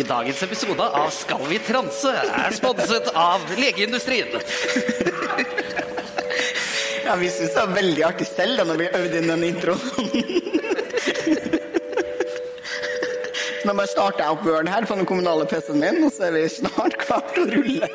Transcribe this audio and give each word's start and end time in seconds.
I 0.00 0.02
dagens 0.02 0.42
episode 0.42 0.80
av 0.80 1.10
Skal 1.12 1.42
vi 1.50 1.58
transe 1.60 2.12
er 2.14 2.54
sponset 2.56 3.10
av 3.12 3.42
legeindustrien. 3.58 4.32
Ja, 7.10 7.16
vi 7.16 7.30
syntes 7.30 7.54
det 7.54 7.62
var 7.66 7.72
veldig 7.74 8.02
artig 8.06 8.26
selv 8.28 8.60
da 8.60 8.64
når 8.68 8.76
vi 8.78 8.84
øvde 8.94 9.18
inn 9.18 9.24
den 9.26 9.40
introen. 9.42 9.80
Nå 13.66 13.74
bare 13.74 13.90
starter 13.90 14.22
jeg 14.22 14.36
opp 14.36 14.44
Word 14.46 14.70
her 14.70 14.86
på 14.86 14.98
den 15.00 15.08
kommunale 15.10 15.48
PC-en 15.50 15.82
min, 15.82 15.98
og 16.06 16.12
så 16.14 16.28
er 16.28 16.36
vi 16.36 16.44
snart 16.54 16.94
klart 17.02 17.34
til 17.34 17.48
å 17.48 17.56
rulle. 17.56 17.88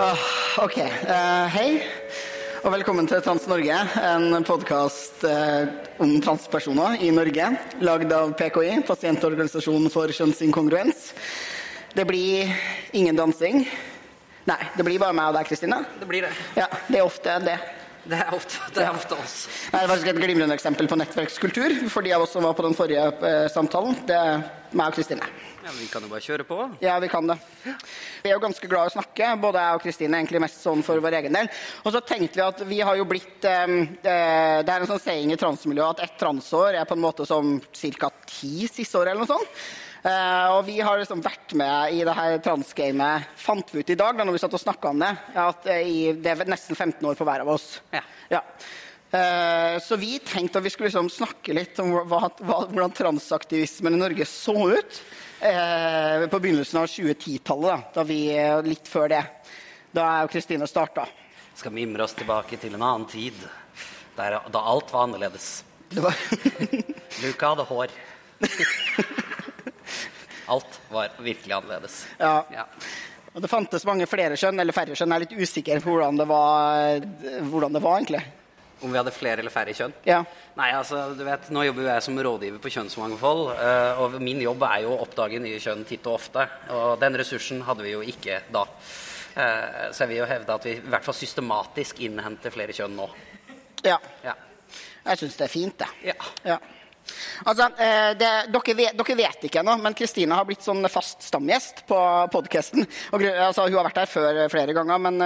Ah, 0.00 0.24
ok. 0.64 0.80
eh, 0.80 1.52
hei, 1.58 1.68
og 2.62 2.72
velkommen 2.78 3.04
til 3.12 3.20
Trans-Norge, 3.20 3.84
en 4.00 4.48
podkast 4.48 5.28
om 6.00 6.16
transpersoner 6.24 7.04
i 7.04 7.12
Norge. 7.12 7.52
Lagd 7.84 8.16
av 8.16 8.32
PKI, 8.40 8.80
Pasientorganisasjonen 8.88 9.92
for 9.92 10.08
kjønnsinkongruens. 10.08 11.10
Det 11.92 12.08
blir 12.08 12.48
ingen 12.96 13.20
dansing. 13.20 13.66
Nei, 14.48 14.58
det 14.76 14.82
blir 14.86 14.98
bare 14.98 15.14
meg 15.14 15.30
og 15.30 15.38
deg, 15.38 15.46
Kristine. 15.46 15.78
Det 16.00 16.08
blir 16.08 16.26
det. 16.26 16.32
Ja, 16.58 16.66
det 16.88 16.98
er 16.98 17.06
ofte 17.06 17.38
det. 17.46 17.60
Det 18.02 18.18
er 18.18 18.32
ofte, 18.34 18.58
det 18.74 18.82
er 18.82 18.90
ofte 18.90 19.14
oss. 19.14 19.34
Det 19.70 19.78
er 19.78 19.86
faktisk 19.86 20.08
et 20.10 20.18
glimrende 20.18 20.56
eksempel 20.56 20.88
på 20.90 20.96
nettverkskultur 20.98 21.74
for 21.92 22.02
de 22.02 22.10
av 22.16 22.24
oss 22.24 22.32
som 22.34 22.42
var 22.42 22.56
på 22.58 22.64
den 22.66 22.74
forrige 22.74 23.04
eh, 23.28 23.44
samtalen. 23.54 23.94
Det 24.08 24.16
er 24.18 24.42
meg 24.74 24.88
og 24.90 24.96
Kristine. 24.96 25.28
Ja, 25.62 25.70
Vi 25.76 25.86
kan 25.86 26.02
jo 26.02 26.10
bare 26.10 26.24
kjøre 26.24 26.46
på. 26.48 26.56
Ja, 26.82 26.96
vi 26.98 27.06
kan 27.12 27.30
det. 27.30 27.36
Vi 27.62 28.32
er 28.32 28.34
jo 28.34 28.42
ganske 28.42 28.66
glad 28.66 28.88
i 28.88 28.90
å 28.90 28.94
snakke, 28.96 29.28
både 29.44 29.62
jeg 29.62 29.78
og 29.78 29.84
Kristine, 29.84 30.18
egentlig 30.18 30.42
mest 30.42 30.58
sånn 30.64 30.82
for 30.82 30.98
vår 31.04 31.20
egen 31.20 31.38
del. 31.38 31.52
Og 31.84 31.94
så 31.94 32.02
tenkte 32.02 32.40
vi 32.40 32.44
at 32.48 32.64
vi 32.72 32.80
har 32.82 32.98
jo 32.98 33.06
blitt 33.06 33.46
eh, 33.46 33.76
Det 34.02 34.16
er 34.66 34.74
en 34.80 34.90
sånn 34.90 35.04
saying 35.06 35.30
i 35.30 35.38
transmiljøet 35.38 36.02
at 36.02 36.08
ett 36.08 36.18
transår 36.24 36.80
er 36.80 36.90
på 36.90 36.98
en 36.98 37.06
måte 37.06 37.28
som 37.30 37.54
ca. 37.70 38.10
ti 38.26 38.66
siste 38.66 38.98
år, 38.98 39.12
eller 39.12 39.22
noe 39.22 39.30
sånt. 39.30 39.62
Eh, 40.02 40.46
og 40.50 40.64
vi 40.66 40.80
har 40.82 40.98
liksom 40.98 41.20
vært 41.22 41.52
med 41.54 41.94
i 41.94 42.00
det 42.02 42.14
her 42.16 42.40
transgamet, 42.42 43.28
fant 43.38 43.68
vi 43.70 43.84
ut 43.84 43.92
i 43.94 43.98
dag 43.98 44.16
da 44.18 44.24
når 44.26 44.34
vi 44.34 44.40
satt 44.42 44.56
og 44.58 44.62
snakka 44.62 44.90
om 44.90 45.02
det, 45.02 45.10
at 45.38 45.68
uh, 45.70 45.78
i, 45.78 46.10
det 46.18 46.32
er 46.32 46.50
nesten 46.50 46.74
15 46.74 47.06
år 47.06 47.18
på 47.18 47.26
hver 47.28 47.44
av 47.44 47.52
oss. 47.54 47.76
Ja. 47.94 48.02
Ja. 48.32 48.40
Uh, 49.12 49.78
Så 49.84 50.00
vi 50.00 50.16
tenkte 50.18 50.58
at 50.58 50.66
vi 50.66 50.72
skulle 50.74 50.90
liksom 50.90 51.10
snakke 51.12 51.54
litt 51.54 51.78
om 51.84 51.94
hva, 51.94 52.24
hva, 52.42 52.58
hvordan 52.64 52.96
transaktivismen 52.98 53.94
i 53.94 54.02
Norge 54.02 54.26
så 54.26 54.56
ut 54.72 55.02
på 55.42 56.38
begynnelsen 56.38 56.78
av 56.78 56.86
2010-tallet. 56.86 57.88
Da, 57.90 57.96
da 57.96 58.04
vi, 58.06 58.20
litt 58.62 58.86
før 58.86 59.08
det. 59.10 59.24
Da 59.90 60.04
jeg 60.06 60.28
og 60.28 60.30
Kristine 60.36 60.68
starta. 60.70 61.08
Skal 61.58 61.74
mimre 61.74 62.06
oss 62.06 62.14
tilbake 62.14 62.60
til 62.62 62.78
en 62.78 62.84
annen 62.86 63.08
tid. 63.10 63.42
Der, 64.14 64.38
da 64.54 64.62
alt 64.70 64.94
var 64.94 65.08
annerledes. 65.08 65.50
Luka 67.24 67.52
hadde 67.56 67.66
hår. 67.74 67.98
Alt 70.52 70.78
var 70.92 71.10
virkelig 71.22 71.56
annerledes. 71.58 72.02
ja. 72.20 72.36
Ja. 72.52 72.66
Og 73.32 73.40
det 73.40 73.48
fantes 73.48 73.86
mange 73.88 74.04
flere 74.04 74.36
kjønn, 74.36 74.58
eller 74.60 74.74
færre 74.76 74.92
kjønn. 74.92 75.08
Jeg 75.14 75.16
er 75.16 75.22
litt 75.24 75.38
usikker 75.40 75.78
på 75.80 75.94
hvordan 75.94 76.18
det 76.20 76.26
var, 76.28 76.98
hvordan 77.48 77.72
det 77.72 77.80
var 77.80 77.94
egentlig. 78.02 78.20
Om 78.82 78.90
vi 78.92 78.98
hadde 78.98 79.14
flere 79.14 79.40
eller 79.40 79.54
færre 79.54 79.72
kjønn? 79.78 79.94
Ja. 80.04 80.18
Nei, 80.58 80.66
altså, 80.76 81.14
du 81.16 81.22
vet, 81.24 81.46
Nå 81.54 81.62
jobber 81.64 81.86
jo 81.86 81.88
jeg 81.88 82.02
som 82.04 82.18
rådgiver 82.26 82.60
på 82.60 82.72
kjønnsmangfold. 82.74 83.42
eh, 83.56 84.00
Og 84.02 84.18
min 84.20 84.42
jobb 84.44 84.66
er 84.68 84.82
jo 84.84 84.90
å 84.92 85.00
oppdage 85.06 85.40
nye 85.40 85.56
kjønn 85.64 85.86
titt 85.88 86.04
og 86.10 86.18
ofte. 86.18 86.44
Og 86.76 87.00
den 87.00 87.16
ressursen 87.22 87.62
hadde 87.64 87.86
vi 87.86 87.94
jo 87.94 88.02
ikke 88.02 88.42
da. 88.52 88.66
Eh, 89.36 89.88
Så 89.96 90.02
jeg 90.04 90.08
vil 90.12 90.20
jo 90.20 90.26
hevde 90.28 90.54
at 90.58 90.64
vi 90.68 90.74
i 90.76 90.80
hvert 90.92 91.04
fall 91.08 91.14
systematisk 91.16 92.00
innhenter 92.04 92.50
flere 92.52 92.76
kjønn 92.76 92.96
nå. 93.00 93.08
ja. 93.84 93.96
Ja. 94.24 94.34
Jeg 95.06 95.18
syns 95.18 95.36
det 95.40 95.44
er 95.48 95.54
fint, 95.56 95.78
det. 95.78 95.88
Ja. 96.12 96.14
Ja. 96.44 96.58
Altså, 97.44 97.68
eh, 97.78 98.10
det, 98.18 98.30
dere, 98.54 98.76
vet, 98.78 98.98
dere 98.98 99.16
vet 99.18 99.48
ikke 99.48 99.62
ennå, 99.62 99.78
men 99.82 99.96
Kristine 99.98 100.36
har 100.38 100.46
blitt 100.48 100.64
sånn 100.64 100.84
fast 100.92 101.24
stamgjest 101.28 101.84
på 101.88 101.98
podkasten. 102.32 102.86
Altså, 103.12 103.66
hun 103.68 103.78
har 103.80 103.88
vært 103.90 104.04
her 104.04 104.10
før 104.10 104.40
flere 104.52 104.76
ganger, 104.76 105.02
men 105.08 105.22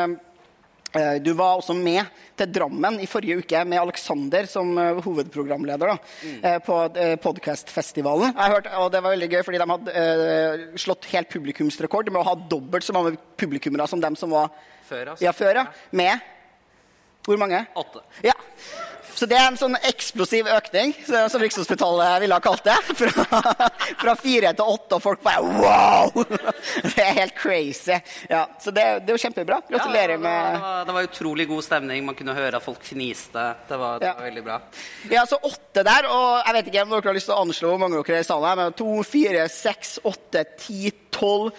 eh, 0.97 1.17
du 1.23 1.33
var 1.37 1.59
også 1.59 1.77
med 1.77 2.07
til 2.37 2.51
Drammen 2.53 2.99
i 3.01 3.09
forrige 3.09 3.41
uke 3.41 3.63
med 3.69 3.81
Alexander 3.81 4.49
som 4.51 4.71
eh, 4.81 5.01
hovedprogramleder 5.05 5.93
da, 5.93 5.97
eh, 6.37 6.59
på 6.65 6.79
eh, 6.97 7.17
podcastfestivalen. 7.23 8.37
Og 8.37 8.91
Det 8.93 9.03
var 9.03 9.13
veldig 9.17 9.31
gøy, 9.35 9.43
fordi 9.47 9.61
de 9.63 9.69
hadde 9.73 9.99
eh, 10.05 10.65
slått 10.81 11.09
helt 11.13 11.33
publikumsrekord 11.33 12.13
med 12.13 12.23
å 12.23 12.29
ha 12.31 12.39
dobbelt 12.57 12.87
så 12.87 12.97
mange 12.97 13.17
publikummere 13.41 13.89
som 13.91 14.03
dem 14.03 14.17
som 14.17 14.33
var 14.37 14.51
Før 14.87 15.15
altså. 15.15 15.25
ja, 15.25 15.33
før. 15.37 15.63
Ja. 15.65 15.69
Med 15.97 16.33
hvor 17.27 17.41
mange? 17.43 17.59
Åtte. 17.75 18.05
Ja. 18.23 18.37
Så 19.17 19.25
det 19.25 19.37
er 19.39 19.47
en 19.49 19.57
sånn 19.57 19.77
eksplosiv 19.89 20.49
økning, 20.53 20.91
som 21.09 21.41
Rikshospitalet 21.41 22.19
ville 22.21 22.37
ha 22.37 22.43
kalt 22.45 22.67
det. 22.67 22.75
Fra, 23.01 23.43
fra 24.01 24.15
fire 24.21 24.51
til 24.57 24.69
åtte, 24.75 24.99
og 24.99 25.03
folk 25.05 25.23
bare 25.25 25.41
wow! 25.41 26.13
Det 26.93 27.01
er 27.01 27.15
helt 27.23 27.35
crazy. 27.39 27.97
Ja, 28.29 28.43
så 28.61 28.73
det, 28.77 28.85
det 29.07 29.13
er 29.13 29.17
jo 29.17 29.23
kjempebra. 29.25 29.59
Ja, 29.63 29.67
det, 29.71 29.79
Gratulerer 29.79 30.13
var, 30.21 30.21
det, 30.21 30.21
med 30.27 30.61
var, 30.67 30.85
det 30.91 30.97
var 30.99 31.09
utrolig 31.09 31.47
god 31.49 31.65
stemning. 31.65 32.05
Man 32.07 32.19
kunne 32.19 32.35
høre 32.37 32.61
at 32.61 32.65
folk 32.67 32.85
fniste. 32.85 33.47
Det 33.71 33.79
var, 33.81 33.99
det 34.03 34.11
Ja. 34.11 34.15
var 34.19 34.29
veldig 34.29 34.45
bra. 34.47 34.59
Ja, 35.13 35.25
så 35.29 35.41
åtte 35.49 35.85
der, 35.87 36.09
og 36.13 36.29
jeg 36.47 36.59
vet 36.59 36.71
ikke 36.73 36.85
om 36.87 36.95
dere 36.97 37.09
har 37.11 37.17
lyst 37.19 37.31
til 37.31 37.37
å 37.39 37.43
anslå 37.47 37.73
hvor 37.73 37.83
mange 37.87 38.03
dere 38.03 38.21
er 38.21 38.27
i 38.27 38.29
salen 38.29 38.49
her, 38.51 38.61
men 38.61 38.77
to, 38.79 38.91
fire, 39.09 39.49
seks, 39.53 39.97
åtte, 40.05 40.45
ti, 40.61 40.93
tolv, 41.17 41.53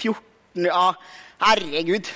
fjorten 0.00 0.68
Ja, 0.68 0.88
herregud. 1.44 2.08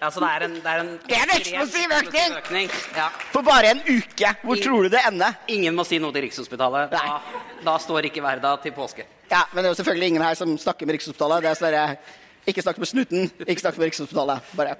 Ja, 0.00 0.08
så 0.10 0.20
det 0.22 0.28
er 0.32 0.44
en, 0.46 0.54
det 0.54 0.64
er 0.72 0.78
en, 0.80 0.90
Det 1.08 1.16
er 1.16 1.22
en 1.26 1.32
eksplosiv 1.36 1.90
økning! 1.98 2.36
økning. 2.38 2.70
Ja. 2.96 3.08
For 3.34 3.42
bare 3.44 3.70
en 3.74 3.82
uke. 3.84 4.30
Hvor 4.42 4.56
I- 4.56 4.62
tror 4.64 4.82
du 4.82 4.88
det 4.94 5.00
ender? 5.10 5.34
Ingen 5.48 5.74
må 5.76 5.84
si 5.84 5.98
noe 6.00 6.12
til 6.12 6.22
Rikshospitalet. 6.24 6.90
Da, 6.94 7.18
da 7.66 7.74
står 7.78 8.08
ikke 8.08 8.22
verda 8.24 8.54
til 8.62 8.72
påske. 8.72 9.04
Ja, 9.30 9.42
men 9.52 9.60
det 9.62 9.68
er 9.68 9.74
jo 9.74 9.80
selvfølgelig 9.82 10.08
ingen 10.08 10.22
her 10.24 10.34
som 10.34 10.56
snakker 10.58 10.86
med 10.88 10.96
Rikshospitalet. 10.96 11.42
Det 11.44 11.50
er 11.50 11.60
sånn 11.60 11.96
Ikke 12.48 12.62
snakk 12.64 12.78
med 12.80 12.88
Snuten, 12.88 13.30
ikke 13.46 13.60
snakk 13.60 13.76
med 13.76 13.90
Rikshospitalet. 13.90 14.40
Bare 14.56 14.76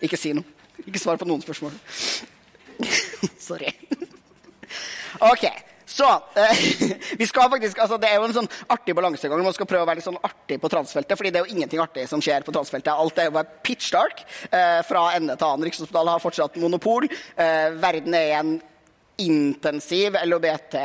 Ikke 0.00 0.16
si 0.16 0.32
noe. 0.32 0.44
Ikke 0.86 0.98
svar 1.02 1.18
på 1.20 1.26
noen 1.28 1.42
spørsmål. 1.42 1.72
Sorry. 3.48 3.72
OK. 5.20 5.44
Så 5.88 6.08
eh, 6.36 6.62
vi 7.20 7.26
skal 7.26 7.48
faktisk, 7.50 7.78
altså 7.80 7.96
Det 8.00 8.10
er 8.10 8.18
jo 8.20 8.26
en 8.28 8.36
sånn 8.36 8.50
artig 8.68 8.94
balansegang. 8.96 9.40
Man 9.44 9.56
skal 9.56 9.68
prøve 9.70 9.86
å 9.86 9.88
være 9.88 10.02
litt 10.02 10.08
sånn 10.08 10.20
artig 10.20 10.58
på 10.60 10.70
transfeltet, 10.72 11.16
fordi 11.16 11.32
det 11.32 11.40
er 11.40 11.46
jo 11.48 11.56
ingenting 11.56 11.80
artig 11.82 12.04
som 12.10 12.22
skjer 12.24 12.44
på 12.44 12.52
transfeltet. 12.54 12.92
Alt 12.92 13.20
er 13.20 13.30
jo 13.30 13.36
bare 13.38 13.60
pitch 13.64 13.92
dark 13.94 14.20
eh, 14.50 14.80
fra 14.88 15.08
ende 15.16 15.38
til 15.38 15.48
annen. 15.48 15.68
Rikshospitalet 15.68 16.16
har 16.16 16.24
fortsatt 16.24 16.58
monopol. 16.60 17.08
Eh, 17.08 17.70
verden 17.80 18.18
er 18.18 18.26
i 18.28 18.36
en 18.36 18.58
intensiv 19.18 20.14
LHBT 20.20 20.76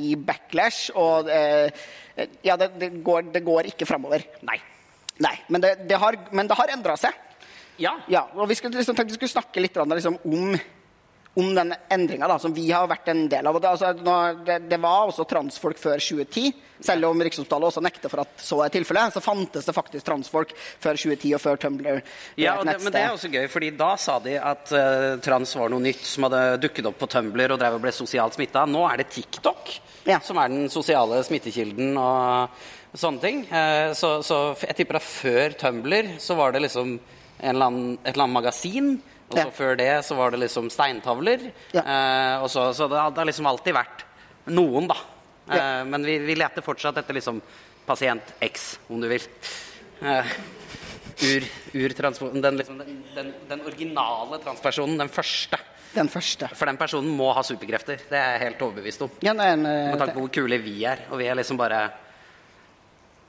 i 0.00 0.16
backlash, 0.18 0.88
og 0.98 1.28
eh, 1.30 1.68
ja, 2.42 2.56
det, 2.58 2.72
det, 2.80 2.90
går, 3.04 3.28
det 3.34 3.44
går 3.46 3.70
ikke 3.70 3.86
framover. 3.86 4.24
Nei. 4.48 4.58
Nei, 5.22 5.36
men 5.52 5.62
det, 5.62 5.76
det 5.88 6.00
har, 6.00 6.16
men 6.36 6.48
det 6.48 6.56
har 6.58 6.72
endra 6.74 6.96
seg. 7.00 7.14
Ja. 7.80 7.92
Ja, 8.08 8.26
og 8.34 8.48
vi 8.48 8.56
skulle 8.56 8.80
liksom, 8.80 8.96
tenkte 8.96 9.14
vi 9.14 9.20
skulle 9.20 9.32
snakke 9.36 9.62
litt 9.62 9.76
liksom, 9.76 10.18
om, 10.24 10.56
om 11.36 11.50
den 11.54 11.74
endringa 11.92 12.38
som 12.40 12.54
vi 12.56 12.70
har 12.70 12.86
vært 12.88 13.10
en 13.12 13.26
del 13.28 13.46
av. 13.46 13.58
Det, 13.60 13.68
altså, 13.68 13.92
det, 14.46 14.56
det 14.70 14.78
var 14.80 15.10
også 15.10 15.26
transfolk 15.28 15.78
før 15.80 16.00
2010. 16.00 16.54
Selv 16.86 17.08
om 17.08 17.20
Rikshospitalet 17.24 17.70
også 17.70 17.82
nekter 17.84 18.12
for 18.12 18.22
at 18.22 18.40
så 18.40 18.58
er 18.64 18.72
tilfellet, 18.72 19.12
så 19.14 19.22
fantes 19.24 19.68
det 19.68 19.74
faktisk 19.76 20.04
transfolk 20.06 20.52
før 20.56 20.96
2010 20.96 21.34
og 21.36 21.42
før 21.42 21.60
Tumblr. 21.60 22.00
Ja, 22.40 22.58
og 22.60 22.68
det, 22.68 22.76
men 22.84 22.94
det 22.94 23.02
er 23.02 23.14
også 23.14 23.30
gøy, 23.32 23.46
fordi 23.52 23.70
da 23.76 23.90
sa 24.00 24.18
de 24.24 24.36
at 24.40 24.72
uh, 24.76 25.16
trans 25.24 25.52
var 25.56 25.72
noe 25.72 25.84
nytt 25.84 26.04
som 26.08 26.26
hadde 26.28 26.42
dukket 26.64 26.88
opp 26.88 26.98
på 27.00 27.08
Tumblr 27.16 27.54
og 27.54 27.60
drev 27.60 27.78
og 27.78 27.84
ble 27.84 27.92
sosialt 27.96 28.36
smitta. 28.36 28.64
Nå 28.68 28.84
er 28.88 29.02
det 29.02 29.10
TikTok 29.12 29.76
Ja. 30.06 30.20
som 30.24 30.38
er 30.40 30.52
den 30.52 30.68
sosiale 30.72 31.20
smittekilden 31.26 31.96
og 32.00 32.96
sånne 32.96 33.20
ting. 33.24 33.44
Eh, 33.52 33.90
så, 33.96 34.18
så 34.24 34.40
jeg 34.62 34.76
tipper 34.78 35.00
at 35.00 35.08
før 35.08 35.56
Tumblr 35.60 36.14
så 36.22 36.36
var 36.38 36.56
det 36.56 36.64
liksom 36.64 36.96
en 36.96 37.50
eller 37.52 37.66
annen, 37.68 37.92
et 38.00 38.14
eller 38.14 38.24
annet 38.24 38.38
magasin. 38.38 38.94
Og 39.28 39.34
så 39.38 39.44
Ja. 39.44 39.50
før 39.50 39.76
det 39.76 40.04
så 40.06 40.14
var 40.14 40.30
det 40.30 40.38
liksom 40.44 40.68
steintavler. 40.70 41.50
Ja. 41.74 41.82
Eh, 41.82 42.42
og 42.42 42.50
så, 42.50 42.68
så 42.74 42.86
det, 42.88 42.98
har- 43.00 43.10
det 43.10 43.18
har 43.18 43.26
liksom 43.26 43.46
alltid 43.50 43.74
vært 43.74 44.04
noen, 44.46 44.86
da. 44.88 44.96
Ja. 45.50 45.56
Eh, 45.80 45.84
men 45.84 46.04
vi, 46.06 46.18
vi 46.18 46.34
leter 46.38 46.62
fortsatt 46.62 46.96
etter 47.02 47.14
liksom 47.18 47.40
pasient 47.86 48.34
X, 48.42 48.78
om 48.88 49.00
du 49.00 49.08
vil. 49.10 49.22
Eh, 50.02 50.24
ur, 51.26 51.44
urtranspo- 51.74 52.30
den, 52.42 52.56
liksom, 52.60 52.78
den, 52.78 53.02
den, 53.16 53.34
den 53.48 53.60
originale 53.66 54.38
transpersonen, 54.44 54.98
den 54.98 55.08
første. 55.10 55.58
Den 55.96 56.08
første. 56.12 56.48
For 56.54 56.66
den 56.68 56.76
personen 56.76 57.08
må 57.16 57.30
ha 57.32 57.42
superkrefter. 57.46 57.96
Det 58.10 58.18
er 58.18 58.34
jeg 58.36 58.42
helt 58.50 58.62
overbevist 58.66 59.02
om. 59.06 59.10
Ja, 59.24 59.32
nei, 59.32 59.46
er 59.48 59.56
eh, 59.56 59.90
Med 59.94 59.98
tanke 60.02 60.14
på 60.18 60.26
hvor 60.26 60.34
kule 60.34 60.58
vi 60.60 60.84
er. 60.84 61.06
Og 61.10 61.18
vi 61.22 61.26
er 61.30 61.34
liksom 61.38 61.56
bare 61.58 61.86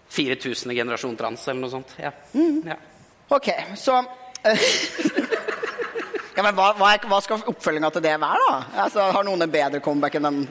4000. 0.10 0.74
generasjon 0.76 1.16
trans, 1.20 1.48
eller 1.48 1.62
noe 1.62 1.72
sånt. 1.74 1.94
Ja. 2.02 2.12
Mm. 2.34 2.62
ja. 2.68 2.76
OK, 3.30 3.50
så 3.80 3.98
eh, 4.44 4.58
Ja, 6.38 6.44
men 6.45 6.54
hva, 6.54 6.69
hva, 6.78 6.92
hva 7.10 7.18
skal 7.25 7.42
oppfølginga 7.50 7.89
til 7.95 8.04
det 8.06 8.13
være, 8.22 8.42
da? 8.45 8.57
Altså, 8.84 9.07
Har 9.10 9.25
noen 9.25 9.42
en 9.42 9.54
bedre 9.54 9.81
comeback 9.81 10.19
enn 10.19 10.28
den 10.28 10.44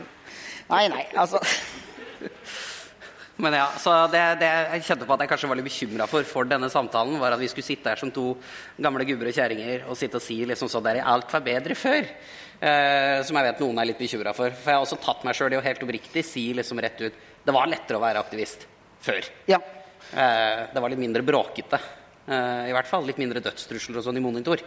Nei, 0.66 0.88
nei, 0.90 1.04
altså 1.14 1.38
Men 3.38 3.54
ja, 3.54 3.68
så 3.78 3.92
det, 4.10 4.22
det 4.40 4.48
jeg 4.48 4.86
kjente 4.88 5.06
på 5.06 5.14
at 5.14 5.22
jeg 5.22 5.30
kanskje 5.30 5.50
var 5.52 5.60
litt 5.60 5.68
bekymra 5.68 6.08
for 6.10 6.26
for 6.26 6.48
denne 6.48 6.70
samtalen, 6.72 7.18
var 7.20 7.36
at 7.36 7.42
vi 7.42 7.50
skulle 7.52 7.68
sitte 7.68 7.92
her 7.92 8.00
som 8.00 8.10
to 8.10 8.30
gamle 8.80 9.04
gubber 9.06 9.28
og 9.28 9.36
kjerringer 9.36 9.84
og 9.86 9.98
sitte 10.00 10.16
og 10.18 10.24
si 10.24 10.38
liksom 10.48 10.70
sånn 10.72 10.86
der 10.88 11.02
Alt 11.04 11.34
var 11.36 11.44
bedre 11.44 11.76
før. 11.76 12.08
Eh, 12.56 13.18
som 13.28 13.36
jeg 13.36 13.46
vet 13.50 13.60
noen 13.60 13.82
er 13.82 13.90
litt 13.90 14.00
bekymra 14.00 14.32
for. 14.32 14.56
For 14.56 14.72
jeg 14.72 14.80
har 14.80 14.86
også 14.86 14.98
tatt 15.04 15.26
meg 15.28 15.36
sjøl 15.36 15.52
i 15.52 15.60
å 15.60 15.66
helt 15.66 15.84
oppriktig 15.84 16.24
si 16.24 16.46
liksom 16.56 16.80
rett 16.80 17.02
ut 17.04 17.20
Det 17.44 17.54
var 17.54 17.68
lettere 17.68 18.00
å 18.00 18.02
være 18.06 18.24
aktivist 18.24 18.64
før. 19.04 19.28
Ja. 19.52 19.60
Eh, 20.10 20.64
det 20.72 20.82
var 20.82 20.90
litt 20.90 21.04
mindre 21.04 21.22
bråkete. 21.28 21.82
Eh, 22.26 22.68
I 22.70 22.72
hvert 22.74 22.88
fall 22.90 23.04
litt 23.06 23.20
mindre 23.22 23.38
dødstrusler 23.44 24.00
og 24.00 24.06
sånn 24.06 24.16
i 24.18 24.22
monitor. 24.22 24.58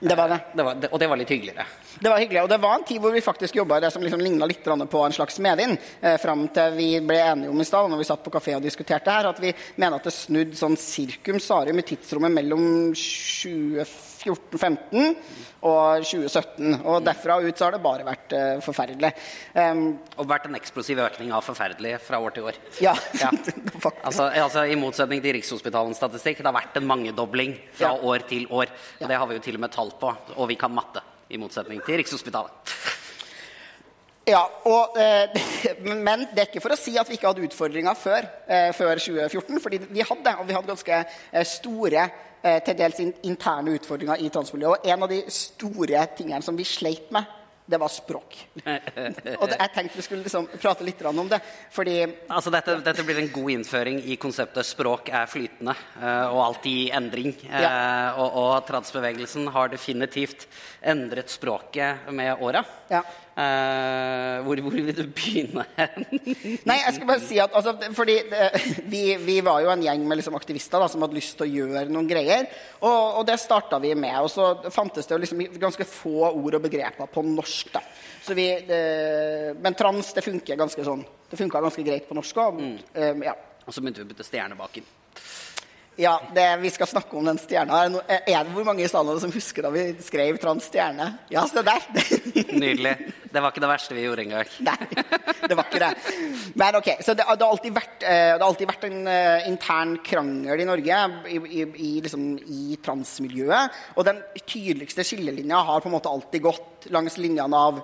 Det 0.00 0.16
var 0.18 0.28
det. 0.28 0.38
Det 0.52 0.66
var, 0.66 0.80
det, 0.82 0.90
og 0.92 1.00
det 1.00 1.08
var 1.08 1.20
litt 1.20 1.32
hyggeligere. 1.32 1.64
Det 1.96 2.12
var 2.12 2.20
hyggelig, 2.20 2.42
og 2.42 2.50
det 2.52 2.58
var 2.60 2.74
en 2.76 2.84
tid 2.90 3.00
hvor 3.00 3.14
vi 3.14 3.24
faktisk 3.24 3.56
jobba 3.56 3.78
det 3.80 3.90
som 3.94 4.04
liksom 4.04 4.20
ligna 4.20 4.48
litt 4.48 4.64
på 4.66 5.04
en 5.04 5.16
slags 5.16 5.40
medvind. 5.40 5.78
Eh, 6.00 6.18
fram 6.20 6.44
til 6.52 6.76
vi 6.76 6.90
ble 7.00 7.20
enige 7.22 7.52
om 7.52 7.60
i 7.60 7.68
stad, 7.68 7.88
når 7.88 8.02
vi 8.02 8.08
satt 8.10 8.24
på 8.24 8.34
kafé 8.34 8.56
og 8.58 8.66
diskuterte 8.66 9.14
her, 9.14 9.30
at 9.30 9.40
vi 9.40 9.54
mener 9.76 9.96
at 9.96 10.10
det 10.10 10.12
snudd 10.12 10.52
sånn 10.58 10.76
sirkum 10.76 11.40
sarium 11.40 11.80
i 11.80 11.86
tidsrommet 11.88 12.36
mellom 12.36 12.92
2014-15 14.26 15.16
og 15.66 16.04
2017. 16.04 16.74
Og 16.84 17.00
derfra 17.06 17.38
ut 17.42 17.56
så 17.58 17.66
har 17.68 17.76
det 17.76 17.82
bare 17.84 18.04
vært 18.06 18.34
uh, 18.36 18.60
forferdelig. 18.64 19.10
Um, 19.56 19.84
Og 20.18 20.28
vært 20.30 20.46
en 20.50 20.58
eksplosiv 20.58 21.00
økning 21.06 21.32
av 21.34 21.42
forferdelig 21.46 21.96
fra 22.04 22.20
år 22.22 22.36
til 22.36 22.50
år. 22.50 22.60
ja. 22.82 22.94
Ja. 23.22 23.30
Altså, 24.06 24.28
altså 24.30 24.64
I 24.70 24.76
motsetning 24.78 25.20
til 25.22 25.34
Rikshospitalens 25.38 25.98
statistikk, 26.00 26.38
det 26.42 26.46
har 26.50 26.54
vært 26.56 26.76
en 26.78 26.86
mangedobling 26.86 27.56
fra 27.72 27.94
Ja. 27.94 27.98
år 28.02 28.26
til 28.28 28.46
år. 28.50 28.66
Og 28.98 29.02
Ja. 29.02 29.06
Det 29.10 29.16
har 29.22 29.26
vi 29.30 29.34
jo 29.38 29.40
til 29.48 29.54
og 29.58 29.60
med 29.66 29.72
tall 29.74 29.90
på, 30.00 30.12
og 30.36 30.48
vi 30.48 30.54
kan 30.58 30.70
matte. 30.74 31.02
I 31.30 31.38
motsetning 31.42 31.80
til 31.82 31.96
Rikshospitalet. 31.98 32.74
Ja, 34.26 34.42
og, 34.66 34.98
eh, 34.98 35.30
Men 36.06 36.26
det 36.32 36.42
er 36.42 36.48
ikke 36.48 36.64
for 36.64 36.74
å 36.74 36.78
si 36.78 36.96
at 36.98 37.06
vi 37.06 37.18
ikke 37.18 37.30
hadde 37.30 37.46
utfordringer 37.46 37.98
før, 37.98 38.26
eh, 38.50 38.72
før 38.74 38.98
2014. 38.98 39.62
fordi 39.62 39.80
vi 39.86 40.02
hadde, 40.02 40.36
og 40.40 40.48
vi 40.48 40.56
hadde 40.56 40.72
ganske 40.74 41.02
eh, 41.06 41.44
store, 41.46 42.08
til 42.62 42.76
dels 42.78 43.00
interne 43.26 43.72
utfordringer 43.74 44.20
i 44.22 44.28
transmiljøet. 44.30 44.84
Og 44.84 44.92
en 44.92 45.02
av 45.02 45.10
de 45.10 45.16
store 45.34 46.04
tingene 46.14 46.44
som 46.46 46.54
vi 46.54 46.62
sleit 46.68 47.08
med, 47.10 47.24
det 47.66 47.80
var 47.82 47.90
språk. 47.90 48.36
og 49.40 49.50
jeg 49.50 49.72
tenkte 49.74 49.98
vi 49.98 50.04
skulle 50.04 50.22
liksom 50.22 50.46
prate 50.52 50.86
litt 50.86 51.02
om 51.08 51.26
det. 51.26 51.40
fordi 51.74 51.96
Altså 52.04 52.52
dette, 52.54 52.76
dette 52.86 53.02
blir 53.02 53.18
en 53.18 53.32
god 53.34 53.50
innføring 53.56 53.98
i 53.98 54.14
konseptet 54.14 54.62
'språk 54.62 55.10
er 55.10 55.26
flytende' 55.26 55.74
og 56.30 56.40
alltid 56.44 56.84
i 56.84 56.90
endring. 56.94 57.34
Ja. 57.50 58.14
og, 58.14 58.30
og 58.44 58.66
transbevegelsen 58.68 59.50
har 59.50 59.74
definitivt 59.74 60.46
endret 60.82 61.32
språket 61.32 62.06
med 62.14 62.36
åra. 62.38 62.62
Ja. 62.92 63.02
Eh, 63.36 64.38
hvor, 64.46 64.60
hvor 64.64 64.72
vil 64.72 64.94
du 64.96 65.10
begynne? 65.12 65.66
Nei, 66.68 66.76
jeg 66.80 66.94
skal 66.96 67.08
bare 67.10 67.20
si 67.20 67.36
at 67.42 67.52
altså, 67.52 67.74
fordi 67.92 68.14
eh, 68.32 68.68
vi, 68.88 69.02
vi 69.20 69.34
var 69.44 69.60
jo 69.60 69.68
en 69.74 69.84
gjeng 69.84 70.06
med 70.08 70.22
liksom, 70.22 70.38
aktivister 70.38 70.80
da, 70.80 70.88
som 70.88 71.04
hadde 71.04 71.18
lyst 71.18 71.36
til 71.36 71.44
å 71.44 71.50
gjøre 71.52 71.92
noen 71.92 72.08
greier. 72.08 72.48
Og, 72.80 73.20
og 73.20 73.26
det 73.28 73.36
starta 73.42 73.80
vi 73.82 73.92
med. 73.92 74.16
Og 74.24 74.32
så 74.32 74.72
fantes 74.72 75.04
det 75.04 75.18
jo 75.18 75.20
liksom 75.20 75.44
ganske 75.60 75.84
få 75.90 76.30
ord 76.30 76.56
og 76.56 76.64
begreper 76.64 77.12
på 77.12 77.26
norsk. 77.28 77.74
da. 77.76 77.84
Så 78.24 78.36
vi, 78.38 78.48
eh, 78.56 79.52
men 79.60 79.76
trans 79.76 80.14
det 80.16 80.24
funker 80.24 80.56
ganske 80.56 80.88
sånn. 80.88 81.04
Det 81.28 81.36
funka 81.36 81.60
ganske 81.60 81.84
greit 81.84 82.08
på 82.08 82.16
norsk 82.16 82.40
òg. 82.40 82.62
Eh, 82.96 83.26
ja. 83.28 83.36
og 83.66 83.68
så 83.68 83.84
begynte 83.84 84.00
vi 84.00 84.08
å 84.08 84.14
putte 84.14 84.24
stjerne 84.24 84.56
bak 84.56 84.80
inn. 84.80 84.88
Ja 85.96 86.20
det, 86.34 86.44
vi 86.60 86.70
skal 86.70 86.88
snakke 86.90 87.16
om 87.16 87.24
den 87.24 87.38
stjerna. 87.40 87.78
Er 87.86 87.92
no, 87.92 88.00
er 88.04 88.44
det 88.44 88.52
hvor 88.52 88.66
mange 88.68 88.84
i 88.84 88.88
salen 88.90 89.16
som 89.20 89.32
husker 89.32 89.64
da 89.64 89.70
vi 89.72 89.84
skrev 90.04 90.36
trans 90.40 90.66
stjerne? 90.68 91.06
Ja, 91.32 91.46
se 91.48 91.62
der! 91.64 91.86
Nydelig. 92.62 92.92
Det 93.32 93.40
var 93.40 93.52
ikke 93.52 93.62
det 93.64 93.70
verste 93.70 93.96
vi 93.96 94.04
gjorde 94.04 94.24
engang. 94.26 94.50
Nei, 94.64 94.76
det 95.48 95.56
var 95.56 95.66
ikke 95.66 95.80
det. 95.80 95.90
Men 96.56 96.76
ok, 96.78 96.90
så 97.00 97.14
det, 97.16 97.24
det, 97.24 97.44
har, 97.44 97.48
alltid 97.48 97.74
vært, 97.76 97.96
eh, 98.00 98.32
det 98.34 98.40
har 98.40 98.46
alltid 98.46 98.70
vært 98.70 98.84
en 98.88 98.98
uh, 99.08 99.48
intern 99.48 99.94
krangel 100.04 100.62
i 100.62 100.66
Norge 100.68 100.98
i, 101.32 101.36
i, 101.40 101.64
i, 101.64 101.90
liksom, 102.04 102.26
i 102.44 102.78
transmiljøet. 102.84 103.78
Og 103.96 104.08
den 104.08 104.20
tydeligste 104.42 105.04
skillelinja 105.04 105.62
har 105.68 105.84
på 105.84 105.88
en 105.88 105.96
måte 105.96 106.12
alltid 106.12 106.44
gått 106.44 106.90
langs 106.92 107.16
linjene 107.20 107.60
av 107.68 107.80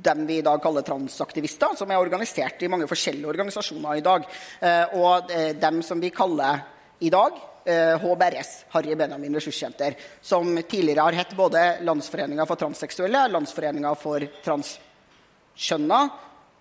dem 0.00 0.26
vi 0.28 0.38
i 0.40 0.44
dag 0.44 0.60
kaller 0.64 0.84
transaktivister, 0.84 1.72
som 1.76 1.88
er 1.92 2.00
organisert 2.00 2.60
i 2.64 2.68
mange 2.72 2.88
forskjellige 2.88 3.32
organisasjoner 3.32 3.96
i 3.96 4.04
dag. 4.04 4.28
Uh, 4.60 5.00
og 5.00 5.32
uh, 5.32 5.48
dem 5.60 5.80
som 5.84 6.00
vi 6.04 6.12
kaller 6.12 6.64
i 7.00 7.10
dag 7.12 7.36
eh, 7.64 7.96
HBRS, 8.00 8.50
Harry 8.74 8.96
Benjamin 8.96 9.34
Ressurssenter, 9.34 9.96
som 10.20 10.62
tidligere 10.62 11.06
har 11.06 11.16
hett 11.16 11.36
både 11.36 11.62
Landsforeninga 11.86 12.46
for 12.48 12.60
transseksuelle, 12.60 13.26
Landsforeninga 13.32 13.94
for 13.98 14.26
transkjønna 14.44 16.00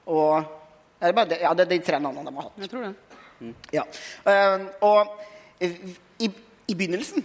og 0.09 0.56
det, 1.00 1.13
bare 1.15 1.39
ja, 1.39 1.53
det 1.56 1.63
er 1.63 1.71
de 1.71 1.80
tre 1.83 2.00
navnene 2.03 2.27
de 2.27 2.36
har 2.36 2.47
hatt. 2.50 2.57
Jeg 2.59 2.71
tror 2.71 2.88
det. 2.88 3.53
Ja. 3.71 3.86
Eh, 4.27 4.65
og 4.83 5.13
i, 5.63 6.27
i 6.27 6.75
begynnelsen 6.75 7.24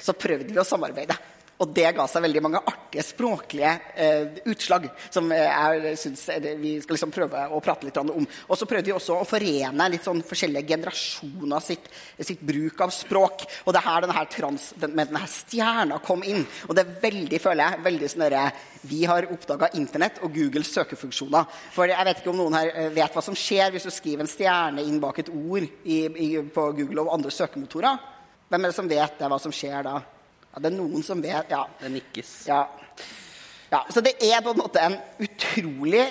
så 0.00 0.14
prøvde 0.16 0.52
vi 0.52 0.60
å 0.60 0.64
samarbeide. 0.64 1.16
Og 1.62 1.70
det 1.70 1.92
ga 1.94 2.08
seg 2.10 2.24
veldig 2.24 2.40
mange 2.42 2.60
artige 2.66 3.04
språklige 3.06 3.72
eh, 3.94 4.38
utslag 4.50 4.88
som 5.12 5.28
eh, 5.30 5.46
jeg 5.46 5.98
synes 6.00 6.22
eh, 6.34 6.48
vi 6.58 6.72
skal 6.82 6.96
liksom 6.96 7.12
prøve 7.14 7.42
å 7.54 7.60
prate 7.62 7.86
litt 7.86 7.98
om. 8.00 8.10
Og 8.24 8.58
så 8.58 8.66
prøvde 8.66 8.88
vi 8.88 8.94
også 8.96 9.20
å 9.20 9.26
forene 9.28 9.86
litt 9.92 10.02
sånn 10.02 10.24
forskjellige 10.26 10.72
generasjoner 10.72 11.62
sitt, 11.62 11.86
sitt 12.18 12.42
bruk 12.42 12.82
av 12.82 12.90
språk. 12.94 13.44
Og 13.62 13.74
det 13.74 13.82
er 13.82 13.86
her 13.86 14.06
denne 14.06 14.24
trans, 14.32 14.64
den, 14.82 14.96
med 14.98 15.12
denne 15.12 15.28
stjerna 15.30 16.00
kom 16.02 16.24
inn. 16.26 16.42
Og 16.66 16.74
det 16.74 16.82
er 16.82 16.96
veldig, 17.04 17.40
føler 17.42 17.62
jeg, 17.62 17.84
veldig 17.84 18.10
sånn 18.10 18.26
Vi 18.90 19.04
har 19.06 19.28
oppdaga 19.30 19.70
Internett 19.78 20.18
og 20.26 20.34
Googles 20.34 20.72
søkefunksjoner. 20.74 21.46
For 21.76 21.90
jeg 21.92 22.08
vet 22.08 22.24
ikke 22.24 22.32
om 22.32 22.40
noen 22.40 22.58
her 22.58 22.72
eh, 22.74 22.90
vet 22.96 23.14
hva 23.14 23.22
som 23.22 23.38
skjer 23.38 23.70
hvis 23.70 23.86
du 23.86 23.92
skriver 23.94 24.26
en 24.26 24.32
stjerne 24.32 24.82
inn 24.82 24.98
bak 25.02 25.22
et 25.22 25.30
ord 25.30 25.62
i, 25.62 26.00
i, 26.10 26.32
på 26.42 26.66
Google 26.80 27.06
og 27.06 27.14
andre 27.14 27.30
søkemotorer. 27.30 28.10
Hvem 28.50 28.66
er 28.66 28.74
det 28.74 28.76
som 28.80 28.90
vet 28.90 29.16
det, 29.20 29.30
hva 29.30 29.38
som 29.40 29.54
skjer 29.54 29.86
da? 29.86 30.00
Ja, 30.52 30.60
det 30.60 30.72
er 30.72 30.76
noen 30.76 31.02
som 31.06 31.22
vet. 31.24 31.50
Ja. 31.50 31.62
Det 31.80 31.92
nikkes. 31.94 32.34
Ja. 32.50 32.66
ja. 33.72 33.84
Så 33.90 34.00
det 34.04 34.16
er 34.20 34.42
på 34.44 34.52
en 34.52 34.60
måte 34.60 34.80
en 34.84 34.98
utrolig 35.24 36.04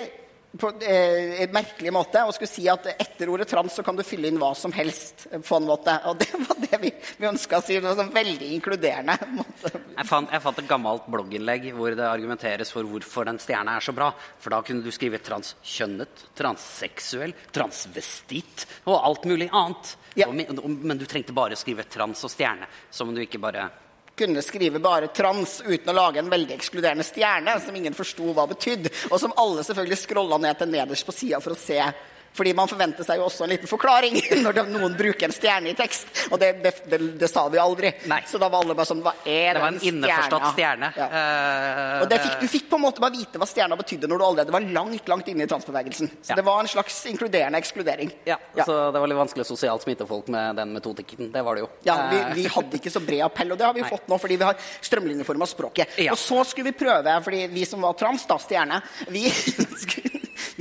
på 0.52 0.68
eh, 0.84 1.38
en 1.46 1.52
merkelig 1.54 1.88
måte 1.96 2.20
å 2.28 2.32
skulle 2.36 2.50
si 2.50 2.66
at 2.68 2.84
etter 2.92 3.30
ordet 3.32 3.46
trans 3.48 3.72
så 3.72 3.80
kan 3.86 3.96
du 3.96 4.02
fylle 4.04 4.28
inn 4.28 4.36
hva 4.36 4.50
som 4.58 4.68
helst. 4.76 5.22
eh, 5.30 5.40
på 5.40 5.56
en 5.56 5.64
måte. 5.70 5.94
Og 6.10 6.18
det 6.20 6.26
var 6.42 6.58
det 6.60 6.80
vi, 6.82 6.90
vi 7.22 7.28
ønska 7.30 7.56
å 7.56 7.64
si. 7.64 7.78
Det 7.78 7.86
var 7.86 7.96
sånn 7.96 8.10
veldig 8.12 8.50
inkluderende. 8.58 9.14
Jeg 9.62 10.04
fant, 10.10 10.28
jeg 10.34 10.42
fant 10.44 10.60
et 10.60 10.68
gammelt 10.68 11.06
blogginnlegg 11.08 11.70
hvor 11.78 11.96
det 11.96 12.04
argumenteres 12.04 12.74
for 12.74 12.84
hvorfor 12.84 13.30
den 13.30 13.40
stjerna 13.40 13.78
er 13.78 13.86
så 13.86 13.94
bra. 13.96 14.10
For 14.44 14.52
da 14.52 14.60
kunne 14.66 14.84
du 14.84 14.92
skrive 14.92 15.22
transkjønnet, 15.24 16.26
transseksuell, 16.36 17.32
transvestitt 17.56 18.66
og 18.90 18.98
alt 18.98 19.24
mulig 19.30 19.48
annet. 19.56 19.94
Ja. 20.20 20.28
Og, 20.28 20.36
men, 20.36 20.58
og- 20.60 20.68
men 20.84 21.00
du 21.00 21.06
trengte 21.08 21.32
bare 21.32 21.56
skrive 21.56 21.88
trans 21.88 22.26
og 22.28 22.32
stjerne. 22.34 22.68
Som 22.92 23.08
om 23.08 23.16
du 23.16 23.24
ikke 23.24 23.40
bare 23.40 23.70
Kunne 24.18 24.42
skrive 24.44 24.78
bare 24.82 25.08
trans 25.08 25.62
uten 25.64 25.88
å 25.88 25.96
lage 25.96 26.20
en 26.20 26.30
veldig 26.30 26.54
ekskluderende 26.54 27.04
stjerne 27.06 27.54
som 27.64 27.76
ingen 27.76 27.96
forsto 27.96 28.34
hva 28.36 28.44
betydde, 28.50 28.92
og 29.08 29.20
som 29.20 29.32
alle 29.40 29.64
selvfølgelig 29.64 30.00
scrolla 30.02 30.38
ned 30.42 30.58
til 30.60 30.72
nederst 30.74 31.08
på 31.08 31.14
sida 31.16 31.40
for 31.40 31.56
å 31.56 31.58
se. 31.58 31.80
Fordi 32.32 32.54
man 32.56 32.68
forventer 32.70 33.04
seg 33.04 33.18
jo 33.20 33.26
også 33.28 33.44
en 33.44 33.50
liten 33.52 33.68
forklaring 33.68 34.16
når 34.44 34.62
noen 34.72 34.94
bruker 34.96 35.28
en 35.28 35.34
stjerne 35.36 35.68
i 35.72 35.74
tekst. 35.76 36.08
Og 36.32 36.40
det, 36.40 36.52
det, 36.64 36.72
det, 36.88 37.00
det 37.20 37.28
sa 37.30 37.44
vi 37.52 37.60
aldri. 37.60 37.92
Nei. 38.08 38.22
Så 38.26 38.40
da 38.40 38.48
var 38.48 38.64
alle 38.64 38.74
bare 38.78 38.88
sånn 38.88 39.02
Hva 39.04 39.12
er 39.28 39.58
Det 39.58 39.62
var 39.62 39.68
en 39.74 39.78
den 39.78 39.88
innforstått 40.00 40.48
stjerne. 40.56 40.92
Ja. 40.96 41.08
Uh, 41.12 42.00
Og 42.02 42.08
det 42.10 42.20
fikk, 42.24 42.38
du 42.40 42.48
fikk 42.54 42.66
på 42.72 42.78
en 42.80 42.84
måte 42.86 43.04
bare 43.04 43.12
vite 43.18 43.40
hva 43.42 43.48
stjerna 43.50 43.76
betydde 43.76 44.08
når 44.08 44.22
du 44.22 44.26
allerede 44.30 44.54
var 44.56 44.64
langt 44.78 45.08
langt 45.12 45.28
inne 45.28 45.44
i 45.44 45.50
transbevegelsen. 45.50 46.08
Så 46.22 46.32
Ja. 46.32 46.36
det 46.40 46.46
var 46.48 46.60
en 46.64 46.68
slags 46.72 47.02
inkluderende 47.12 47.58
ekskludering. 47.60 48.10
ja, 48.24 48.38
så 48.64 48.78
det 48.94 49.00
var 49.02 49.06
litt 49.10 49.18
vanskelig 49.20 49.44
å 49.44 49.50
sosialt 49.52 49.84
smitte 49.84 50.06
folk 50.08 50.28
med 50.32 50.56
den 50.56 50.72
metodikken. 50.72 51.28
Det 51.32 51.42
var 51.44 51.54
det 51.58 51.66
jo. 51.66 51.70
Ja, 51.84 51.96
vi, 52.10 52.22
Eh, 52.22 52.34
vi 52.38 52.44
hadde 52.48 52.78
ikke 52.78 52.90
så 52.92 53.00
bred 53.04 53.22
appell, 53.26 53.50
og 53.52 53.58
det 53.58 53.66
har 53.66 53.74
vi 53.74 53.82
Nei. 53.82 53.88
fått 53.90 54.06
nå 54.08 54.16
fordi 54.20 54.36
vi 54.38 54.44
har 54.46 54.56
strømlinjeforma 54.80 55.46
språket. 55.50 55.98
Ja. 55.98 56.12
Og 56.14 56.18
så 56.20 56.44
skulle 56.46 56.70
vi 56.70 56.76
prøve, 56.84 57.16
fordi 57.24 57.46
vi 57.52 57.64
som 57.68 57.82
var 57.84 57.96
trans, 57.98 58.24
da, 58.30 58.38
stjerne, 58.38 58.78
vi 59.10 59.24
skulle, 59.82 60.11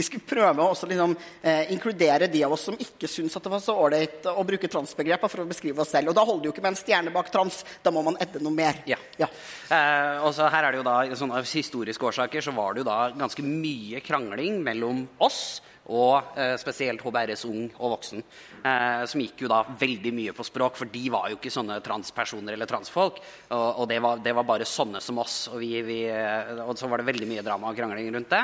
vi 0.01 0.07
skulle 0.07 0.25
prøve 0.25 0.63
å 0.63 0.71
også 0.73 0.89
liksom, 0.89 1.15
eh, 1.45 1.71
inkludere 1.75 2.29
de 2.31 2.43
av 2.47 2.55
oss 2.55 2.65
som 2.69 2.77
ikke 2.77 3.09
syntes 3.09 3.37
at 3.37 3.45
det 3.45 3.53
var 3.53 3.61
så 3.63 3.77
ålreit 3.77 4.25
å 4.31 4.45
bruke 4.47 4.69
transbegreper 4.71 5.29
for 5.31 5.43
å 5.43 5.49
beskrive 5.49 5.83
oss 5.83 5.93
selv. 5.93 6.09
Og 6.09 6.17
da 6.17 6.25
holder 6.25 6.41
det 6.41 6.49
jo 6.49 6.55
ikke 6.55 6.65
med 6.65 6.73
en 6.73 6.81
stjerne 6.81 7.13
bak 7.13 7.31
trans, 7.33 7.61
da 7.83 7.93
må 7.93 8.03
man 8.05 8.17
edde 8.21 8.41
noe 8.41 8.55
mer. 8.55 8.81
Ja. 8.89 8.97
Ja. 9.21 9.29
Eh, 9.69 10.21
og 10.25 10.33
så 10.37 10.49
her 10.49 10.65
er 10.65 10.73
det 10.73 10.81
jo 10.81 10.87
da, 10.87 10.97
sånn, 11.15 11.31
Av 11.31 11.45
historiske 11.47 12.07
årsaker 12.09 12.43
så 12.43 12.53
var 12.55 12.73
det 12.73 12.81
jo 12.81 12.89
da 12.89 13.11
ganske 13.15 13.43
mye 13.45 14.01
krangling 14.03 14.63
mellom 14.65 15.05
oss 15.21 15.61
og 15.91 16.37
eh, 16.37 16.55
spesielt 16.61 17.01
HBRS 17.01 17.45
Ung 17.49 17.65
og 17.79 17.95
Voksen, 17.95 18.21
eh, 18.63 19.03
som 19.09 19.21
gikk 19.23 19.43
jo 19.43 19.51
da 19.51 19.63
veldig 19.65 20.13
mye 20.13 20.33
på 20.37 20.45
språk, 20.45 20.77
for 20.77 20.91
de 20.91 21.03
var 21.13 21.31
jo 21.31 21.39
ikke 21.39 21.53
sånne 21.53 21.79
transpersoner 21.83 22.55
eller 22.55 22.69
transfolk. 22.69 23.19
Og, 23.49 23.67
og 23.81 23.89
det, 23.89 23.97
var, 24.03 24.21
det 24.23 24.35
var 24.37 24.47
bare 24.47 24.67
sånne 24.67 25.01
som 25.03 25.19
oss. 25.23 25.43
Og, 25.51 25.59
vi, 25.63 25.73
vi, 25.85 26.01
eh, 26.09 26.61
og 26.63 26.77
så 26.79 26.89
var 26.91 27.01
det 27.01 27.09
veldig 27.09 27.29
mye 27.33 27.45
drama 27.45 27.71
og 27.71 27.81
krangling 27.81 28.11
rundt 28.13 28.31
det. 28.31 28.43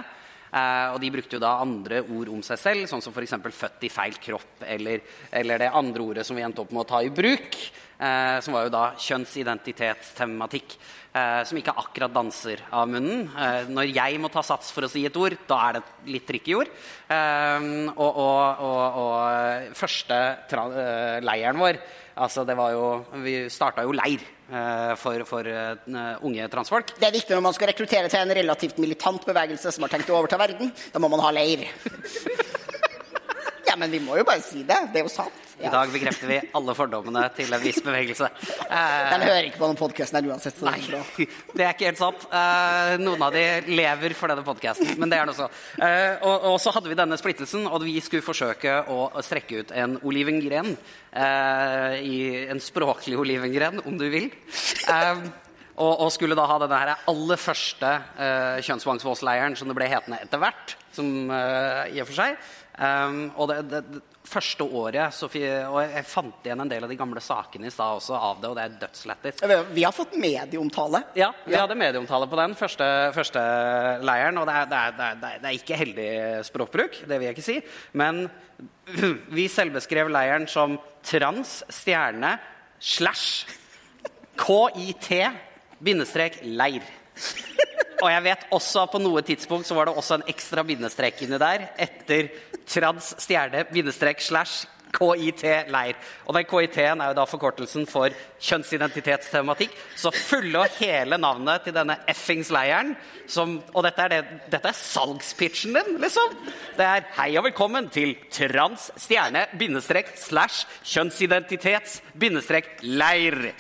Eh, 0.58 0.94
og 0.94 1.02
de 1.04 1.12
brukte 1.14 1.38
jo 1.38 1.44
da 1.44 1.58
andre 1.64 2.02
ord 2.04 2.32
om 2.34 2.44
seg 2.46 2.62
selv, 2.62 2.90
sånn 2.90 3.04
som 3.04 3.14
f.eks. 3.14 3.36
'født 3.38 3.86
i 3.86 3.92
feil 3.94 4.18
kropp', 4.22 4.64
eller, 4.66 5.04
eller 5.32 5.66
det 5.66 5.74
andre 5.74 6.06
ordet 6.06 6.26
som 6.26 6.38
vi 6.38 6.46
endte 6.46 6.64
opp 6.64 6.72
med 6.74 6.86
å 6.86 6.90
ta 6.96 7.04
i 7.04 7.14
bruk. 7.14 7.58
eh, 8.00 8.40
som 8.46 8.54
var 8.54 8.68
jo 8.68 8.70
da 8.70 8.94
kjønnsidentitetstematikk. 9.02 10.78
Eh, 11.18 11.44
som 11.50 11.58
ikke 11.58 11.74
akkurat 11.74 12.14
danser 12.14 12.62
av 12.72 12.88
munnen. 12.88 13.26
Eh, 13.34 13.70
når 13.74 13.90
jeg 13.90 14.20
må 14.22 14.30
ta 14.30 14.44
sats 14.46 14.70
for 14.72 14.86
å 14.86 14.90
si 14.92 15.06
et 15.06 15.18
ord, 15.18 15.34
da 15.48 15.58
er 15.68 15.74
det 15.74 15.82
et 15.82 16.12
litt 16.14 16.28
tricky 16.28 16.54
ord. 16.54 16.70
Eh, 17.10 17.68
og, 17.96 18.12
og, 18.22 18.62
og, 18.68 19.00
og 19.02 19.74
første 19.78 20.20
eh, 20.54 21.20
leiren 21.26 21.58
vår 21.58 21.82
altså 22.18 22.44
det 22.46 22.58
var 22.58 22.74
jo, 22.74 22.86
Vi 23.24 23.36
starta 23.54 23.86
jo 23.86 23.96
leir 23.96 24.24
for, 24.48 25.24
for 25.28 25.48
eh, 25.52 26.12
unge 26.24 26.48
transfolk. 26.52 26.94
Det 27.00 27.10
er 27.10 27.16
viktig 27.18 27.36
når 27.36 27.44
man 27.50 27.56
skal 27.58 27.72
rekruttere 27.74 28.12
til 28.12 28.22
en 28.22 28.36
relativt 28.40 28.78
militant 28.82 29.26
bevegelse 29.28 29.74
som 29.76 29.84
har 29.84 29.92
tenkt 29.92 30.12
å 30.14 30.20
overta 30.22 30.40
verden. 30.40 30.72
Da 30.94 31.04
må 31.04 31.12
man 31.12 31.24
ha 31.26 31.34
leir. 31.36 31.68
Ja, 33.78 33.84
men 33.86 33.94
vi 33.94 34.00
må 34.02 34.18
jo 34.18 34.26
bare 34.26 34.42
si 34.42 34.64
det. 34.66 34.78
Det 34.90 35.04
er 35.04 35.06
jo 35.06 35.12
sant. 35.14 35.44
I 35.58 35.70
dag 35.74 35.90
bekrefter 35.90 36.30
vi 36.30 36.38
alle 36.58 36.74
fordommene 36.78 37.24
til 37.34 37.54
en 37.54 37.62
viss 37.62 37.80
bevegelse. 37.86 38.30
Eh, 38.66 38.98
Den 39.14 39.26
hører 39.26 39.48
ikke 39.48 39.62
på 39.62 39.70
den 39.70 39.80
podkasten 39.80 40.20
her 40.20 40.30
uansett. 40.32 40.58
Så 40.58 40.66
det 40.66 40.74
er 40.98 41.30
det 41.58 41.66
er 41.66 41.74
ikke 41.74 41.90
helt 41.90 42.02
sant. 42.02 42.28
Eh, 42.30 42.94
noen 43.02 43.26
av 43.26 43.34
de 43.34 43.44
lever 43.70 44.14
for 44.18 44.34
denne 44.34 44.46
podkasten, 44.46 44.96
men 45.02 45.14
det 45.14 45.18
er 45.18 45.30
noe 45.30 45.38
så. 45.38 45.50
Eh, 45.78 46.22
og, 46.26 46.50
og, 46.52 46.60
så 46.62 46.74
hadde 46.76 46.92
vi 46.92 46.98
denne 46.98 47.18
splittelsen, 47.18 47.66
og 47.70 47.86
vi 47.86 47.98
skulle 48.06 48.26
forsøke 48.26 48.80
å 48.94 49.10
strekke 49.26 49.64
ut 49.64 49.74
en 49.78 49.98
olivengren. 50.06 50.76
Eh, 51.14 51.98
I 52.06 52.18
en 52.54 52.62
språklig 52.62 53.18
olivengren, 53.18 53.82
om 53.86 53.98
du 53.98 54.08
vil. 54.14 54.30
Eh, 54.30 55.26
og, 55.78 55.92
og, 55.94 56.08
skulle 56.14 56.38
da 56.38 56.46
ha 56.50 56.62
denne 56.62 56.82
her 56.82 57.10
aller 57.10 57.42
første 57.42 57.90
eh, 58.18 58.62
kjønnsmangfoldsleiren, 58.66 59.58
som 59.58 59.70
det 59.70 59.78
ble 59.78 59.90
hetende 59.90 60.22
etter 60.26 60.42
hvert. 60.42 60.78
Som 60.98 61.30
i 61.30 62.00
og 62.02 62.08
for 62.10 62.18
seg. 62.18 62.40
Um, 62.78 63.32
og 63.34 63.50
det, 63.50 63.62
det, 63.72 63.82
det, 63.90 64.02
første 64.28 64.66
året 64.76 65.14
så, 65.16 65.30
Og 65.32 65.78
jeg 65.82 66.04
fant 66.06 66.44
igjen 66.46 66.60
en 66.62 66.70
del 66.70 66.84
av 66.84 66.92
de 66.92 66.98
gamle 67.00 67.22
sakene 67.24 67.70
i 67.70 67.72
stad 67.74 67.96
også 67.98 68.14
av 68.14 68.42
det, 68.42 68.50
og 68.52 68.58
det 68.58 68.66
er 68.66 68.76
dødslættis. 68.82 69.40
Vi 69.72 69.86
har 69.86 69.96
fått 69.96 70.18
medieomtale. 70.20 71.02
Ja, 71.18 71.32
vi 71.46 71.56
ja. 71.56 71.64
hadde 71.64 71.78
medieomtale 71.80 72.28
på 72.30 72.38
den 72.38 72.54
første, 72.60 72.90
første 73.16 73.44
leiren. 74.04 74.38
Og 74.42 74.50
det 74.50 74.58
er, 74.60 74.68
det, 74.70 74.82
er, 74.84 75.16
det 75.24 75.32
er, 75.40 75.56
ikke 75.56 75.80
heldig 75.80 76.10
språkbruk, 76.50 77.00
det 77.08 77.18
vil 77.18 77.30
jeg 77.30 77.38
ikke 77.38 77.48
si. 77.48 77.58
Men 77.98 78.28
vi 79.38 79.48
selvbeskrev 79.52 80.12
leiren 80.12 80.50
som 80.52 80.76
trans 81.08 81.62
stjerne 81.72 82.36
slash 82.84 83.48
KIT 84.38 85.12
bindestrek 85.82 86.42
leir. 86.44 86.86
Og 87.98 88.10
jeg 88.12 88.24
vet 88.28 88.48
også 88.54 88.86
at 88.86 88.94
på 88.94 89.02
noe 89.02 89.24
tidspunkt 89.26 89.68
så 89.68 89.78
var 89.78 89.90
det 89.90 89.98
også 89.98 90.20
en 90.20 90.28
ekstra 90.30 90.64
bindestrek 90.68 91.24
inni 91.26 91.40
der 91.42 91.70
etter 91.82 92.30
trads 92.70 93.16
stjerne 93.24 93.64
bindestrek 93.72 94.22
slash 94.22 94.68
KIT 94.98 95.44
leir. 95.72 95.98
Og 96.26 96.36
den 96.38 96.46
KIT-en 96.48 97.02
er 97.04 97.12
jo 97.12 97.18
da 97.18 97.26
forkortelsen 97.28 97.88
for 97.90 98.14
kjønnsidentitetstematikk. 98.44 99.74
Så 100.00 100.14
fulle 100.16 100.62
og 100.64 100.78
hele 100.80 101.20
navnet 101.20 101.66
til 101.66 101.76
denne 101.76 102.00
effings-leiren 102.10 102.96
Og 103.38 103.84
dette 103.84 104.06
er, 104.06 104.14
det, 104.14 104.40
dette 104.54 104.72
er 104.72 104.78
salgspitchen 104.78 105.76
din, 105.76 105.98
liksom. 106.02 106.38
Det 106.78 106.86
er 106.86 107.04
'Hei 107.18 107.38
og 107.38 107.44
velkommen 107.44 107.90
til 107.90 108.16
trans 108.32 108.92
stjerne 108.96 109.48
bindestrek 109.60 110.14
slash 110.16 110.66
kjønnsidentitets 110.84 112.02
bindestrek 112.18 112.80
leir'. 112.82 113.52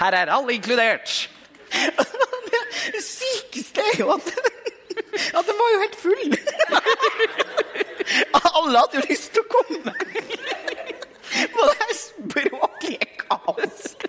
Her 0.00 0.12
er 0.12 0.32
alle 0.32 0.54
inkludert. 0.54 1.28
Det 2.90 3.02
sykeste 3.04 3.84
er 3.92 4.00
jo 4.00 4.10
at, 4.14 4.32
at 5.38 5.44
den 5.48 5.58
var 5.60 5.74
jo 5.74 5.82
helt 5.84 5.98
full. 6.02 6.24
Alle 8.62 8.78
hadde 8.78 8.98
jo 8.98 9.04
lyst 9.08 9.32
til 9.36 9.44
å 9.44 9.50
komme 9.52 9.94
på 11.52 11.68
det 11.68 11.76
her 11.82 11.94
språklige 11.98 13.08
kaoset. 13.22 14.08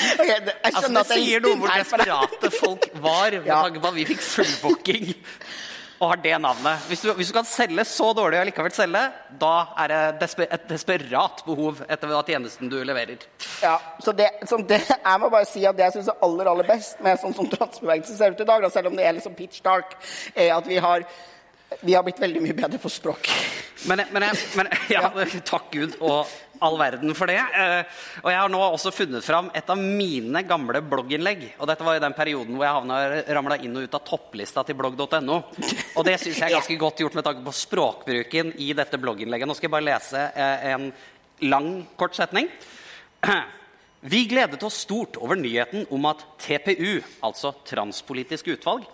Okay, 0.00 0.38
det, 0.46 0.54
altså, 0.64 0.88
det 0.94 1.02
sier 1.10 1.42
noe 1.44 1.58
hvor 1.60 1.72
desperate 1.76 2.50
folk 2.54 2.86
var 3.04 3.34
med 3.34 3.48
ja. 3.50 3.58
tanke 3.66 3.82
på 3.82 3.90
at 3.90 3.96
vi 3.98 4.06
fikk 4.08 4.22
fullbooking 4.24 5.10
og 6.00 6.14
har 6.14 6.20
det 6.24 6.36
navnet. 6.40 6.84
Hvis 6.88 7.02
du, 7.04 7.10
hvis 7.12 7.28
du, 7.28 7.34
kan 7.36 7.44
selge 7.44 7.84
så 7.84 8.10
dårlig 8.16 8.38
og 8.40 8.46
likevel 8.48 8.72
selge, 8.72 9.02
da 9.40 9.54
er 9.82 9.92
det 9.92 10.00
desper, 10.22 10.46
et 10.48 10.64
desperat 10.70 11.42
behov 11.44 11.82
etter 11.84 12.14
tjenesten 12.30 12.70
du 12.72 12.78
leverer. 12.88 13.26
Ja, 13.60 13.76
så 14.00 14.14
det, 14.16 14.30
det, 14.68 14.80
Jeg 14.88 15.20
må 15.20 15.28
bare 15.28 15.48
si 15.48 15.66
at 15.68 15.76
det 15.76 15.90
jeg 15.90 15.98
syns 15.98 16.08
er 16.08 16.24
aller 16.24 16.48
aller 16.54 16.68
best 16.68 17.02
med 17.04 17.20
sånn 17.20 17.36
som 17.36 17.50
transbevegelsen 17.52 18.16
ser 18.16 18.32
ut 18.32 18.40
i 18.40 18.48
dag, 18.48 18.64
da, 18.64 18.72
selv 18.72 18.88
om 18.88 18.96
det 18.96 19.04
er 19.04 19.18
liksom 19.18 19.36
pitch 19.36 19.60
dark, 19.66 19.98
er 20.34 20.54
at 20.56 20.68
vi 20.68 20.80
har 20.80 21.04
vi 21.86 21.94
har 21.94 22.02
blitt 22.02 22.18
veldig 22.18 22.40
mye 22.42 22.54
bedre 22.56 22.80
på 22.82 22.90
språk. 22.90 23.28
Men, 23.86 24.02
men, 24.10 24.24
men 24.58 24.70
ja, 24.90 25.06
takk 25.46 25.70
Gud 25.70 25.94
og 26.00 26.26
all 26.64 26.78
verden 26.80 27.14
for 27.16 27.30
det. 27.30 27.38
Eh, 27.40 28.00
og 28.22 28.30
jeg 28.32 28.40
har 28.40 28.52
nå 28.52 28.60
også 28.64 28.92
funnet 28.94 29.24
fram 29.24 29.50
et 29.56 29.70
av 29.72 29.80
mine 29.80 30.42
gamle 30.48 30.82
blogginnlegg. 30.86 31.46
Og 31.58 31.68
dette 31.70 31.86
var 31.86 31.98
i 31.98 32.02
den 32.04 32.16
perioden 32.16 32.58
hvor 32.58 32.66
jeg 32.66 33.24
ramla 33.36 33.60
inn 33.60 33.76
og 33.76 33.86
ut 33.86 33.96
av 33.98 34.04
topplista 34.06 34.64
til 34.66 34.78
blogg.no. 34.80 35.38
Og 35.96 36.02
det 36.06 36.18
syns 36.20 36.42
jeg 36.42 36.48
er 36.48 36.58
ganske 36.58 36.80
godt 36.80 37.04
gjort 37.04 37.16
med 37.18 37.26
tanke 37.26 37.46
på 37.46 37.56
språkbruken 37.60 38.54
i 38.60 38.72
dette 38.76 39.00
blogginnlegget. 39.00 39.50
Nå 39.50 39.56
skal 39.58 39.70
jeg 39.70 39.76
bare 39.78 39.88
lese 39.90 40.26
eh, 40.34 40.68
en 40.74 40.90
lang, 41.50 41.72
kort 42.00 42.18
setning. 42.18 42.50
Vi 44.00 44.22
gledet 44.24 44.62
oss 44.64 44.78
stort 44.80 45.18
over 45.20 45.36
nyheten 45.36 45.82
om 45.92 46.06
at 46.08 46.22
TPU, 46.40 47.02
altså 47.20 47.50
Transpolitisk 47.68 48.46
utvalg, 48.48 48.86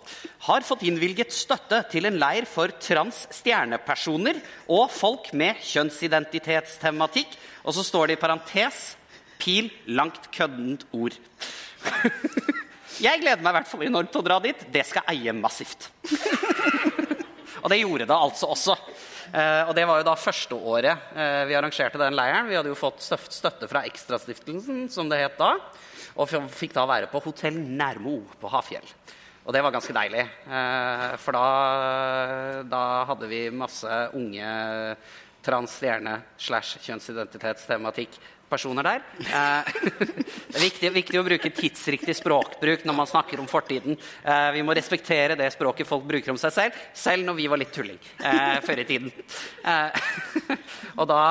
har 0.49 0.65
fått 0.67 0.83
innvilget 0.83 1.31
støtte 1.31 1.79
til 1.93 2.09
en 2.09 2.17
leir 2.19 2.43
for 2.49 2.73
trans-stjernepersoner 2.83 4.41
og 4.67 4.91
folk 4.91 5.31
med 5.31 5.63
kjønnsidentitetstematikk. 5.63 7.37
Og 7.63 7.77
så 7.77 7.87
står 7.87 8.11
det 8.11 8.17
i 8.17 8.21
parentes 8.25 8.81
pil 9.39 9.71
langt 9.87 10.27
køddent 10.35 10.83
ord. 10.91 11.15
Jeg 13.07 13.21
gleder 13.21 13.39
meg 13.45 13.53
i 13.53 13.57
hvert 13.61 13.71
fall 13.71 13.87
enormt 13.87 14.11
til 14.11 14.25
å 14.25 14.27
dra 14.27 14.41
dit. 14.43 14.67
Det 14.73 14.83
skal 14.89 15.07
eie 15.13 15.31
massivt. 15.31 15.87
Og 17.63 17.71
det 17.71 17.79
gjorde 17.79 18.09
det 18.09 18.17
altså 18.17 18.51
også. 18.51 18.75
Eh, 19.33 19.63
og 19.67 19.73
det 19.75 19.83
var 19.87 19.99
jo 19.99 20.07
da 20.07 20.15
første 20.19 20.55
året 20.55 21.11
eh, 21.17 21.43
vi 21.49 21.57
arrangerte 21.57 21.99
den 21.99 22.15
leiren. 22.15 22.47
Vi 22.47 22.55
hadde 22.57 22.71
jo 22.71 22.79
fått 22.79 23.03
støtte 23.03 23.67
fra 23.67 23.83
Ekstrastiftelsen, 23.89 24.87
som 24.93 25.11
det 25.11 25.21
het 25.23 25.37
da. 25.39 25.55
Og 26.17 26.31
fikk 26.53 26.73
da 26.77 26.87
være 26.89 27.11
på 27.11 27.21
Hotell 27.25 27.59
Nærmo 27.59 28.21
på 28.41 28.51
Hafjell. 28.51 28.87
Og 29.47 29.53
det 29.55 29.61
var 29.63 29.71
ganske 29.75 29.95
deilig. 29.95 30.25
Eh, 30.47 31.05
for 31.23 31.37
da, 31.37 32.63
da 32.67 32.83
hadde 33.11 33.29
vi 33.31 33.45
masse 33.53 34.01
unge 34.17 34.49
trans 35.47 35.77
slash 35.79 36.81
kjønnsidentitetstematikk 36.83 38.17
personer 38.49 38.85
der. 38.85 39.03
Eh, 39.19 39.71
det 40.51 40.57
er 40.57 40.63
viktig, 40.63 40.91
viktig, 40.95 41.19
å 41.19 41.25
bruke 41.27 41.51
tidsriktig 41.53 42.15
språkbruk 42.17 42.85
når 42.87 42.97
man 42.97 43.09
snakker 43.09 43.41
om 43.41 43.49
fortiden. 43.49 43.97
Eh, 44.23 44.49
vi 44.55 44.63
må 44.65 44.75
respektere 44.77 45.37
det 45.39 45.49
språket 45.55 45.89
folk 45.89 46.07
bruker 46.07 46.33
om 46.33 46.39
seg 46.41 46.55
selv, 46.55 46.81
selv 46.95 47.27
når 47.27 47.37
vi 47.39 47.49
var 47.51 47.61
litt 47.61 47.73
tulling 47.75 47.99
eh, 47.99 48.57
før 48.65 48.83
i 48.83 48.87
tiden. 48.87 49.11
og 50.99 51.05
da 51.09 51.21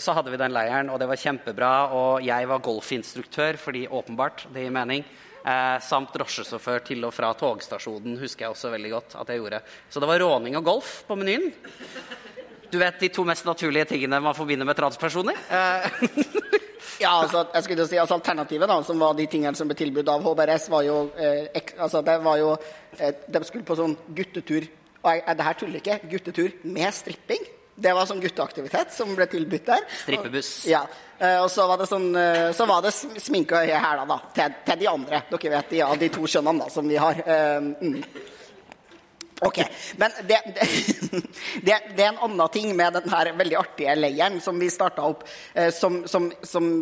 så 0.00 0.14
hadde 0.16 0.32
vi 0.32 0.38
den 0.40 0.54
leiren, 0.54 0.90
og 0.92 0.98
det 1.00 1.08
var 1.10 1.20
kjempebra. 1.20 1.72
Og 1.94 2.24
jeg 2.24 2.48
var 2.50 2.62
golfinstruktør, 2.64 3.58
fordi 3.60 3.86
åpenbart, 3.86 4.46
det 4.54 4.64
gir 4.64 4.74
mening. 4.74 5.04
Samt 5.84 6.14
drosjesjåfør 6.16 6.82
til 6.88 7.06
og 7.08 7.14
fra 7.14 7.30
togstasjonen 7.38 8.18
husker 8.20 8.46
jeg 8.46 8.54
også 8.54 8.72
veldig 8.74 8.94
godt 8.94 9.18
at 9.20 9.32
jeg 9.32 9.42
gjorde. 9.42 9.62
Så 9.88 10.02
det 10.02 10.10
var 10.10 10.22
råning 10.24 10.58
og 10.58 10.66
golf 10.66 10.98
på 11.08 11.18
menyen. 11.18 11.52
Du 12.70 12.78
vet 12.80 13.00
de 13.00 13.08
to 13.12 13.24
mest 13.24 13.46
naturlige 13.48 13.88
tingene 13.94 14.20
man 14.20 14.36
forbinder 14.36 14.68
med 14.68 14.76
transpersoner? 14.76 15.36
Eh. 15.50 15.86
ja, 17.04 17.12
altså, 17.22 17.46
jeg 17.54 17.64
skulle 17.64 17.84
jo 17.84 17.88
si, 17.90 18.00
altså 18.00 18.18
Alternativet, 18.18 18.68
da, 18.68 18.80
som 18.84 19.00
var 19.00 19.14
de 19.18 19.28
tingene 19.30 19.56
som 19.56 19.70
ble 19.70 19.76
tilbudt 19.78 20.10
av 20.12 20.24
HBRS, 20.24 20.68
var 20.72 20.84
jo 20.86 20.98
eh, 21.16 21.46
ek, 21.56 21.76
altså, 21.78 22.02
det 22.04 22.18
var 22.24 22.40
jo 22.40 22.54
eh, 22.98 23.24
De 23.28 23.44
skulle 23.46 23.66
på 23.68 23.78
sånn 23.78 23.96
guttetur 24.16 24.68
og 24.98 25.14
jeg, 25.14 25.36
Det 25.38 25.46
her 25.46 25.58
tuller 25.60 25.80
ikke. 25.80 26.00
Guttetur 26.10 26.56
med 26.74 26.94
stripping. 26.94 27.44
Det 27.78 27.92
var 27.94 28.08
sånn 28.10 28.18
gutteaktivitet 28.18 28.90
som 28.90 29.12
ble 29.14 29.28
tilbudt 29.30 29.68
der. 29.68 29.84
Strippebuss. 30.00 30.48
Og, 30.64 30.72
ja. 30.72 30.80
Eh, 31.18 31.36
og 31.38 31.46
så 31.52 31.66
var 31.70 31.78
det 31.78 31.86
sånn 31.90 32.08
eh, 32.18 32.48
Så 32.54 32.66
var 32.66 32.82
det 32.82 32.90
sminke 32.94 33.60
og 33.60 33.70
hæler, 33.70 34.08
da. 34.10 34.18
Til, 34.34 34.56
til, 34.66 34.80
de 34.82 34.88
andre. 34.90 35.22
Dere 35.30 35.52
vet 35.54 35.70
de, 35.70 35.78
ja, 35.84 35.92
de 36.02 36.10
to 36.14 36.26
kjønnene 36.26 36.64
da, 36.64 36.72
som 36.74 36.90
vi 36.90 36.98
har. 36.98 37.22
Uh, 37.22 37.70
mm. 37.78 38.02
Ok, 39.40 39.58
Men 39.96 40.10
det, 40.26 40.38
det, 41.62 41.76
det, 41.96 42.02
er 42.02 42.08
en 42.08 42.22
annen 42.26 42.48
ting 42.54 42.72
med 42.76 42.96
denne 42.98 43.34
veldig 43.38 43.58
artige 43.60 43.94
leiren 43.98 44.40
som 44.42 44.58
vi 44.58 44.70
starta 44.72 45.04
opp, 45.06 45.22
eh, 45.54 45.70
som, 45.74 46.02
som, 46.10 46.30
som, 46.42 46.72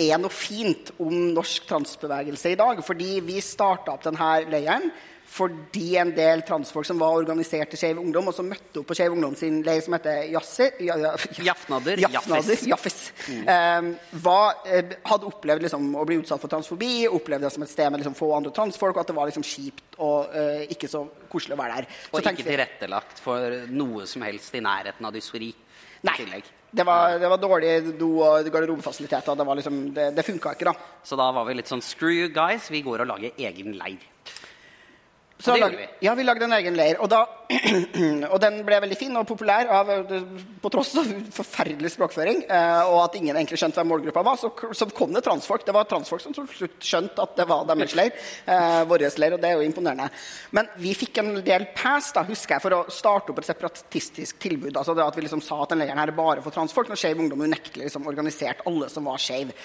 er 0.00 0.16
noe 0.16 0.32
fint 0.32 0.92
om 1.02 1.12
norsk 1.34 1.66
transbevegelse 1.68 2.54
i 2.54 2.56
dag. 2.56 2.78
Fordi 2.84 3.18
vi 3.24 3.40
starta 3.44 3.96
opp 3.96 4.04
denne 4.06 4.28
leiren 4.48 4.86
fordi 5.30 5.92
en 6.00 6.10
del 6.14 6.42
transfolk 6.42 6.86
som 6.88 6.98
var 6.98 7.14
organisert 7.20 7.74
i 7.76 7.78
Skeiv 7.78 8.00
Ungdom, 8.02 8.32
og 8.32 8.34
som 8.34 8.48
møtte 8.50 8.80
opp 8.80 8.88
på 8.88 8.96
Skeiv 8.98 9.14
Ungdom 9.14 9.36
sin 9.38 9.60
leir 9.66 9.82
som 9.84 9.94
heter 9.94 10.24
Jassi, 10.32 10.66
ja, 10.88 10.96
ja, 10.98 11.12
Jafnader. 11.46 12.02
Jafnader 12.02 12.64
Jaffis. 12.66 12.98
Mm. 13.28 13.44
Um, 13.46 13.92
var, 14.24 14.58
eh, 14.66 14.96
hadde 15.06 15.30
opplevd 15.30 15.68
liksom, 15.68 15.86
å 15.94 16.04
bli 16.08 16.18
utsatt 16.18 16.42
for 16.42 16.50
transfobi, 16.50 17.06
opplevde 17.06 17.46
det 17.46 17.54
som 17.54 17.62
et 17.62 17.70
sted 17.70 17.92
med 17.92 18.02
liksom, 18.02 18.18
få 18.18 18.32
andre 18.40 18.50
transfolk, 18.56 18.96
og 18.96 19.04
at 19.04 19.12
det 19.12 19.18
var 19.20 19.30
liksom, 19.30 19.46
kjipt 19.46 20.00
og 20.02 20.34
uh, 20.34 20.64
ikke 20.74 20.90
så 20.90 21.04
koselig 21.30 21.54
å 21.54 21.62
være 21.62 21.78
der. 21.78 21.90
Så 22.08 22.18
og 22.18 22.30
ikke 22.34 22.48
tilrettelagt 22.50 23.22
for 23.22 23.60
noe 23.70 24.10
som 24.10 24.26
helst 24.26 24.58
i 24.58 24.64
nærheten 24.66 25.06
av 25.06 25.14
dysfori. 25.14 25.54
Nei. 26.00 26.14
tillegg. 26.16 26.46
Det 26.70 26.84
var, 26.86 27.18
det 27.18 27.28
var 27.28 27.40
dårlige 27.42 27.92
do- 27.98 28.22
og 28.24 28.46
garderobefasiliteter. 28.46 29.36
Det, 29.36 29.46
var 29.46 29.58
liksom, 29.58 29.80
det, 29.94 30.06
det 30.16 30.24
funka 30.26 30.54
ikke, 30.54 30.70
da. 30.70 31.00
Så 31.04 31.18
da 31.18 31.26
var 31.34 31.46
vi 31.48 31.58
litt 31.58 31.70
sånn 31.70 31.82
Screw 31.84 32.14
you 32.14 32.30
guys, 32.32 32.70
vi 32.72 32.82
går 32.86 33.04
og 33.04 33.10
lager 33.10 33.42
egen 33.50 33.74
leir. 33.78 34.06
Så 35.40 35.54
det 35.56 35.60
lag- 35.62 35.76
vi. 35.76 35.86
Ja, 36.04 36.14
vi 36.14 36.24
lagde 36.24 36.44
en 36.44 36.52
egen 36.52 36.76
leir. 36.76 36.98
Og, 37.00 37.08
da, 37.08 37.22
og 38.32 38.38
den 38.42 38.58
ble 38.66 38.78
veldig 38.84 38.96
fin 39.00 39.16
og 39.16 39.26
populær 39.28 39.68
av, 39.72 39.88
på 40.60 40.70
tross 40.72 40.92
av 41.00 41.08
forferdelig 41.34 41.92
språkføring. 41.94 42.42
eh, 42.48 42.82
Og 42.90 42.98
at 43.06 43.16
ingen 43.16 43.36
egentlig 43.36 43.58
skjønte 43.60 43.80
hvem 43.80 43.88
målgruppa 43.94 44.22
var. 44.26 44.36
Så, 44.40 44.50
så 44.76 44.88
kom 44.92 45.14
det 45.16 45.22
transfolk. 45.24 45.64
Det 45.66 45.74
var 45.74 45.88
transfolk 45.90 46.22
som 46.24 46.34
til 46.36 46.46
slutt 46.58 46.76
skjønte 46.84 47.24
at 47.24 47.36
det 47.40 47.46
var 47.48 47.64
deres 47.70 47.94
leir. 47.96 48.12
Eh, 48.46 48.82
vår 48.90 49.06
leir, 49.18 49.36
og 49.38 49.40
det 49.42 49.50
er 49.50 49.56
jo 49.58 49.66
imponerende. 49.68 50.10
Men 50.56 50.68
vi 50.80 50.92
fikk 50.98 51.22
en 51.22 51.32
del 51.46 51.66
pass 51.76 52.12
da, 52.16 52.24
husker 52.28 52.58
jeg, 52.58 52.64
for 52.66 52.76
å 52.76 52.82
starte 52.92 53.32
opp 53.32 53.40
et 53.40 53.48
separatistisk 53.50 54.38
tilbud. 54.44 54.76
altså 54.76 54.94
det 54.94 55.06
At 55.06 55.16
vi 55.16 55.24
liksom 55.24 55.42
sa 55.44 55.62
at 55.64 55.72
den 55.72 55.80
leiren 55.84 55.98
her 55.98 56.12
er 56.12 56.16
bare 56.20 56.44
for 56.44 56.52
transfolk. 56.54 56.92
Når 56.92 57.00
Skeiv 57.00 57.18
Ungdom 57.24 57.46
unektelig 57.48 57.88
liksom 57.88 58.06
organiserte 58.10 58.66
alle 58.68 58.90
som 58.92 59.08
var 59.08 59.16
skeive. 59.20 59.56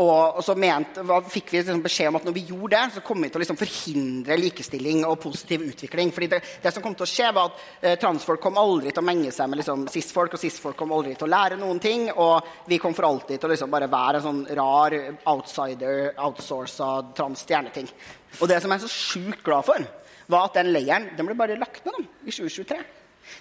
Og, 0.00 0.36
og 0.38 0.42
så 0.46 0.54
ment, 0.58 1.00
hva, 1.06 1.18
fikk 1.26 1.50
vi 1.50 1.58
liksom 1.60 1.80
beskjed 1.82 2.08
om 2.12 2.18
at 2.20 2.26
når 2.28 2.34
vi 2.36 2.44
gjorde 2.52 2.76
det, 2.76 2.84
så 2.94 3.02
kom 3.04 3.22
vi 3.24 3.28
til 3.28 3.40
å 3.40 3.42
liksom 3.42 3.58
forhindre 3.58 4.36
likestilling 4.38 5.02
og 5.08 5.16
positiv 5.22 5.64
utvikling. 5.68 6.12
Fordi 6.14 6.28
det, 6.32 6.40
det 6.62 6.72
som 6.74 6.84
kom 6.84 6.96
til 6.98 7.06
å 7.06 7.10
skje, 7.10 7.30
var 7.36 7.50
at 7.50 7.64
eh, 7.80 7.98
transfolk 8.00 8.42
kom 8.42 8.58
aldri 8.60 8.92
til 8.92 9.02
å 9.02 9.06
menge 9.06 9.32
seg 9.34 9.50
med 9.50 9.60
liksom, 9.62 9.86
cis-folk, 9.92 10.36
og 10.36 10.42
cis-folk 10.42 10.78
kom 10.78 10.94
aldri 10.96 11.14
til 11.18 11.28
å 11.28 11.32
lære 11.34 11.60
noen 11.60 11.82
ting. 11.82 12.08
Og 12.14 12.68
vi 12.70 12.80
kom 12.82 12.96
for 12.96 13.08
alltid 13.10 13.38
til 13.38 13.50
å 13.50 13.52
liksom 13.54 13.72
bare 13.72 13.90
være 13.92 14.20
en 14.20 14.26
sånn 14.26 14.42
rar 14.58 14.96
outsider, 15.34 16.10
outsourca 16.16 16.90
trans-stjerneting. 17.18 17.90
Og 18.40 18.50
det 18.50 18.60
som 18.62 18.72
jeg 18.72 18.80
er 18.80 18.86
så 18.86 18.94
sjukt 18.94 19.44
glad 19.46 19.66
for, 19.68 19.86
var 20.30 20.48
at 20.48 20.60
den 20.60 20.72
leiren 20.74 21.10
den 21.16 21.28
ble 21.28 21.38
bare 21.38 21.58
lagt 21.58 21.86
ned 21.88 22.04
i 22.04 22.32
2023. 22.32 22.82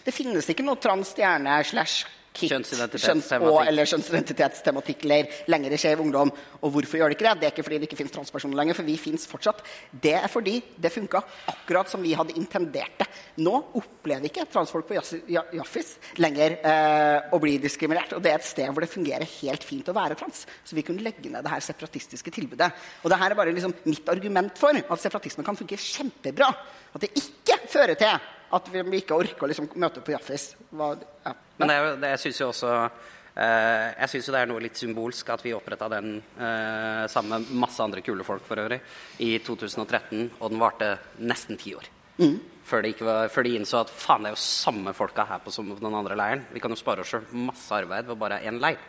Det 0.05 0.13
finnes 0.13 0.47
ikke 0.51 0.65
noe 0.65 0.79
trans-stjerne 0.81 1.59
slash 1.65 2.18
kjønns- 2.33 3.31
og- 3.41 3.67
eller 3.67 3.85
kjønnsidentitetstematikk-leir 3.85 5.27
lenger 5.47 5.71
i 5.73 5.77
Skeiv 5.77 5.99
Ungdom. 6.01 6.31
Og 6.61 6.71
hvorfor 6.71 6.97
gjør 6.99 7.09
det 7.09 7.17
ikke 7.17 7.27
det? 7.29 7.39
Det 7.39 7.47
er 7.47 7.51
ikke 7.53 7.63
fordi 7.65 7.79
det 7.79 7.87
ikke 7.89 7.97
finnes 7.97 8.11
transpersoner 8.15 8.55
lenger, 8.55 8.75
for 8.75 8.83
vi 8.83 8.97
finnes 8.97 9.25
fortsatt. 9.27 9.61
Det 10.01 10.13
er 10.13 10.27
fordi 10.27 10.61
det 10.79 10.91
funka 10.91 11.21
akkurat 11.47 11.89
som 11.89 12.01
vi 12.01 12.13
hadde 12.13 12.35
intendert 12.37 12.97
det. 12.99 13.07
Nå 13.37 13.53
opplever 13.75 14.25
ikke 14.29 14.45
transfolk 14.51 14.87
på 14.87 14.95
Jaffis 14.99 15.97
lenger 16.17 16.57
eh, 16.63 17.29
å 17.33 17.39
bli 17.39 17.57
diskriminert. 17.57 18.13
Og 18.13 18.21
det 18.23 18.31
er 18.31 18.35
et 18.39 18.45
sted 18.45 18.69
hvor 18.71 18.81
det 18.81 18.89
fungerer 18.91 19.25
helt 19.41 19.63
fint 19.63 19.87
å 19.89 19.93
være 19.93 20.15
trans. 20.19 20.45
Så 20.63 20.75
vi 20.75 20.83
kunne 20.83 21.01
legge 21.03 21.29
ned 21.29 21.43
det 21.43 21.51
her 21.51 21.59
separatistiske 21.61 22.31
tilbudet. 22.31 22.71
Og 23.03 23.09
det 23.11 23.19
her 23.19 23.31
er 23.31 23.35
bare 23.35 23.53
liksom 23.53 23.73
mitt 23.85 24.07
argument 24.09 24.57
for 24.57 24.69
at 24.75 24.99
separatisme 24.99 25.43
kan 25.45 25.55
funke 25.59 25.77
kjempebra. 25.79 26.49
At 26.95 27.01
det 27.01 27.11
ikke 27.15 27.59
fører 27.69 27.95
til 27.99 28.19
at 28.51 28.67
vi 28.73 28.81
ikke 29.01 29.13
orker 29.17 29.45
å 29.45 29.49
liksom 29.51 29.69
møte 29.75 30.01
på 30.01 30.11
Jaffis. 30.15 30.55
Hva- 30.73 30.97
Ja. 31.25 31.33
Men 31.59 31.71
det, 31.71 31.77
det, 32.01 32.11
jeg 32.15 32.21
syns 32.23 32.41
jo 32.41 32.49
også 32.53 32.73
eh, 32.73 33.87
Jeg 33.99 34.11
syns 34.13 34.29
jo 34.29 34.35
det 34.35 34.41
er 34.41 34.51
noe 34.51 34.63
litt 34.63 34.79
symbolsk 34.79 35.31
at 35.35 35.43
vi 35.45 35.55
oppretta 35.55 35.89
den 35.91 36.13
eh, 36.17 37.03
sammen 37.11 37.35
med 37.35 37.63
masse 37.65 37.83
andre 37.83 38.03
kule 38.05 38.25
folk 38.27 38.45
for 38.47 38.61
øvrig 38.63 38.79
i 39.25 39.33
2013, 39.43 40.29
og 40.39 40.53
den 40.53 40.61
varte 40.61 40.93
nesten 41.19 41.59
ti 41.59 41.75
år. 41.75 41.89
Før, 42.69 42.83
de 42.83 42.93
ikke 42.93 43.07
var, 43.07 43.31
før 43.33 43.47
de 43.47 43.55
innså 43.57 43.79
at 43.81 43.91
faen, 43.91 44.23
det 44.23 44.31
er 44.31 44.35
jo 44.35 44.43
samme 44.43 44.93
folka 44.93 45.25
her 45.25 45.39
på 45.43 45.51
som 45.53 45.71
på 45.71 45.79
den 45.81 45.95
andre 45.95 46.17
leiren. 46.19 46.43
Vi 46.53 46.61
kan 46.61 46.71
jo 46.71 46.79
spare 46.79 47.01
oss 47.03 47.11
sjøl 47.13 47.25
masse 47.47 47.73
arbeid 47.73 48.07
ved 48.09 48.19
bare 48.19 48.41
én 48.45 48.59
leir. 48.61 48.81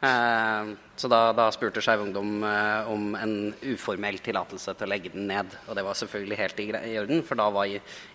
Eh, 0.00 0.68
så 0.96 1.08
da, 1.12 1.18
da 1.36 1.46
spurte 1.52 1.82
Skeiv 1.84 2.00
Ungdom 2.06 2.40
eh, 2.46 2.88
om 2.88 3.12
en 3.18 3.34
uformell 3.68 4.16
tillatelse 4.24 4.72
til 4.76 4.86
å 4.86 4.90
legge 4.90 5.12
den 5.12 5.28
ned. 5.28 5.52
Og 5.68 5.76
det 5.76 5.84
var 5.84 5.98
selvfølgelig 5.98 6.38
helt 6.40 6.62
i, 6.62 6.68
orden, 7.02 7.20
for 7.26 7.40
da 7.40 7.50
var 7.52 7.68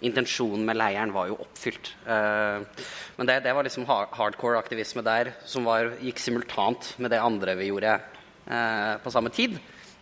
intensjonen 0.05 0.65
med 0.65 0.79
leiren 0.79 1.13
var 1.13 1.29
jo 1.29 1.37
oppfylt. 1.45 1.93
Eh, 2.09 2.87
men 3.19 3.29
det, 3.29 3.39
det 3.45 3.53
var 3.53 3.67
liksom 3.67 3.85
hardcore 3.89 4.61
aktivisme 4.61 5.05
der 5.05 5.35
som 5.45 5.67
var, 5.69 5.93
gikk 6.01 6.21
simultant 6.21 6.95
med 6.97 7.13
det 7.13 7.21
andre 7.21 7.57
vi 7.59 7.71
gjorde 7.71 7.99
på 8.45 9.09
samme 9.09 9.31
tid. 9.33 9.55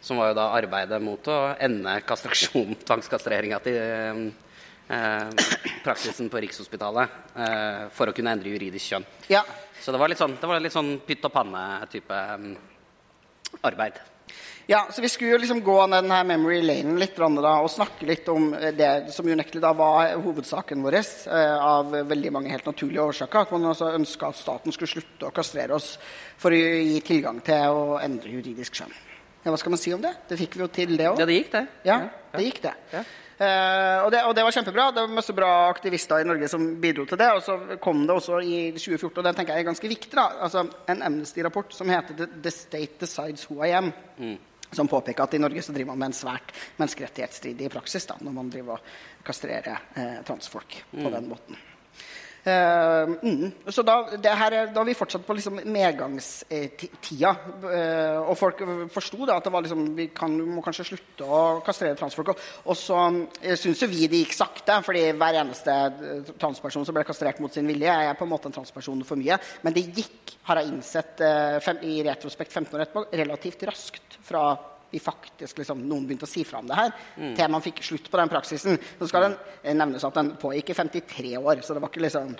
Som 0.04 0.18
var 0.20 0.34
jo 0.34 0.36
da 0.36 0.50
arbeidet 0.52 0.98
mot 1.00 1.28
å 1.32 1.38
ende 1.64 1.94
kastraksjon, 2.04 2.76
tvangskastreringa 2.84 3.62
til 3.64 4.34
praksisen 5.84 6.30
på 6.30 6.42
Rikshospitalet 6.44 7.10
eh, 7.36 7.84
for 7.96 8.10
å 8.10 8.16
kunne 8.16 8.34
endre 8.36 8.52
juridisk 8.52 8.94
kjønn. 8.94 9.06
Ja. 9.32 9.44
Så 9.80 9.92
det 9.92 10.00
var 10.02 10.12
litt 10.12 10.22
sånn, 10.22 10.38
var 10.40 10.64
litt 10.64 10.76
sånn 10.76 10.96
pytt 11.08 11.26
og 11.28 11.34
panne-type 11.34 12.20
um, 12.40 12.50
arbeid. 13.68 14.00
Ja, 14.66 14.88
så 14.92 15.02
Vi 15.02 15.10
skulle 15.10 15.34
jo 15.34 15.38
liksom 15.42 15.60
gå 15.64 15.76
ned 15.88 16.06
denne 16.06 16.22
memory 16.24 16.62
lanen 16.64 16.96
litt 17.00 17.18
da, 17.18 17.54
og 17.60 17.72
snakke 17.72 18.08
litt 18.08 18.28
om 18.32 18.54
eh, 18.54 18.72
det 18.72 19.12
som 19.12 19.28
unektelig 19.28 19.62
da 19.64 19.74
var 19.76 20.14
hovedsaken 20.24 20.84
vår, 20.84 20.96
eh, 20.96 21.56
av 21.60 21.92
veldig 21.92 22.32
mange 22.32 22.52
helt 22.54 22.66
naturlige 22.66 23.04
årsaker. 23.04 23.42
At 23.42 23.52
man 23.52 23.72
altså 23.74 23.92
ønska 23.92 24.32
at 24.32 24.40
staten 24.40 24.72
skulle 24.72 24.94
slutte 24.94 25.28
å 25.28 25.36
kastrere 25.36 25.76
oss 25.76 25.98
for 26.40 26.56
å 26.56 26.60
gi 26.60 27.02
tilgang 27.04 27.42
til 27.44 27.76
å 27.76 28.00
endre 28.00 28.32
juridisk 28.32 28.80
skjønn. 28.80 28.96
Ja, 29.44 29.52
hva 29.52 29.60
skal 29.60 29.76
man 29.76 29.82
si 29.82 29.92
om 29.92 30.00
det? 30.00 30.14
Det 30.30 30.40
fikk 30.40 30.56
vi 30.56 30.64
jo 30.64 30.70
til, 30.72 30.96
det 30.96 31.10
òg. 31.12 31.20
Ja, 31.20 31.28
det 31.28 31.36
gikk, 31.36 31.52
det. 31.52 31.66
Ja, 31.84 32.00
det 32.32 32.46
gikk 32.46 32.62
det. 32.64 32.74
Eh, 32.96 33.12
og 34.04 34.12
det. 34.14 34.22
Og 34.28 34.36
det 34.38 34.46
var 34.46 34.56
kjempebra. 34.56 34.88
Det 34.94 35.04
var 35.04 35.16
masse 35.18 35.36
bra 35.36 35.52
aktivister 35.70 36.24
i 36.24 36.28
Norge 36.28 36.50
som 36.52 36.66
bidro 36.82 37.06
til 37.10 37.20
det. 37.20 37.30
Og 37.38 37.44
så 37.46 37.78
kom 37.84 38.06
det 38.08 38.16
også 38.16 38.40
i 38.42 38.58
2014, 38.78 39.12
og 39.18 39.28
den 39.28 39.38
tenker 39.38 39.58
jeg 39.58 39.66
er 39.66 39.70
ganske 39.72 39.92
viktig, 39.92 40.16
da, 40.18 40.30
altså 40.48 40.66
en 40.92 41.06
Amnesty-rapport 41.10 41.76
som 41.76 41.92
heter 41.92 42.26
The, 42.34 42.54
State 42.54 43.00
Decides 43.04 43.46
Who 43.50 43.62
I 43.66 43.74
Am. 43.78 43.92
Som 44.74 44.90
påpeker 44.90 45.28
at 45.28 45.36
i 45.38 45.42
Norge 45.42 45.62
så 45.62 45.74
driver 45.76 45.92
man 45.92 46.00
med 46.02 46.12
en 46.12 46.18
svært 46.18 46.50
menneskerettighetsstridig 46.80 47.70
praksis 47.70 48.10
da, 48.10 48.18
når 48.26 48.34
man 48.40 48.50
driver 48.50 48.80
og 48.80 49.28
kastrerer 49.28 49.86
eh, 49.94 50.18
transfolk 50.26 50.80
på 50.90 51.14
den 51.14 51.30
måten. 51.30 51.60
Eh, 52.44 53.08
mm. 53.24 53.52
Så 53.72 53.86
da, 53.88 54.02
her, 54.12 54.52
er- 54.52 54.72
da 54.74 54.82
har 54.82 54.88
vi 54.88 54.96
fortsatt 54.98 55.24
på 55.26 55.36
liksom 55.38 55.62
medgangstida. 55.64 57.32
Uh, 57.64 58.20
og 58.28 58.36
folk 58.38 58.60
forsto 58.92 59.24
at 59.32 59.46
det 59.46 59.54
var 59.54 59.64
liksom, 59.64 59.86
vi 59.96 60.10
kan, 60.16 60.36
må 60.36 60.64
kanskje 60.66 60.90
slutte 60.92 61.24
å 61.28 61.62
kastrere 61.64 61.96
transfolk. 62.00 62.34
Og, 62.66 62.76
så 62.78 63.00
uh, 63.00 63.56
syns 63.60 63.86
jo 63.86 63.90
vi 63.92 64.10
det 64.12 64.26
gikk 64.26 64.36
sakte, 64.36 64.82
fordi 64.84 65.06
hver 65.16 65.40
eneste 65.40 65.78
transperson 66.42 66.86
som 66.88 66.98
ble 66.98 67.06
kastrert 67.08 67.40
mot 67.44 67.54
sin 67.54 67.70
vilje, 67.70 67.96
er 68.10 68.20
på 68.20 68.28
en 68.28 68.34
måte 68.34 68.52
en 68.52 68.58
transperson 68.60 69.06
for 69.08 69.20
mye. 69.20 69.40
Men 69.64 69.76
det 69.76 69.88
gikk, 69.88 70.36
har 70.50 70.60
jeg 70.60 70.74
innsett 70.74 71.24
uh, 71.24 71.62
fem, 71.64 71.80
i 71.88 72.02
retrospekt 72.04 72.52
15 72.52 72.76
år 72.76 72.86
etterpå, 72.88 73.08
relativt 73.24 73.68
raskt 73.72 74.20
fra 74.28 74.50
vi 74.94 75.02
faktisk 75.02 75.60
liksom, 75.60 75.84
noen 75.90 76.08
begynte 76.08 76.28
å 76.28 76.32
si 76.32 76.46
fra 76.48 76.62
om 76.62 76.70
det 76.70 76.78
her, 76.78 76.96
til 77.18 77.52
man 77.52 77.64
fikk 77.66 77.82
slutt 77.86 78.10
på 78.14 78.20
den 78.22 78.32
praksisen. 78.32 78.78
Så 79.00 79.10
skal 79.10 79.28
den 79.28 79.38
eh, 79.62 79.74
nevnes 79.76 80.06
at 80.06 80.20
den 80.20 80.36
pågikk 80.40 80.72
i 80.72 80.78
53 80.78 81.38
år, 81.42 81.64
så 81.66 81.76
det 81.76 81.84
var 81.84 81.92
ikke 81.92 82.06
liksom 82.06 82.36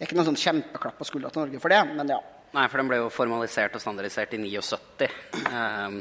det 0.00 0.06
er 0.06 0.08
ikke 0.08 0.16
noen 0.16 0.30
sånn 0.30 0.40
kjempeklapp 0.40 0.96
på 0.96 1.04
skuldra 1.04 1.28
til 1.28 1.42
Norge 1.42 1.58
for 1.60 1.74
det, 1.74 1.80
men 1.92 2.08
ja. 2.08 2.16
Nei, 2.56 2.62
for 2.72 2.80
den 2.80 2.88
ble 2.88 3.02
jo 3.02 3.10
formalisert 3.12 3.74
og 3.76 3.82
standardisert 3.82 4.32
i 4.32 4.38
79. 4.40 5.10
ehm, 5.58 5.98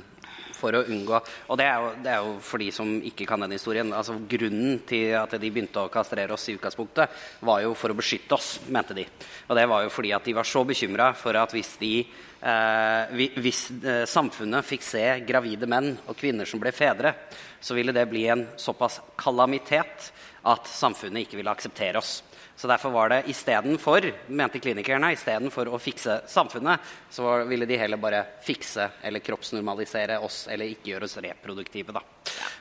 for 0.60 0.76
å 0.76 0.84
unngå 0.86 1.18
Og 1.48 1.58
det 1.60 1.66
er, 1.66 1.80
jo, 1.80 1.92
det 2.04 2.12
er 2.14 2.24
jo 2.26 2.36
for 2.44 2.62
de 2.62 2.70
som 2.76 2.92
ikke 3.10 3.28
kan 3.30 3.42
den 3.46 3.56
historien. 3.56 3.94
altså 3.96 4.18
Grunnen 4.30 4.82
til 4.88 5.16
at 5.18 5.34
de 5.40 5.52
begynte 5.52 5.82
å 5.82 5.92
kastrere 5.92 6.36
oss 6.36 6.48
i 6.50 6.58
utgangspunktet, 6.58 7.20
var 7.48 7.64
jo 7.64 7.74
for 7.78 7.92
å 7.92 7.98
beskytte 7.98 8.36
oss, 8.38 8.58
mente 8.68 8.98
de. 8.98 9.06
Og 9.48 9.58
det 9.58 9.68
var 9.72 9.86
jo 9.86 9.94
fordi 9.94 10.14
at 10.16 10.28
de 10.28 10.36
var 10.38 10.48
så 10.48 10.64
bekymra 10.68 11.12
for 11.18 11.40
at 11.40 11.56
hvis 11.56 11.76
de 11.82 11.94
eh, 12.04 13.18
Hvis 13.40 13.66
eh, 13.84 14.06
samfunnet 14.08 14.68
fikk 14.68 14.86
se 14.86 15.04
gravide 15.28 15.68
menn 15.70 15.94
og 16.06 16.18
kvinner 16.20 16.48
som 16.48 16.62
ble 16.62 16.72
fedre, 16.76 17.16
så 17.60 17.76
ville 17.76 17.96
det 17.96 18.08
bli 18.12 18.28
en 18.32 18.46
såpass 18.60 19.02
kalamitet 19.20 20.12
at 20.48 20.68
samfunnet 20.72 21.26
ikke 21.26 21.40
ville 21.40 21.52
akseptere 21.52 22.00
oss. 22.00 22.20
Så 22.60 22.68
derfor 22.68 22.92
var 22.92 23.10
det 23.10 23.22
istedenfor, 23.32 24.04
mente 24.36 24.60
klinikerne, 24.60 25.14
istedenfor 25.16 25.70
å 25.72 25.78
fikse 25.80 26.18
samfunnet, 26.28 26.84
så 27.10 27.38
ville 27.48 27.64
de 27.70 27.78
heller 27.80 28.02
bare 28.02 28.20
fikse 28.44 28.90
eller 29.08 29.24
kroppsnormalisere 29.24 30.18
oss, 30.20 30.42
eller 30.52 30.68
ikke 30.74 30.92
gjøre 30.92 31.08
oss 31.08 31.16
reproduktive, 31.24 31.96
da. 31.96 32.04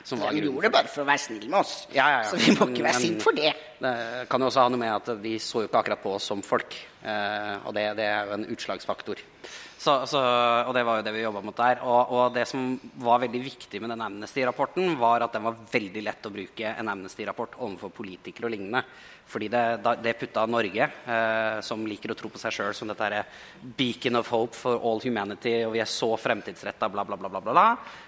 Som 0.07 0.23
var 0.23 0.31
De 0.31 0.45
gjorde 0.45 0.69
det 0.69 0.71
bare 0.77 0.87
for 0.87 1.03
å 1.03 1.09
være 1.09 1.23
snill 1.25 1.49
med 1.49 1.59
oss. 1.59 1.73
Ja, 1.91 2.05
ja, 2.13 2.21
ja. 2.23 2.29
Så 2.31 2.39
vi 2.39 2.55
må 2.55 2.69
ikke 2.71 2.87
være 2.87 3.01
sinte 3.03 3.27
for 3.27 3.35
det. 3.35 3.51
Det 3.83 3.93
kan 4.31 4.39
jo 4.39 4.47
også 4.47 4.63
ha 4.63 4.71
noe 4.71 4.79
med 4.85 4.95
at 4.95 5.11
de 5.19 5.33
så 5.43 5.65
jo 5.65 5.67
ikke 5.67 5.83
akkurat 5.83 6.05
på 6.05 6.15
oss 6.15 6.31
som 6.31 6.45
folk. 6.47 6.79
Eh, 7.03 7.55
og 7.67 7.75
det, 7.75 7.89
det 7.99 8.07
er 8.07 8.31
jo 8.31 8.37
en 8.39 8.47
utslagsfaktor. 8.55 9.19
Så, 9.79 9.93
så, 10.11 10.19
og 10.67 10.73
det 10.75 10.81
var 10.83 10.99
jo 10.99 11.03
det 11.05 11.13
vi 11.15 11.21
jobba 11.23 11.39
mot 11.39 11.55
der. 11.55 11.79
Og, 11.87 12.09
og 12.11 12.33
det 12.35 12.43
som 12.49 12.73
var 12.99 13.21
veldig 13.23 13.39
viktig 13.45 13.79
med 13.79 13.93
den 13.93 14.01
Amnesty-rapporten, 14.03 14.97
var 14.99 15.23
at 15.23 15.37
den 15.37 15.45
var 15.45 15.61
veldig 15.71 16.01
lett 16.03 16.27
å 16.27 16.31
bruke 16.33 16.73
en 16.73 16.89
Amnesty-rapport 16.91 17.55
overfor 17.63 17.93
politikere 18.01 18.49
og 18.49 18.53
lignende. 18.57 18.81
Fordi 19.29 19.47
det, 19.53 19.63
det 20.03 20.15
putta 20.19 20.43
Norge, 20.49 20.89
eh, 21.13 21.59
som 21.63 21.85
liker 21.87 22.11
å 22.11 22.17
tro 22.19 22.31
på 22.33 22.41
seg 22.41 22.57
sjøl 22.57 22.75
som 22.75 22.91
dette 22.91 23.07
her 23.07 23.45
beacon 23.77 24.19
of 24.19 24.31
hope 24.33 24.57
for 24.57 24.83
all 24.83 24.99
humanity, 25.03 25.61
og 25.63 25.77
vi 25.77 25.83
er 25.83 25.87
så 25.87 26.09
fremtidsretta, 26.19 26.89
bla, 26.91 27.05
bla, 27.07 27.15
bla, 27.15 27.31
bla, 27.31 27.43
bla, 27.45 27.55
bla. 27.55 27.67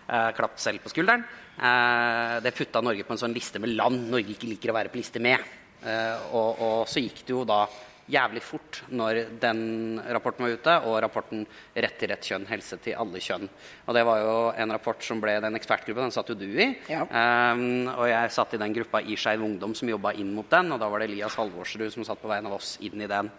Eh, 0.10 0.32
klapp 0.36 0.60
selv 0.60 0.84
på 0.84 0.92
skulderen. 0.92 1.24
Eh, 1.56 2.36
det 2.44 2.56
putta 2.58 2.84
Norge 2.84 3.08
på 3.08 3.16
en 3.16 3.24
sånn 3.24 3.38
liste 3.38 3.64
med 3.64 3.78
land 3.78 4.10
Norge 4.12 4.36
ikke 4.36 4.50
liker 4.50 4.74
å 4.74 4.78
være 4.82 4.92
på 4.92 5.00
liste 5.00 5.24
med. 5.24 5.40
Eh, 5.88 6.36
og, 6.36 6.60
og 6.60 6.84
så 6.92 7.00
gikk 7.00 7.24
det 7.24 7.38
jo 7.38 7.46
da 7.48 7.64
jævlig 8.10 8.42
fort 8.44 8.82
når 8.90 9.20
den 9.42 10.02
rapporten 10.14 10.46
var 10.46 10.56
ute, 10.56 10.76
og 10.88 11.02
rapporten 11.04 11.46
'Rett 11.76 11.98
til 12.00 12.10
rett 12.10 12.26
kjønn 12.26 12.48
helse 12.50 12.78
til 12.82 12.96
alle 13.00 13.20
kjønn'. 13.20 13.50
Og 13.88 13.96
det 13.96 14.04
var 14.06 14.20
jo 14.20 14.36
en 14.58 14.72
rapport 14.72 15.04
som 15.04 15.22
ble 15.22 15.40
den 15.42 15.56
ekspertgruppa, 15.56 16.02
den 16.02 16.12
satt 16.12 16.30
jo 16.30 16.36
du 16.36 16.48
i. 16.48 16.78
Ja. 16.90 17.04
Um, 17.04 17.88
og 17.88 18.08
jeg 18.10 18.32
satt 18.32 18.54
i 18.54 18.62
den 18.62 18.74
gruppa 18.74 19.02
i 19.02 19.16
Skeiv 19.16 19.44
Ungdom 19.44 19.76
som 19.76 19.90
jobba 19.90 20.14
inn 20.14 20.34
mot 20.34 20.50
den, 20.50 20.72
og 20.72 20.80
da 20.80 20.90
var 20.90 21.00
det 21.00 21.10
Elias 21.10 21.36
Halvorsrud 21.36 21.92
som 21.94 22.04
satt 22.04 22.22
på 22.22 22.32
vegne 22.32 22.48
av 22.48 22.58
oss 22.58 22.78
inn 22.82 23.02
i 23.02 23.08
den. 23.08 23.32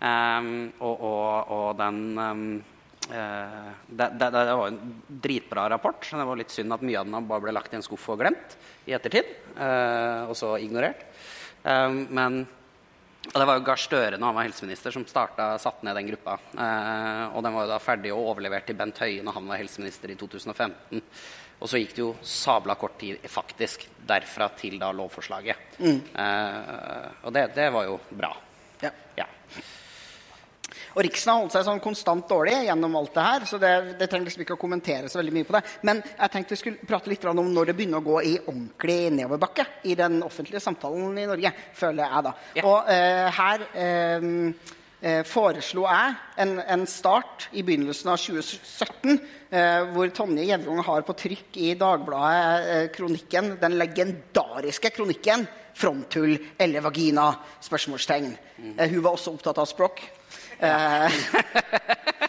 Um, 0.00 0.72
og, 0.80 1.00
og, 1.00 1.50
og 1.50 1.78
den 1.78 2.18
um, 2.18 2.62
det, 3.10 4.06
det, 4.20 4.28
det 4.30 4.54
var 4.54 4.68
en 4.68 5.02
dritbra 5.08 5.68
rapport. 5.72 6.04
Det 6.04 6.26
var 6.26 6.38
litt 6.38 6.52
synd 6.54 6.72
at 6.76 6.84
mye 6.86 7.00
av 7.00 7.08
den 7.08 7.26
bare 7.26 7.42
ble 7.42 7.54
lagt 7.56 7.72
i 7.74 7.78
en 7.78 7.82
skuff 7.82 8.08
og 8.12 8.20
glemt 8.20 8.56
i 8.86 8.94
ettertid. 8.94 9.24
eh, 9.56 10.28
og 10.28 10.36
så 10.38 10.54
ignorert. 10.62 11.02
Men 11.64 12.44
og 13.28 13.36
det 13.36 13.46
var 13.46 13.58
jo 13.58 13.64
Gahr 13.66 13.78
Støre 13.78 14.16
når 14.16 14.30
han 14.30 14.38
var 14.38 14.46
helseminister, 14.48 14.94
som 14.94 15.04
satte 15.06 15.84
ned 15.86 15.98
den 15.98 16.08
gruppa. 16.08 16.38
Eh, 16.56 17.24
og 17.36 17.44
den 17.44 17.54
var 17.54 17.66
jo 17.66 17.72
da 17.74 17.78
ferdig 17.82 18.14
og 18.14 18.32
overlevert 18.32 18.66
til 18.70 18.78
Bent 18.78 18.98
Høie 19.04 19.22
når 19.26 19.36
han 19.36 19.50
var 19.50 19.60
helseminister 19.60 20.10
i 20.10 20.16
2015. 20.18 21.02
Og 21.60 21.68
så 21.68 21.80
gikk 21.82 21.92
det 21.94 22.02
jo 22.02 22.12
sabla 22.24 22.74
kort 22.80 22.96
tid 22.98 23.20
faktisk 23.28 23.84
derfra 24.08 24.48
til 24.56 24.78
da 24.80 24.88
lovforslaget. 24.96 25.76
Eh, 26.24 27.10
og 27.22 27.36
det, 27.36 27.50
det 27.54 27.68
var 27.74 27.90
jo 27.90 28.00
bra. 28.08 28.32
Og 30.94 31.02
Riksen 31.06 31.32
har 31.32 31.42
holdt 31.42 31.56
seg 31.56 31.66
sånn 31.66 31.82
konstant 31.84 32.26
dårlig 32.30 32.56
gjennom 32.66 32.96
alt 33.00 33.14
det 33.16 33.26
her, 33.26 33.46
så 33.48 33.60
det, 33.62 33.72
det 34.00 34.08
trenger 34.10 34.30
liksom 34.30 34.44
ikke 34.44 34.56
å 34.58 34.60
kommentere 34.60 35.10
så 35.10 35.20
veldig 35.20 35.36
mye 35.36 35.48
på 35.48 35.56
det. 35.56 35.62
Men 35.88 36.02
jeg 36.08 36.34
tenkte 36.34 36.56
vi 36.56 36.60
skulle 36.62 36.90
prate 36.90 37.12
litt 37.12 37.28
om 37.30 37.40
når 37.52 37.70
det 37.70 37.76
begynner 37.78 38.02
å 38.02 38.08
gå 38.10 38.18
i 38.26 38.34
ordentlig 38.40 38.98
nedoverbakke 39.16 39.66
i 39.90 39.96
den 39.98 40.20
offentlige 40.26 40.62
samtalen 40.64 41.16
i 41.18 41.28
Norge, 41.30 41.54
føler 41.76 42.04
jeg 42.06 42.26
da. 42.26 42.34
Ja. 42.58 42.66
Og 42.66 42.92
eh, 42.92 43.40
her 43.40 43.66
eh, 43.84 44.28
eh, 45.00 45.22
foreslo 45.28 45.86
jeg 45.86 46.16
en, 46.44 46.56
en 46.60 46.86
start 46.90 47.48
i 47.56 47.64
begynnelsen 47.66 48.12
av 48.12 48.20
2017, 48.20 49.16
eh, 49.50 49.80
hvor 49.94 50.12
Tonje 50.16 50.46
Gjevjung 50.48 50.82
har 50.86 51.06
på 51.06 51.16
trykk 51.24 51.60
i 51.62 51.72
Dagbladet 51.80 52.70
eh, 52.74 52.84
kronikken, 52.94 53.56
den 53.62 53.78
legendariske 53.80 54.92
kronikken 54.96 55.48
'Fronthull 55.80 56.34
eller 56.60 56.82
vagina?' 56.84 57.38
spørsmålstegn. 57.64 58.32
Eh, 58.76 58.90
hun 58.90 59.02
var 59.02 59.14
også 59.16 59.32
opptatt 59.32 59.58
av 59.62 59.68
språk. 59.70 60.02
Eh, 60.66 62.20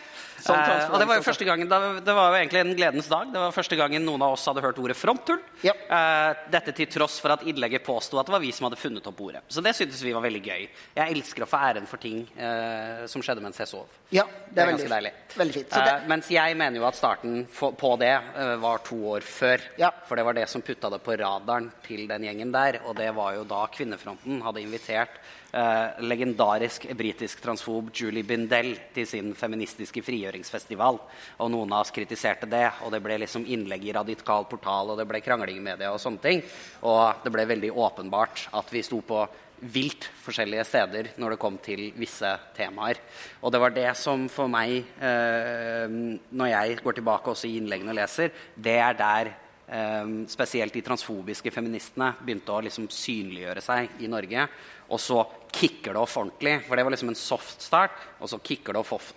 Eh, 0.50 0.90
og 0.92 1.00
det 1.00 1.08
var 1.08 1.20
jo 1.20 1.26
første 1.26 1.46
gangen, 1.46 1.70
det 1.70 2.16
var 2.16 2.34
jo 2.34 2.40
egentlig 2.40 2.62
en 2.64 2.74
gledens 2.78 3.10
dag. 3.12 3.30
Det 3.34 3.42
var 3.42 3.54
første 3.56 3.78
gangen 3.80 4.06
noen 4.06 4.24
av 4.26 4.36
oss 4.36 4.46
hadde 4.50 4.64
hørt 4.64 4.80
ordet 4.82 4.98
fronthull. 4.98 5.40
Ja. 5.66 5.74
Eh, 5.76 6.44
dette 6.54 6.74
til 6.78 6.90
tross 6.92 7.20
for 7.22 7.36
at 7.36 7.46
innlegget 7.48 7.86
påsto 7.86 8.20
at 8.20 8.30
det 8.30 8.36
var 8.36 8.44
vi 8.44 8.52
som 8.56 8.68
hadde 8.68 8.80
funnet 8.82 9.08
opp 9.08 9.22
ordet. 9.22 9.44
Så 9.52 9.64
det 9.64 9.76
syntes 9.78 10.02
vi 10.04 10.14
var 10.16 10.26
veldig 10.26 10.44
gøy. 10.44 10.68
Jeg 10.98 11.16
elsker 11.16 11.46
å 11.46 11.50
få 11.50 11.62
æren 11.70 11.90
for 11.90 12.02
ting 12.02 12.24
eh, 12.36 13.06
som 13.12 13.24
skjedde 13.26 13.44
mens 13.44 13.62
jeg 13.62 13.70
sov. 13.72 13.90
Ja, 14.12 14.26
det 14.50 14.64
er, 14.64 14.74
ganske 14.74 14.88
veldig, 14.88 14.96
deilig. 14.96 15.14
veldig 15.38 15.58
fint. 15.60 15.72
Så 15.72 15.86
det, 15.86 15.92
Eh, 15.92 16.08
mens 16.08 16.30
jeg 16.32 16.56
mener 16.58 16.80
jo 16.80 16.86
at 16.88 16.96
starten 16.96 17.44
på 17.52 17.92
det 18.00 18.14
eh, 18.14 18.56
var 18.62 18.82
to 18.86 18.98
år 19.16 19.26
før. 19.28 19.64
Ja. 19.82 19.92
For 20.08 20.20
det 20.20 20.26
var 20.28 20.38
det 20.38 20.48
som 20.50 20.64
putta 20.66 20.90
det 20.92 21.02
på 21.04 21.18
radaren 21.20 21.72
til 21.86 22.08
den 22.10 22.26
gjengen 22.28 22.54
der. 22.54 22.82
Og 22.88 22.96
det 22.98 23.12
var 23.16 23.36
jo 23.36 23.46
da 23.48 23.66
Kvinnefronten 23.72 24.42
hadde 24.46 24.64
invitert 24.64 25.20
eh, 25.52 26.02
legendarisk 26.04 26.88
britisk 26.98 27.44
transfob 27.44 27.92
Julie 27.96 28.26
Bindel 28.28 28.74
til 28.96 29.08
sin 29.08 29.34
feministiske 29.38 30.04
frigjøringsfestival. 30.06 31.00
Og 31.40 31.52
noen 31.54 31.76
av 31.76 31.86
oss 31.86 31.94
kritiserte 31.96 32.50
det, 32.50 32.66
og 32.86 32.96
det 32.96 33.04
ble 33.04 33.20
liksom 33.24 33.46
innlegg 33.46 33.86
i 33.88 33.96
Radikal 34.00 34.48
portal, 34.50 34.94
og 34.94 35.00
det 35.00 35.08
ble 35.10 35.24
krangling 35.24 35.62
i 35.62 35.68
media 35.72 35.94
og 35.94 36.02
sånne 36.02 36.24
ting. 36.24 36.44
Og 36.88 37.24
det 37.24 37.34
ble 37.34 37.48
veldig 37.54 37.72
åpenbart 37.72 38.48
at 38.58 38.74
vi 38.74 38.84
sto 38.86 39.02
på 39.06 39.26
vilt 39.62 40.08
forskjellige 40.24 40.66
steder 40.66 41.12
når 41.22 41.36
det 41.36 41.42
kom 41.42 41.58
til 41.62 41.92
visse 42.00 42.30
temaer. 42.58 43.00
Og 43.42 43.54
det 43.54 43.62
var 43.62 43.76
det 43.76 43.92
som 44.00 44.26
for 44.32 44.50
meg, 44.52 44.82
eh, 44.98 45.86
når 46.32 46.52
jeg 46.52 46.82
går 46.82 46.98
tilbake 46.98 47.34
også 47.34 47.50
i 47.50 47.58
innleggene 47.60 47.94
og 47.94 48.00
leser, 48.00 48.34
det 48.56 48.78
er 48.82 48.98
der 48.98 49.32
eh, 49.70 50.14
spesielt 50.32 50.74
de 50.74 50.82
transfobiske 50.86 51.54
feministene 51.54 52.14
begynte 52.22 52.54
å 52.54 52.64
liksom 52.66 52.90
synliggjøre 52.90 53.62
seg 53.66 54.02
i 54.02 54.10
Norge. 54.10 54.48
Og 54.92 55.00
så 55.00 55.22
kicker 55.56 55.96
det 55.96 56.02
off 56.02 56.18
ordentlig, 56.20 56.58
for 56.68 56.76
det 56.76 56.84
var 56.84 56.92
liksom 56.94 57.10
en 57.12 57.16
soft 57.20 57.64
start. 57.64 57.96
Og 58.20 58.30
så 58.32 58.40
kicker 58.44 58.76
det 58.76 58.82
off, 58.84 59.14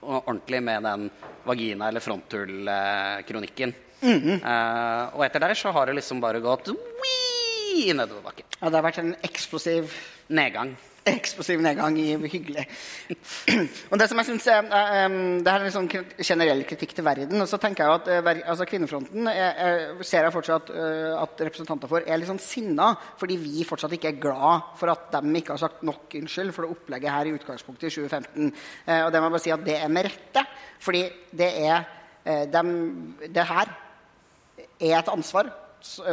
ordentlig 0.00 0.62
med 0.64 0.82
den 0.88 1.10
vagina- 1.44 1.88
eller 1.88 2.00
fronthull-kronikken. 2.00 3.74
eh, 4.02 5.04
og 5.14 5.24
etter 5.26 5.40
der 5.42 5.54
så 5.58 5.72
har 5.74 5.86
det 5.86 5.96
liksom 5.98 6.20
bare 6.22 6.40
gått 6.40 6.68
wii 6.70 7.92
nedoverbakke. 7.98 8.44
ja, 8.60 8.68
det 8.70 8.74
har 8.78 8.82
vært 8.86 8.98
en 9.02 9.16
eksplosiv 9.22 9.90
Nedgang. 10.28 10.76
Eksplosiv 11.16 11.60
nedgang 11.64 11.96
i 12.00 12.14
hyggelig. 12.28 12.64
og 13.90 13.98
det 14.00 14.08
som 14.10 14.20
jeg 14.20 14.28
synes 14.28 14.46
er, 14.52 14.68
det 14.68 15.52
her 15.52 15.62
er 15.62 15.66
en 15.66 15.74
sånn 15.74 15.88
generell 15.90 16.64
kritikk 16.68 16.94
til 16.96 17.06
verden. 17.06 17.42
Og 17.42 17.48
så 17.50 17.60
tenker 17.62 17.84
jeg 17.84 18.00
at 18.00 18.10
eh, 18.14 18.42
altså 18.50 18.66
Kvinnefronten 18.68 19.30
er, 19.30 19.60
er, 19.68 20.02
ser 20.06 20.26
jeg 20.26 20.34
fortsatt 20.34 20.72
eh, 20.74 21.12
at 21.18 21.44
representanter 21.48 21.90
for 21.90 22.04
er 22.04 22.20
litt 22.20 22.30
sånn 22.30 22.42
sinna 22.42 22.90
fordi 23.18 23.38
vi 23.42 23.66
fortsatt 23.68 23.94
ikke 23.96 24.12
er 24.12 24.22
glad 24.22 24.74
for 24.78 24.92
at 24.92 25.12
de 25.14 25.34
ikke 25.40 25.54
har 25.54 25.62
sagt 25.62 25.84
nok 25.86 26.18
unnskyld 26.20 26.54
for 26.56 26.66
det 26.66 26.74
opplegget 26.76 27.14
her 27.14 27.30
i 27.30 27.36
utgangspunktet 27.36 27.90
i 27.90 27.94
2015. 27.98 28.50
Eh, 28.86 29.04
og 29.04 29.12
det 29.12 29.22
må 29.22 29.30
jeg 29.30 29.36
bare 29.38 29.46
si 29.46 29.54
at 29.54 29.64
det 29.68 29.78
er 29.78 29.94
med 29.94 30.10
rette. 30.10 30.44
Fordi 30.84 31.06
det 31.38 31.48
er 31.64 31.94
de, 32.28 32.62
Det 33.32 33.44
her 33.46 33.70
er 34.78 34.98
et 34.98 35.08
ansvar 35.08 35.48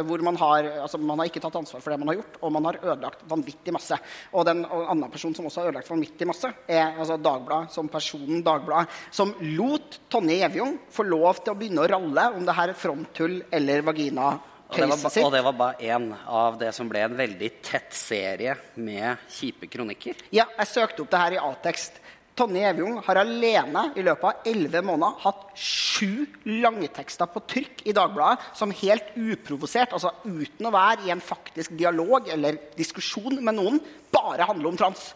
hvor 0.06 0.22
man 0.24 0.38
har, 0.40 0.70
altså 0.84 0.98
man 1.02 1.20
har 1.20 1.30
ikke 1.30 1.42
tatt 1.42 1.58
ansvar 1.58 1.82
for 1.84 1.92
det 1.92 2.00
man 2.02 2.12
har 2.12 2.18
gjort, 2.20 2.38
og 2.40 2.52
man 2.54 2.68
har 2.68 2.80
ødelagt 2.82 3.24
vanvittig 3.30 3.74
masse. 3.74 3.98
Og 4.32 4.46
den 4.48 4.64
og 4.64 4.82
en 4.82 4.90
annen 4.94 5.12
person 5.12 5.34
som 5.36 5.48
også 5.48 5.62
har 5.62 5.70
ødelagt 5.70 5.90
vanvittig 5.90 6.28
masse, 6.28 6.50
er 6.68 6.96
altså 6.96 7.18
Dagbladet 7.20 7.74
som 7.74 7.90
personen 7.92 8.44
Dagbladet, 8.46 8.92
som 9.10 9.34
lot 9.56 10.00
Tonje 10.12 10.40
Gjevjung 10.40 10.76
få 10.92 11.06
lov 11.08 11.42
til 11.42 11.54
å 11.54 11.58
begynne 11.58 11.84
å 11.84 11.90
ralle 11.96 12.28
om 12.36 12.46
det 12.46 12.56
her 12.56 12.74
fronthull 12.78 13.40
eller 13.50 13.86
vagina. 13.86 14.34
Og 14.66 14.80
det, 14.80 14.86
var, 14.90 15.12
og 15.22 15.30
det 15.30 15.40
var 15.46 15.54
bare 15.54 15.86
én 15.86 16.08
av 16.26 16.56
det 16.58 16.72
som 16.74 16.88
ble 16.90 17.04
en 17.06 17.14
veldig 17.14 17.50
tett 17.62 17.92
serie 17.94 18.56
med 18.82 19.28
kjipe 19.30 19.68
kronikker. 19.70 20.24
Ja, 20.34 20.48
jeg 20.58 20.70
søkte 20.72 21.04
opp 21.04 21.12
det 21.12 21.20
her 21.22 21.36
i 21.36 21.38
A-tekst. 21.38 22.00
Tonje 22.36 22.66
Evjung 22.68 22.98
har 23.00 23.16
alene 23.22 23.82
i 23.96 24.02
løpet 24.04 24.26
av 24.28 24.48
elleve 24.50 24.82
måneder 24.84 25.20
hatt 25.22 25.44
sju 25.56 26.26
langtekster 26.44 27.30
på 27.32 27.40
trykk 27.48 27.80
i 27.88 27.94
Dagbladet 27.96 28.50
som 28.58 28.74
helt 28.82 29.14
uprovosert, 29.16 29.94
altså 29.96 30.12
uten 30.26 30.68
å 30.68 30.74
være 30.74 31.06
i 31.06 31.14
en 31.14 31.24
faktisk 31.24 31.72
dialog 31.80 32.28
eller 32.32 32.58
diskusjon 32.76 33.40
med 33.40 33.56
noen, 33.56 33.80
bare 34.12 34.48
handler 34.50 34.68
om 34.68 34.76
trans. 34.76 35.14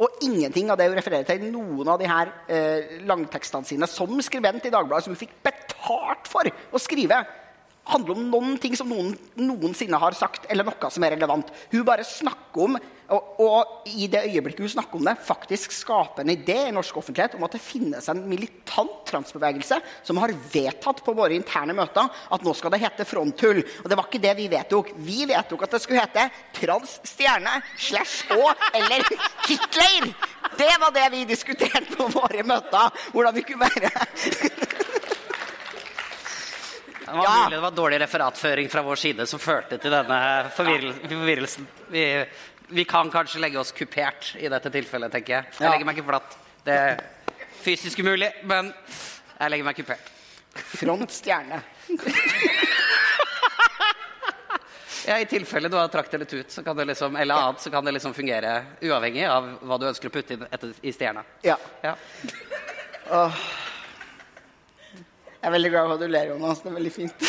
Og 0.00 0.24
ingenting 0.24 0.72
av 0.72 0.80
det 0.80 0.88
hun 0.88 0.96
refererer 0.96 1.28
til 1.28 1.44
i 1.44 1.52
noen 1.52 1.92
av 1.92 2.00
de 2.00 2.08
her 2.08 2.32
eh, 2.48 2.96
langtekstene 3.06 3.68
sine 3.68 3.88
som 3.90 4.16
skribent 4.24 4.64
i 4.64 4.72
Dagbladet, 4.72 5.04
som 5.04 5.12
hun 5.12 5.20
fikk 5.20 5.36
betalt 5.44 6.32
for 6.32 6.48
å 6.48 6.80
skrive, 6.80 7.20
handler 7.88 8.16
om 8.16 8.26
noen 8.32 8.58
ting 8.60 8.76
som 8.78 8.88
noen 8.88 9.12
noensinne 9.36 9.98
har 10.00 10.16
sagt, 10.16 10.48
eller 10.52 10.66
noe 10.66 10.90
som 10.92 11.04
er 11.04 11.14
relevant. 11.16 11.50
Hun 11.72 11.84
bare 11.86 12.06
snakker 12.06 12.64
om, 12.64 12.78
og, 13.12 13.40
og 13.44 13.88
i 13.90 14.06
det 14.08 14.22
øyeblikket 14.30 14.64
hun 14.64 14.72
snakker 14.72 14.96
om 14.96 15.08
det, 15.08 15.16
faktisk 15.26 15.74
skaper 15.76 16.24
en 16.24 16.32
idé 16.32 16.56
i 16.68 16.72
norsk 16.72 16.96
offentlighet 16.96 17.36
om 17.36 17.44
at 17.44 17.56
det 17.56 17.60
finnes 17.60 18.08
en 18.08 18.22
militant 18.28 19.02
transbevegelse 19.10 19.76
som 20.06 20.20
har 20.22 20.32
vedtatt 20.54 21.02
på 21.04 21.16
våre 21.16 21.36
interne 21.36 21.76
møter 21.76 22.08
at 22.08 22.46
nå 22.46 22.54
skal 22.56 22.72
det 22.72 22.80
hete 22.86 23.06
fronthull. 23.08 23.60
Og 23.82 23.90
det 23.90 23.98
var 24.00 24.08
ikke 24.08 24.22
det 24.24 24.36
vi 24.40 24.48
vedtok. 24.52 24.94
Vi 25.04 25.28
vedtok 25.28 25.66
at 25.66 25.76
det 25.76 25.82
skulle 25.84 26.06
hete 26.06 26.28
trans 26.56 26.96
stjerne 27.04 27.58
slash 27.76 28.32
å 28.32 28.48
eller 28.72 29.04
Hitler. 29.44 30.08
Det 30.54 30.72
var 30.80 30.94
det 30.94 31.10
vi 31.12 31.26
diskuterte 31.28 31.98
på 31.98 32.08
våre 32.14 32.44
møter. 32.46 33.04
Hvordan 33.12 33.36
vi 33.36 33.44
kunne 33.44 33.68
være 33.68 34.83
Det 37.04 37.12
var 37.12 37.24
Ja. 37.24 37.34
mulig 37.44 37.56
det 37.56 37.60
var 37.62 37.70
dårlig 37.70 38.00
referatføring 38.00 38.68
fra 38.70 38.82
vår 38.82 38.96
side 38.96 39.26
som 39.28 39.38
førte 39.38 39.78
til 39.78 39.90
denne 39.92 40.18
forvirrelsen. 40.56 41.66
Vi, 41.92 42.04
vi 42.68 42.84
kan 42.88 43.10
kanskje 43.12 43.40
legge 43.44 43.58
oss 43.60 43.72
kupert 43.76 44.34
i 44.40 44.48
dette 44.48 44.70
tilfellet, 44.72 45.12
tenker 45.12 45.34
jeg. 45.36 45.44
Jeg 45.60 45.70
legger 45.70 45.84
meg 45.90 45.98
ikke 45.98 46.08
flatt. 46.08 46.36
Det 46.64 46.72
er 46.80 47.02
fysisk 47.64 47.98
umulig, 48.00 48.30
men 48.48 48.72
jeg 49.38 49.50
legger 49.52 49.64
meg 49.68 49.76
kupert. 49.76 50.10
front 50.54 51.10
stjerne. 51.12 51.62
Ja, 55.06 55.18
I 55.20 55.26
tilfelle 55.28 55.68
du 55.68 55.76
har 55.76 55.88
trakt 55.92 56.14
eller 56.16 56.24
tut, 56.24 56.48
så 56.50 56.62
kan 56.64 56.76
det 56.78 56.84
liksom, 56.88 57.16
eller 57.20 57.34
annet, 57.34 57.60
så 57.60 57.70
kan 57.70 57.84
det 57.84 57.92
liksom 57.92 58.14
fungere 58.16 58.54
uavhengig 58.80 59.26
av 59.28 59.50
hva 59.60 59.76
du 59.78 59.84
ønsker 59.90 60.08
å 60.08 60.12
putte 60.14 60.32
inn 60.38 60.46
etter, 60.48 60.70
i 60.80 60.92
stjerna. 60.96 61.20
Ja. 61.44 61.58
Ja. 61.84 61.92
Jeg 65.44 65.50
er 65.50 65.52
veldig 65.52 65.70
glad 65.74 65.82
for 65.84 65.92
at 65.92 66.00
du 66.00 66.08
ler, 66.08 66.30
Jonas. 66.30 66.60
Det 66.64 66.70
er 66.70 66.76
veldig 66.78 66.92
fint. 66.92 67.14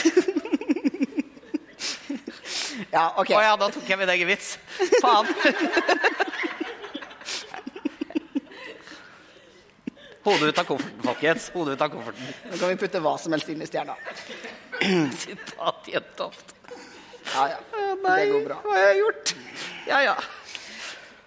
ja, 2.95 3.11
OK. 3.19 3.31
Å 3.35 3.41
ja, 3.43 3.55
da 3.59 3.67
tok 3.75 3.89
jeg 3.91 3.99
min 3.99 4.07
egen 4.13 4.29
vits. 4.29 4.55
Faen. 5.03 5.27
Hodet 10.29 10.47
ut 10.47 10.61
av 10.63 10.67
kofferten, 10.69 11.03
folkens. 11.03 11.49
Hodet 11.57 11.75
ut 11.75 11.83
av 11.83 11.91
kofferten. 11.91 12.23
Nå 12.53 12.55
kan 12.55 12.71
vi 12.71 12.79
putte 12.85 13.03
hva 13.03 13.19
som 13.19 13.35
helst 13.35 13.51
inn 13.51 13.59
i 13.59 13.67
stjerna. 13.67 13.99
Sitat 15.25 15.91
Jentoft. 15.91 16.55
Ja, 17.33 17.51
ja. 17.51 17.59
Det 17.99 18.31
går 18.31 18.47
bra. 18.47 18.63
Hva 18.63 18.79
har 18.79 18.87
jeg 18.93 19.03
gjort? 19.03 19.35
Ja, 19.91 19.99
ja. 20.07 20.15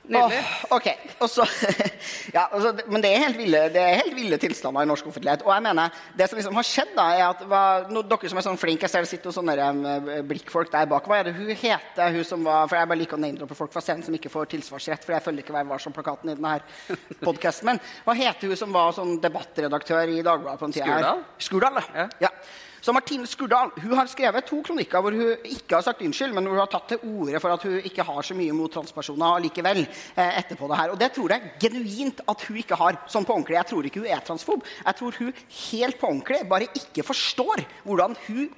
Nydelig. 0.08 0.40
Oh, 0.40 0.78
ok, 0.78 0.86
og 1.20 1.28
så, 1.28 1.44
ja, 2.34 2.44
altså, 2.52 2.72
Men 2.88 3.02
det 3.04 3.10
er, 3.12 3.22
helt 3.26 3.38
ville, 3.38 3.60
det 3.72 3.82
er 3.82 4.00
helt 4.02 4.14
ville 4.16 4.38
tilstander 4.40 4.84
i 4.84 4.90
norsk 4.90 5.08
offentlighet. 5.10 5.44
Og 5.46 5.52
jeg 5.54 5.64
mener, 5.64 5.94
det 6.18 6.28
som 6.30 6.38
liksom 6.40 6.58
har 6.58 6.66
skjedd, 6.66 6.92
da, 6.96 7.06
er 7.16 7.24
at 7.28 7.44
hva, 7.48 7.62
no, 7.92 8.02
dere 8.06 8.30
som 8.32 8.40
er 8.40 8.46
sånn 8.46 8.60
flinke, 8.60 8.86
jeg 8.86 8.94
ser 8.94 9.06
det 9.06 9.10
sitter 9.12 9.30
noen 9.30 9.38
sånne 9.38 9.68
um, 9.72 10.28
blikkfolk 10.30 10.72
der 10.74 10.88
bak. 10.90 11.08
Hva 11.08 11.20
er 11.20 11.28
det 11.28 11.34
hun 11.38 11.50
heter, 11.50 12.14
hun 12.14 12.28
som 12.28 12.46
var 12.46 12.68
For 12.68 12.78
jeg 12.78 12.90
bare 12.92 13.02
liker 13.02 13.18
å 13.18 13.22
name-droppe 13.22 13.58
folk 13.58 13.74
fra 13.74 13.82
scenen 13.84 14.04
som 14.06 14.16
ikke 14.16 14.32
får 14.32 14.52
tilsvarsrett, 14.54 15.04
for 15.06 15.16
jeg 15.16 15.24
følger 15.24 15.46
ikke 15.46 15.56
Vær 15.58 15.68
varsom-plakaten 15.72 16.32
i 16.32 16.36
denne 16.38 16.58
podkasten. 17.26 17.72
Men 17.72 17.82
hva 18.06 18.16
heter 18.18 18.52
hun 18.52 18.60
som 18.60 18.74
var 18.74 18.94
sånn 18.96 19.18
debattredaktør 19.22 20.14
i 20.14 20.22
Dagbladet 20.24 20.60
på 20.60 20.68
den 20.68 20.78
tida? 20.78 20.88
her? 20.92 21.22
Skurdal? 21.38 21.82
Skurdal, 21.82 21.84
ja. 21.96 22.08
ja. 22.28 22.34
Så 22.80 22.94
Martine 22.94 23.26
Skurdal 23.26 23.72
hun 23.82 23.96
har 23.98 24.10
skrevet 24.10 24.46
to 24.48 24.60
kronikker 24.66 25.02
hvor 25.02 25.16
hun 25.16 25.48
ikke 25.48 25.78
har 25.78 25.84
sagt 25.86 26.02
unnskyld, 26.04 26.34
men 26.36 26.46
hvor 26.46 26.56
hun 26.56 26.62
har 26.62 26.72
tatt 26.72 26.94
til 26.94 27.02
orde 27.08 27.42
for 27.42 27.54
at 27.54 27.66
hun 27.66 27.88
ikke 27.90 28.06
har 28.06 28.26
så 28.26 28.36
mye 28.38 28.54
mot 28.56 28.72
transpersoner 28.72 29.42
likevel. 29.48 29.82
Eh, 30.14 30.38
etterpå 30.42 30.70
det 30.70 30.80
her. 30.80 30.94
Og 30.94 31.00
det 31.00 31.10
tror 31.16 31.34
jeg 31.34 31.52
genuint 31.64 32.22
at 32.28 32.46
hun 32.48 32.60
ikke 32.62 32.78
har. 32.78 33.00
sånn 33.08 33.26
på 33.26 33.34
ordentlig. 33.34 33.58
Jeg 33.58 33.70
tror 33.72 33.88
ikke 33.88 34.04
hun 34.04 34.14
er 34.14 34.24
transfob. 34.24 34.64
Jeg 34.84 34.98
tror 35.00 35.18
hun 35.18 35.34
helt 35.58 36.00
på 36.00 36.10
ordentlig 36.12 36.40
bare 36.48 36.72
ikke 36.78 37.06
forstår 37.06 37.64
hvordan 37.84 38.16
hun 38.28 38.48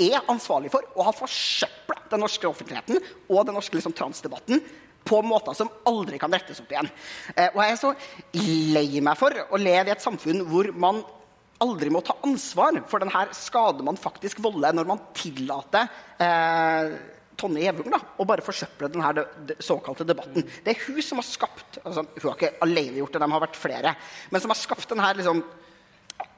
er 0.00 0.24
ansvarlig 0.32 0.70
for 0.72 0.84
å 0.96 1.04
ha 1.08 1.12
forsøpla 1.12 2.04
den 2.08 2.22
norske 2.24 2.48
offentligheten 2.48 3.00
og 3.28 3.44
den 3.46 3.58
norske 3.58 3.76
liksom, 3.76 3.92
transdebatten 3.96 4.62
på 5.08 5.20
måter 5.24 5.56
som 5.56 5.70
aldri 5.88 6.18
kan 6.20 6.32
rettes 6.32 6.60
opp 6.62 6.72
igjen. 6.72 6.88
Eh, 7.34 7.48
og 7.54 7.62
jeg 7.62 7.74
er 7.74 7.80
så 7.80 7.92
lei 8.74 9.02
meg 9.04 9.18
for 9.20 9.36
å 9.48 9.60
leve 9.60 9.90
i 9.92 9.94
et 9.94 10.04
samfunn 10.04 10.44
hvor 10.48 10.72
man 10.76 11.00
aldri 11.64 11.90
må 11.92 12.02
ta 12.06 12.16
ansvar 12.26 12.80
for 12.90 13.02
denne 13.02 13.26
skade 13.36 13.84
man 13.86 13.98
faktisk 13.98 14.42
volder 14.44 14.74
når 14.76 14.88
man 14.88 15.06
tillater 15.16 15.88
eh, 16.22 16.92
Tonje 17.38 17.62
Gjevung 17.62 17.94
å 17.94 18.26
bare 18.26 18.42
forsøple 18.42 18.90
denne 18.90 19.12
de, 19.14 19.24
de, 19.50 19.56
såkalte 19.62 20.06
debatten. 20.06 20.42
Det 20.64 20.72
er 20.72 20.80
hun 20.88 20.98
som 21.04 21.20
har 21.20 21.26
skapt 21.26 21.78
altså, 21.84 22.02
Hun 22.16 22.26
har 22.26 22.34
ikke 22.34 22.64
alene 22.66 22.98
gjort 22.98 23.14
det, 23.14 23.22
de 23.22 23.30
har 23.30 23.44
vært 23.44 23.58
flere. 23.58 23.92
Men 24.32 24.42
som 24.42 24.50
har 24.50 24.58
skapt 24.58 24.90
denne 24.90 25.12
liksom, 25.20 25.44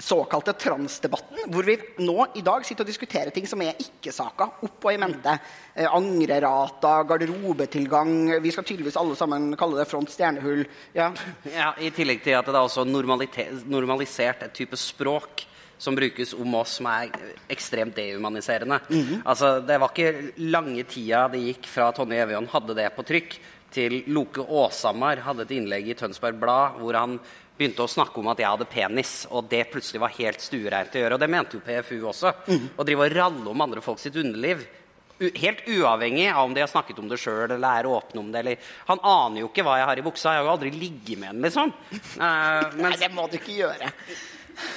såkalte 0.01 0.53
transdebatten, 0.57 1.45
hvor 1.53 1.65
vi 1.65 1.77
nå 2.01 2.27
i 2.37 2.43
dag 2.45 2.65
sitter 2.67 2.85
og 2.85 2.89
diskuterer 2.89 3.33
ting 3.35 3.47
som 3.49 3.61
er 3.65 3.79
ikke-saka, 3.81 4.49
opp 4.65 4.87
og 4.87 4.95
i 4.95 5.01
mente. 5.01 5.35
Eh, 5.75 5.89
angrerater, 5.89 7.05
garderobetilgang 7.09 8.41
Vi 8.43 8.53
skal 8.55 8.65
tydeligvis 8.65 8.97
alle 9.01 9.17
sammen 9.17 9.53
kalle 9.61 9.81
det 9.81 9.89
front 9.91 10.13
stjernehull. 10.13 10.65
Ja. 10.97 11.11
Ja, 11.61 11.73
I 11.81 11.91
tillegg 11.95 12.23
til 12.25 12.37
at 12.39 12.49
det 12.49 12.57
er 12.57 12.65
også 12.65 12.85
normalisert 12.87 14.45
et 14.47 14.57
type 14.57 14.79
språk 14.79 15.45
som 15.81 15.97
brukes 15.97 16.35
om 16.37 16.55
oss 16.61 16.77
som 16.79 16.89
er 16.91 17.09
ekstremt 17.51 17.97
dehumaniserende. 17.97 18.81
Altså, 19.25 19.61
Det 19.65 19.79
var 19.81 19.93
ikke 19.93 20.33
lange 20.53 20.85
tida 20.85 21.27
det 21.33 21.41
gikk 21.41 21.69
fra 21.73 21.89
Tonje 21.97 22.21
Evjan 22.21 22.49
hadde 22.53 22.77
det 22.77 22.91
på 22.97 23.05
trykk, 23.09 23.39
til 23.71 24.01
Loke 24.11 24.43
Åshamar 24.43 25.23
hadde 25.23 25.47
et 25.47 25.55
innlegg 25.55 25.89
i 25.89 25.95
Tønsberg 25.95 26.41
Blad 26.43 26.81
hvor 26.81 26.97
han 26.99 27.21
begynte 27.61 27.85
å 27.85 27.91
snakke 27.91 28.21
om 28.23 28.31
at 28.33 28.41
jeg 28.41 28.49
hadde 28.49 28.69
penis, 28.73 29.15
og 29.29 29.49
det 29.53 29.67
plutselig 29.73 30.01
var 30.01 30.17
helt 30.17 30.41
stuereint 30.41 30.95
å 30.97 31.03
gjøre. 31.03 31.17
Og 31.19 31.21
det 31.23 31.31
mente 31.31 31.59
jo 31.59 31.65
PFU 31.67 31.99
også. 32.09 32.33
Å 32.81 32.87
drive 32.89 33.07
og 33.07 33.17
ralle 33.19 33.51
om 33.53 33.67
andre 33.67 33.83
folk 33.85 34.01
sitt 34.01 34.17
underliv. 34.21 34.65
Helt 35.21 35.67
uavhengig 35.69 36.31
av 36.33 36.47
om 36.47 36.55
de 36.57 36.63
har 36.65 36.71
snakket 36.73 36.99
om 37.03 37.09
det 37.11 37.19
sjøl 37.21 37.53
eller 37.53 37.83
er 37.83 37.91
åpne 37.93 38.23
om 38.23 38.33
det. 38.33 38.41
Eller, 38.41 38.73
han 38.89 39.03
aner 39.05 39.43
jo 39.43 39.51
ikke 39.51 39.67
hva 39.67 39.77
jeg 39.77 39.91
har 39.91 40.01
i 40.01 40.07
buksa. 40.07 40.33
Jeg 40.33 40.41
har 40.41 40.49
jo 40.49 40.55
aldri 40.55 40.73
ligget 40.73 41.21
med 41.21 41.35
den, 41.35 41.45
liksom. 41.49 41.77
Eh, 42.31 42.81
Nei, 42.81 42.95
det 43.01 43.11
må 43.13 43.27
du 43.29 43.37
ikke 43.37 43.59
gjøre. 43.59 43.93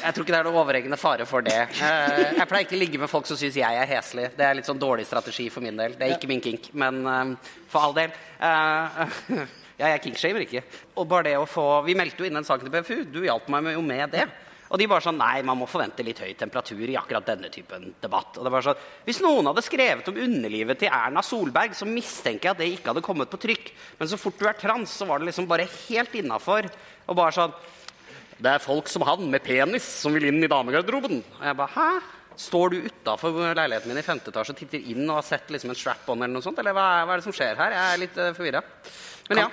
jeg 0.04 0.16
tror 0.16 0.26
ikke 0.26 0.34
det 0.36 0.42
er 0.42 0.48
noe 0.50 0.60
overhengende 0.62 1.00
fare 1.00 1.26
for 1.28 1.44
det. 1.44 1.58
Uh, 1.80 2.36
jeg 2.38 2.48
pleier 2.52 2.68
ikke 2.68 2.76
å 2.76 2.84
ligge 2.84 3.00
med 3.02 3.12
folk 3.12 3.28
som 3.28 3.40
syns 3.40 3.58
jeg 3.60 3.80
er 3.80 3.90
heslig. 3.96 4.30
Det 4.36 4.46
er 4.46 4.60
litt 4.60 4.68
sånn 4.68 4.80
dårlig 4.80 5.08
strategi 5.08 5.48
for 5.52 5.64
min 5.64 5.80
del. 5.80 5.96
Det 5.96 6.08
er 6.10 6.16
ikke 6.18 6.32
min 6.32 6.44
kink, 6.44 6.70
men 6.76 7.04
uh, 7.08 7.52
for 7.72 7.88
all 7.88 7.96
del. 7.96 8.16
Eh, 9.84 9.90
ja, 9.90 9.98
jeg 9.98 10.06
kinkshamer 10.08 10.46
ikke. 10.46 10.64
Og 10.96 11.08
bare 11.10 11.28
det 11.32 11.36
å 11.40 11.50
få 11.50 11.84
Vi 11.84 11.96
meldte 11.98 12.24
jo 12.24 12.30
inn 12.30 12.40
en 12.40 12.48
sak 12.48 12.64
til 12.64 12.72
PFU. 12.72 13.04
Du 13.12 13.22
hjalp 13.26 13.50
meg 13.52 13.74
jo 13.74 13.84
med 13.84 14.14
det. 14.16 14.28
Og 14.72 14.80
de 14.80 14.88
bare 14.90 15.04
sånn 15.06 15.20
Nei, 15.20 15.44
man 15.46 15.60
må 15.60 15.68
forvente 15.70 16.06
litt 16.06 16.22
høy 16.24 16.32
temperatur 16.40 16.88
i 16.88 16.96
akkurat 16.98 17.28
denne 17.28 17.52
typen 17.54 17.92
debatt. 18.02 18.40
Og 18.40 18.48
det 18.48 18.54
var 18.54 18.66
sånn, 18.66 18.88
Hvis 19.06 19.22
noen 19.22 19.52
hadde 19.52 19.66
skrevet 19.66 20.08
om 20.10 20.18
underlivet 20.18 20.80
til 20.80 20.94
Erna 20.94 21.22
Solberg, 21.22 21.76
så 21.78 21.86
mistenker 21.86 22.50
jeg 22.50 22.56
at 22.56 22.64
det 22.64 22.72
ikke 22.72 22.94
hadde 22.94 23.06
kommet 23.06 23.30
på 23.30 23.42
trykk. 23.44 23.70
Men 24.00 24.10
så 24.10 24.18
fort 24.18 24.40
du 24.40 24.48
er 24.48 24.58
trans, 24.58 24.90
så 24.90 25.06
var 25.06 25.20
det 25.20 25.30
liksom 25.30 25.50
bare 25.52 25.68
helt 25.68 26.16
innafor. 26.16 26.72
Og 27.08 27.20
bare 27.20 27.36
sånn 27.36 27.56
det 28.44 28.50
er 28.50 28.64
folk 28.64 28.90
som 28.92 29.06
han 29.08 29.30
med 29.32 29.44
penis 29.46 29.86
som 30.02 30.12
vil 30.16 30.26
inn 30.28 30.42
i 30.44 30.50
damegarderoben. 30.52 31.22
Og 31.22 31.44
jeg 31.48 31.58
bare, 31.60 31.74
hæ? 31.76 32.24
Står 32.40 32.74
du 32.74 32.88
utafor 32.88 33.54
leiligheten 33.54 33.92
min 33.92 34.00
i 34.02 34.06
femte 34.06 34.32
etasje 34.34 34.56
og 34.56 34.58
titter 34.58 34.82
inn 34.90 35.06
og 35.06 35.20
har 35.20 35.26
sett 35.28 35.52
liksom 35.54 35.70
en 35.70 35.78
strap-on 35.78 36.24
eller 36.24 36.34
noe 36.34 36.46
sånt? 36.46 36.60
Eller 36.60 36.74
hva 36.76 36.86
er, 36.98 37.06
hva 37.06 37.14
er 37.14 37.22
det 37.22 37.28
som 37.28 37.36
skjer 37.36 37.60
her? 37.60 37.76
Jeg 37.76 37.92
er 37.92 38.02
litt 38.02 38.18
uh, 38.18 38.32
forvirra. 38.34 38.64
Men 39.30 39.38
ja. 39.38 39.50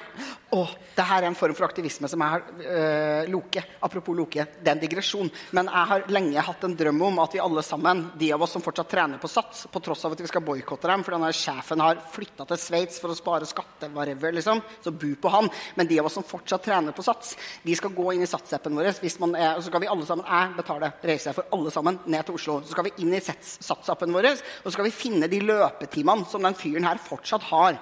Åh, 0.50 0.70
det 0.96 1.04
her 1.06 1.22
er 1.22 1.28
en 1.28 1.36
form 1.38 1.54
for 1.54 1.68
aktivisme 1.68 2.08
som 2.10 2.22
har 2.26 2.42
øh, 2.42 3.28
Loke. 3.30 3.62
Apropos 3.86 4.16
Loke, 4.18 4.42
det 4.58 4.66
er 4.66 4.74
en 4.74 4.82
digresjon. 4.82 5.28
Men 5.54 5.70
jeg 5.70 5.90
har 5.92 6.06
lenge 6.10 6.42
hatt 6.42 6.64
en 6.66 6.74
drøm 6.76 7.04
om 7.06 7.20
at 7.22 7.36
vi 7.36 7.42
alle 7.42 7.62
sammen, 7.62 8.02
de 8.18 8.32
av 8.34 8.42
oss 8.42 8.56
som 8.56 8.64
fortsatt 8.64 8.90
trener 8.90 9.22
på 9.22 9.30
Sats, 9.30 9.68
på 9.70 9.82
tross 9.84 10.02
av 10.08 10.16
at 10.16 10.24
vi 10.24 10.30
skal 10.30 10.42
boikotte 10.42 10.90
dem, 10.90 11.04
for 11.06 11.14
denne 11.14 11.30
sjefen 11.36 11.84
har 11.84 12.02
flytta 12.10 12.48
til 12.50 12.58
Sveits 12.58 12.98
for 13.02 13.14
å 13.14 13.18
spare 13.18 13.46
skatte, 13.46 13.92
whatever, 13.94 14.34
liksom, 14.34 14.64
så 14.82 14.90
bu 14.90 15.12
på 15.22 15.30
han. 15.36 15.52
Men 15.78 15.90
de 15.90 16.00
av 16.02 16.10
oss 16.10 16.18
som 16.18 16.26
fortsatt 16.26 16.66
trener 16.66 16.96
på 16.96 17.06
Sats, 17.06 17.36
vi 17.62 17.78
skal 17.78 17.94
gå 17.94 18.10
inn 18.16 18.26
i 18.26 18.30
Sats-appen 18.30 18.74
vår. 18.74 18.90
Hvis 18.98 19.20
man 19.22 19.38
er, 19.38 19.54
og 19.54 19.62
så 19.62 19.70
skal 19.70 19.86
vi 19.86 19.92
alle 19.94 20.10
sammen, 20.10 20.26
jeg 20.26 20.58
betaler 20.58 20.98
reise 21.14 21.36
for 21.38 21.54
alle 21.54 21.70
sammen 21.70 22.02
ned 22.10 22.26
til 22.26 22.42
Oslo. 22.42 22.58
Så 22.66 22.74
skal 22.74 22.90
vi 22.90 22.96
inn 23.06 23.14
i 23.14 23.22
Sats- 23.22 23.60
Sats-appen 23.70 24.18
vår, 24.18 24.32
og 24.34 24.66
så 24.66 24.74
skal 24.74 24.90
vi 24.90 24.98
finne 24.98 25.30
de 25.30 25.44
løpetimene 25.46 26.26
som 26.26 26.42
den 26.42 26.58
fyren 26.58 26.90
her 26.90 26.98
fortsatt 27.06 27.52
har 27.54 27.78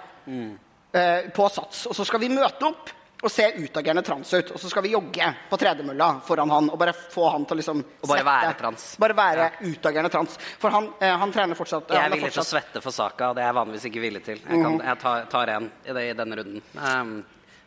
eh, 0.93 1.31
på 1.35 1.49
Sats. 1.49 1.87
Og 1.87 1.97
så 1.97 2.07
skal 2.09 2.23
vi 2.23 2.31
møte 2.33 2.69
opp 2.69 2.95
og 3.19 3.33
se 3.33 3.49
utagerende 3.57 4.03
trans 4.07 4.33
ut. 4.35 4.51
Og 4.55 4.61
så 4.61 4.69
skal 4.71 4.85
vi 4.85 4.93
jogge 4.95 5.31
på 5.51 5.59
tredemølla 5.59 6.11
foran 6.27 6.51
han 6.55 6.69
og 6.71 6.79
bare 6.79 6.95
få 6.95 7.31
han 7.35 7.47
til 7.49 7.57
å 7.57 7.61
liksom 7.63 7.81
Og 7.83 8.11
bare 8.11 8.27
være 8.27 8.53
trans. 8.61 8.85
Bare 9.03 9.17
være 9.19 9.49
utagerende 9.65 10.11
trans. 10.13 10.37
For 10.59 10.71
han, 10.75 10.93
eh, 11.01 11.17
han 11.19 11.33
trener 11.35 11.59
fortsatt 11.59 11.91
Jeg 11.91 12.05
er 12.05 12.15
villig 12.15 12.31
til 12.37 12.45
å 12.45 12.47
svette 12.47 12.83
for 12.85 12.95
saka. 12.95 13.33
Det 13.35 13.43
er 13.43 13.51
jeg 13.51 13.59
vanligvis 13.59 13.89
ikke 13.91 14.05
villig 14.05 14.23
til. 14.29 14.39
Jeg, 14.45 14.63
kan, 14.63 14.79
jeg 14.85 15.03
tar, 15.03 15.27
tar 15.33 15.55
en 15.57 15.67
i, 15.85 15.97
det, 15.97 16.07
i 16.13 16.15
denne 16.19 16.39
runden. 16.39 16.63
Um, 16.79 17.19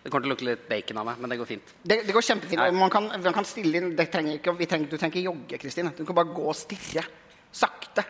det 0.01 0.09
kommer 0.09 0.25
til 0.25 0.31
å 0.31 0.33
lukte 0.33 0.47
litt 0.47 0.63
bacon 0.69 0.97
av 0.97 1.05
meg, 1.11 1.19
men 1.21 1.29
det 1.29 1.37
går 1.37 1.49
fint. 1.51 1.75
det, 1.85 1.99
det 2.07 2.13
går 2.15 2.25
kjempefint. 2.25 2.57
Ja. 2.63 2.71
Man 2.73 2.89
kan, 2.89 3.11
man 3.11 3.35
kan 3.35 3.45
stille 3.45 3.77
inn 3.77 3.91
det 3.97 4.07
trenger 4.09 4.39
ikke, 4.39 4.55
vi 4.57 4.65
trenger, 4.65 4.89
Du 4.89 4.95
trenger 4.97 5.13
ikke 5.13 5.27
jogge, 5.27 5.59
Kristine. 5.61 5.91
Du 5.97 6.01
kan 6.07 6.17
bare 6.17 6.33
gå 6.33 6.47
og 6.47 6.57
stirre. 6.57 7.03
Sakte. 7.51 8.07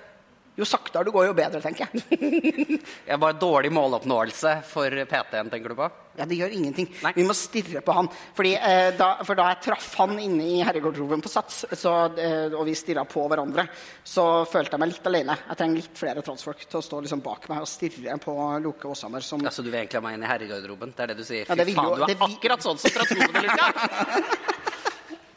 Jo 0.62 0.66
saktere 0.70 1.08
du 1.08 1.10
går, 1.16 1.26
jo 1.32 1.34
bedre, 1.34 1.58
tenker 1.64 1.88
jeg. 1.90 2.04
Jeg 3.08 3.16
er 3.16 3.20
bare 3.22 3.34
dårlig 3.42 3.72
måloppnåelse 3.74 4.52
for 4.70 4.94
PT-en, 5.10 5.50
tenker 5.50 5.74
du 5.74 5.78
på? 5.80 5.88
Ja, 6.20 6.26
Det 6.28 6.36
gjør 6.38 6.52
ingenting. 6.54 6.90
Nei. 7.02 7.14
Vi 7.16 7.24
må 7.26 7.34
stirre 7.34 7.82
på 7.82 7.94
han. 7.96 8.10
Fordi, 8.38 8.52
eh, 8.60 8.90
da, 9.00 9.08
for 9.26 9.40
da 9.40 9.46
jeg 9.54 9.62
traff 9.66 9.88
han 10.02 10.14
inne 10.22 10.44
i 10.44 10.60
herregarderoben 10.68 11.24
på 11.24 11.32
Sats, 11.32 11.62
så, 11.80 11.94
eh, 12.20 12.52
og 12.52 12.66
vi 12.68 12.76
stirra 12.78 13.06
på 13.10 13.24
hverandre, 13.32 13.66
så 14.06 14.26
følte 14.52 14.76
jeg 14.76 14.84
meg 14.84 14.92
litt 14.92 15.08
alene. 15.10 15.38
Jeg 15.48 15.62
trenger 15.64 15.80
litt 15.82 15.98
flere 16.04 16.26
transfolk 16.28 16.62
til 16.68 16.82
å 16.82 16.84
stå 16.86 17.00
liksom 17.08 17.24
bak 17.26 17.48
meg 17.50 17.64
og 17.64 17.70
stirre 17.72 18.20
på 18.22 18.36
Loke 18.68 18.92
Åshammer. 18.92 19.24
Som, 19.26 19.42
så 19.50 19.64
du 19.66 19.72
vil 19.72 19.80
egentlig 19.82 20.02
ha 20.02 20.06
meg 20.06 20.20
inn 20.20 20.28
i 20.28 20.32
herregarderoben? 20.36 20.94
Det 20.94 21.08
er 21.08 21.14
det 21.16 21.18
du 21.24 21.26
sier? 21.26 21.48
Ja, 21.50 21.56
Fy 21.58 21.70
vil 21.72 21.80
faen, 21.80 21.90
jo- 21.90 21.96
du 21.96 22.06
er 22.06 22.14
det 22.14 22.20
akkurat 22.28 22.68
sånn 22.70 22.84
som 22.86 23.00
transfobe, 23.00 23.48
Luka! 23.48 23.72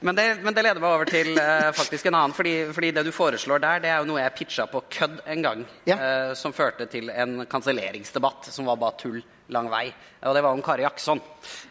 Men 0.04 0.18
det, 0.18 0.24
men 0.44 0.52
det 0.52 0.66
leder 0.66 0.82
meg 0.82 0.92
over 0.92 1.08
til 1.08 1.30
uh, 1.38 1.70
faktisk 1.72 2.10
en 2.10 2.18
annen. 2.18 2.34
Fordi, 2.36 2.54
fordi 2.76 2.90
det 2.92 3.06
du 3.06 3.12
foreslår 3.14 3.62
der, 3.62 3.80
det 3.80 3.88
er 3.88 4.02
jo 4.02 4.08
noe 4.10 4.20
jeg 4.20 4.34
pitcha 4.36 4.66
på 4.68 4.82
kødd 4.92 5.22
en 5.32 5.44
gang. 5.46 5.62
Ja. 5.88 5.96
Uh, 5.96 6.32
som 6.36 6.52
førte 6.52 6.86
til 6.92 7.08
en 7.08 7.46
kanselleringsdebatt 7.48 8.50
som 8.52 8.68
var 8.68 8.80
bare 8.82 8.98
tull 9.00 9.22
lang 9.52 9.70
vei. 9.72 9.86
Og 10.24 10.36
det 10.36 10.42
var 10.44 10.56
om 10.56 10.62
Kari 10.64 10.84
Jaksson. 10.84 11.20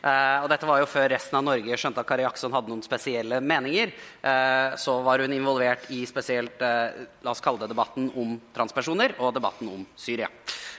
Uh, 0.02 0.44
og 0.44 0.50
dette 0.50 0.68
var 0.70 0.82
jo 0.82 0.90
før 0.90 1.08
resten 1.14 1.38
av 1.40 1.46
Norge 1.46 1.78
skjønte 1.78 2.02
at 2.02 2.10
Kari 2.10 2.26
Jaksson 2.26 2.54
hadde 2.58 2.74
noen 2.74 2.84
spesielle 2.86 3.42
meninger. 3.42 3.94
Uh, 4.26 4.74
så 4.82 4.98
var 5.06 5.22
hun 5.22 5.34
involvert 5.38 5.90
i 5.94 6.04
spesielt 6.10 6.62
uh, 6.66 7.06
la 7.22 7.34
oss 7.34 7.42
kalle 7.44 7.62
det 7.64 7.70
debatten 7.74 8.10
om 8.18 8.38
transpersoner 8.56 9.18
og 9.20 9.34
debatten 9.38 9.70
om 9.74 9.86
Syria. 9.94 10.30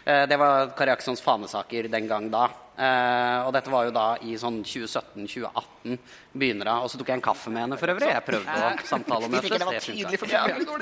Eh, 0.04 0.26
det 0.28 0.36
var 0.36 0.74
Kari 0.76 0.92
Akssons 0.92 1.22
fanesaker 1.24 1.88
den 1.88 2.08
gang 2.10 2.28
da. 2.32 2.48
Uh, 2.74 3.46
og 3.46 3.52
dette 3.54 3.70
var 3.70 3.84
jo 3.86 3.92
da 3.94 4.04
i 4.26 4.32
sånn 4.34 4.56
2017-2018 4.66 5.92
begynner 6.34 6.66
da, 6.66 6.72
Og 6.82 6.90
så 6.90 6.98
tok 6.98 7.12
jeg 7.12 7.20
en 7.20 7.22
kaffe 7.22 7.52
med 7.54 7.62
henne 7.62 7.76
for 7.78 7.92
øvrig. 7.92 8.08
Jeg 8.10 8.24
prøvde 8.26 8.50
å 8.50 8.70
samtale 8.88 9.28
med 9.30 9.36
henne. 9.38 9.60
det 9.62 9.68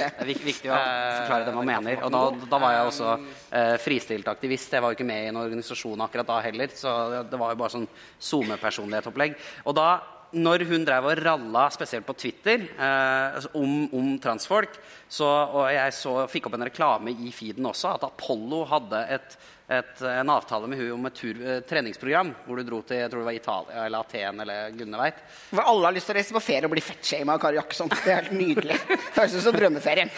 det. 0.00 0.08
Det 0.16 0.24
er 0.24 0.46
viktig 0.46 0.70
å 0.72 0.78
forklare 0.78 1.44
det 1.50 1.54
man 1.58 1.68
mener. 1.68 2.00
Og 2.06 2.14
da, 2.14 2.22
da 2.54 2.61
var 2.64 2.72
jeg 2.78 2.88
også 2.94 3.11
uh, 3.12 3.76
fristilt 3.85 4.32
aktivist. 4.32 4.72
Jeg 4.72 4.80
var 4.87 4.94
jo 4.94 4.96
ikke 4.96 5.08
med 5.12 5.26
i 5.26 5.28
en 5.35 5.40
organisasjon 5.42 6.06
akkurat 6.06 6.30
da 6.32 6.40
heller, 6.48 6.72
så 6.80 6.96
det- 7.12 7.22
det 7.35 7.42
var 7.44 7.52
jo 7.52 7.61
bare 7.61 7.76
sånn 7.76 7.88
SoMe-personlighetsopplegg. 8.30 9.37
Og 9.66 9.76
da, 9.76 9.88
når 10.33 10.66
hun 10.71 10.85
drev 10.88 11.09
og 11.11 11.23
ralla, 11.23 11.66
spesielt 11.75 12.07
på 12.09 12.16
Twitter, 12.18 12.66
eh, 12.73 13.49
om, 13.59 13.87
om 13.92 14.12
transfolk, 14.23 14.79
så, 15.09 15.29
og 15.29 15.66
jeg 15.73 15.97
så, 15.97 16.14
fikk 16.33 16.49
opp 16.49 16.57
en 16.57 16.68
reklame 16.68 17.12
i 17.12 17.33
feeden 17.35 17.68
også, 17.68 17.97
at 17.97 18.07
Apollo 18.09 18.64
hadde 18.73 19.03
et 19.12 19.37
et, 19.73 20.01
en 20.05 20.31
avtale 20.31 20.68
med 20.68 20.81
hun 20.81 20.92
om 20.97 21.07
et 21.09 21.14
tur, 21.16 21.38
eh, 21.40 21.61
treningsprogram 21.68 22.33
hvor 22.47 22.59
du 22.59 22.66
dro 22.66 22.81
til 22.87 22.99
jeg 22.99 23.11
tror 23.12 23.23
det 23.23 23.29
var 23.29 23.37
Italia 23.38 23.85
eller 23.87 24.05
Aten 24.05 24.42
eller 24.45 24.75
gudene 24.77 25.01
veit. 25.01 25.21
Hvor 25.51 25.68
alle 25.71 25.87
har 25.88 25.97
lyst 25.97 26.11
til 26.11 26.16
å 26.16 26.18
reise 26.18 26.37
på 26.37 26.42
ferie 26.45 26.68
og 26.68 26.75
bli 26.75 26.85
fettshama 26.85 27.37
av 27.37 27.42
Kari 27.42 27.59
Jakkesson. 27.61 27.92
Det 27.92 28.03
er 28.03 28.18
helt 28.21 28.35
nydelig. 28.37 28.81
Høres 29.16 29.37
ut 29.37 29.47
som 29.47 29.57
drømmeferien. 29.57 30.12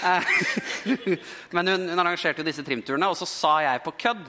Men 1.54 1.72
hun, 1.74 1.86
hun 1.92 2.00
arrangerte 2.00 2.42
jo 2.42 2.48
disse 2.48 2.64
trimturene, 2.66 3.10
og 3.10 3.18
så 3.20 3.28
sa 3.30 3.54
jeg 3.66 3.84
på 3.84 3.94
kødd 4.06 4.24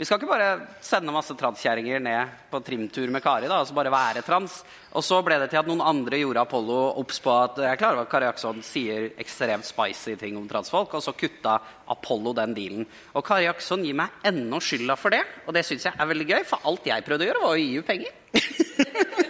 Vi 0.00 0.06
skal 0.08 0.16
ikke 0.16 0.30
bare 0.30 0.76
sende 0.80 1.12
masse 1.12 1.34
transkjerringer 1.36 2.00
ned 2.00 2.30
på 2.48 2.62
trimtur 2.64 3.10
med 3.12 3.20
Kari, 3.20 3.50
da, 3.50 3.58
altså 3.60 3.74
bare 3.76 3.90
være 3.92 4.22
trans. 4.24 4.54
Og 4.96 5.04
så 5.04 5.18
ble 5.20 5.36
det 5.42 5.50
til 5.52 5.60
at 5.60 5.68
noen 5.68 5.82
andre 5.84 6.22
gjorde 6.22 6.40
Apollo 6.46 6.78
obs 7.02 7.20
på 7.20 7.34
at 7.34 7.60
jeg 7.60 7.68
er 7.68 7.80
klar 7.82 8.00
at 8.00 8.08
Kari 8.08 8.24
Jaksson 8.30 8.62
sier 8.64 9.10
ekstremt 9.20 9.68
spicy 9.68 10.16
ting 10.16 10.40
om 10.40 10.48
transfolk, 10.48 10.96
og 10.96 11.04
så 11.04 11.12
kutta 11.12 11.58
Apollo 11.92 12.32
den 12.40 12.56
dealen. 12.56 12.88
Og 13.12 13.26
Kari 13.28 13.44
Jaksson 13.44 13.84
gir 13.84 14.00
meg 14.00 14.24
ennå 14.24 14.62
skylda 14.64 14.96
for 14.96 15.12
det, 15.12 15.20
og 15.44 15.52
det 15.52 15.66
syns 15.68 15.90
jeg 15.90 15.92
er 16.00 16.12
veldig 16.14 16.30
gøy, 16.32 16.40
for 16.48 16.64
alt 16.72 16.88
jeg 16.88 17.04
prøvde 17.04 17.28
å 17.28 17.32
gjøre, 17.34 17.44
var 17.44 17.58
å 17.58 17.60
gi 17.60 17.68
henne 17.76 17.90
penger. 17.92 19.28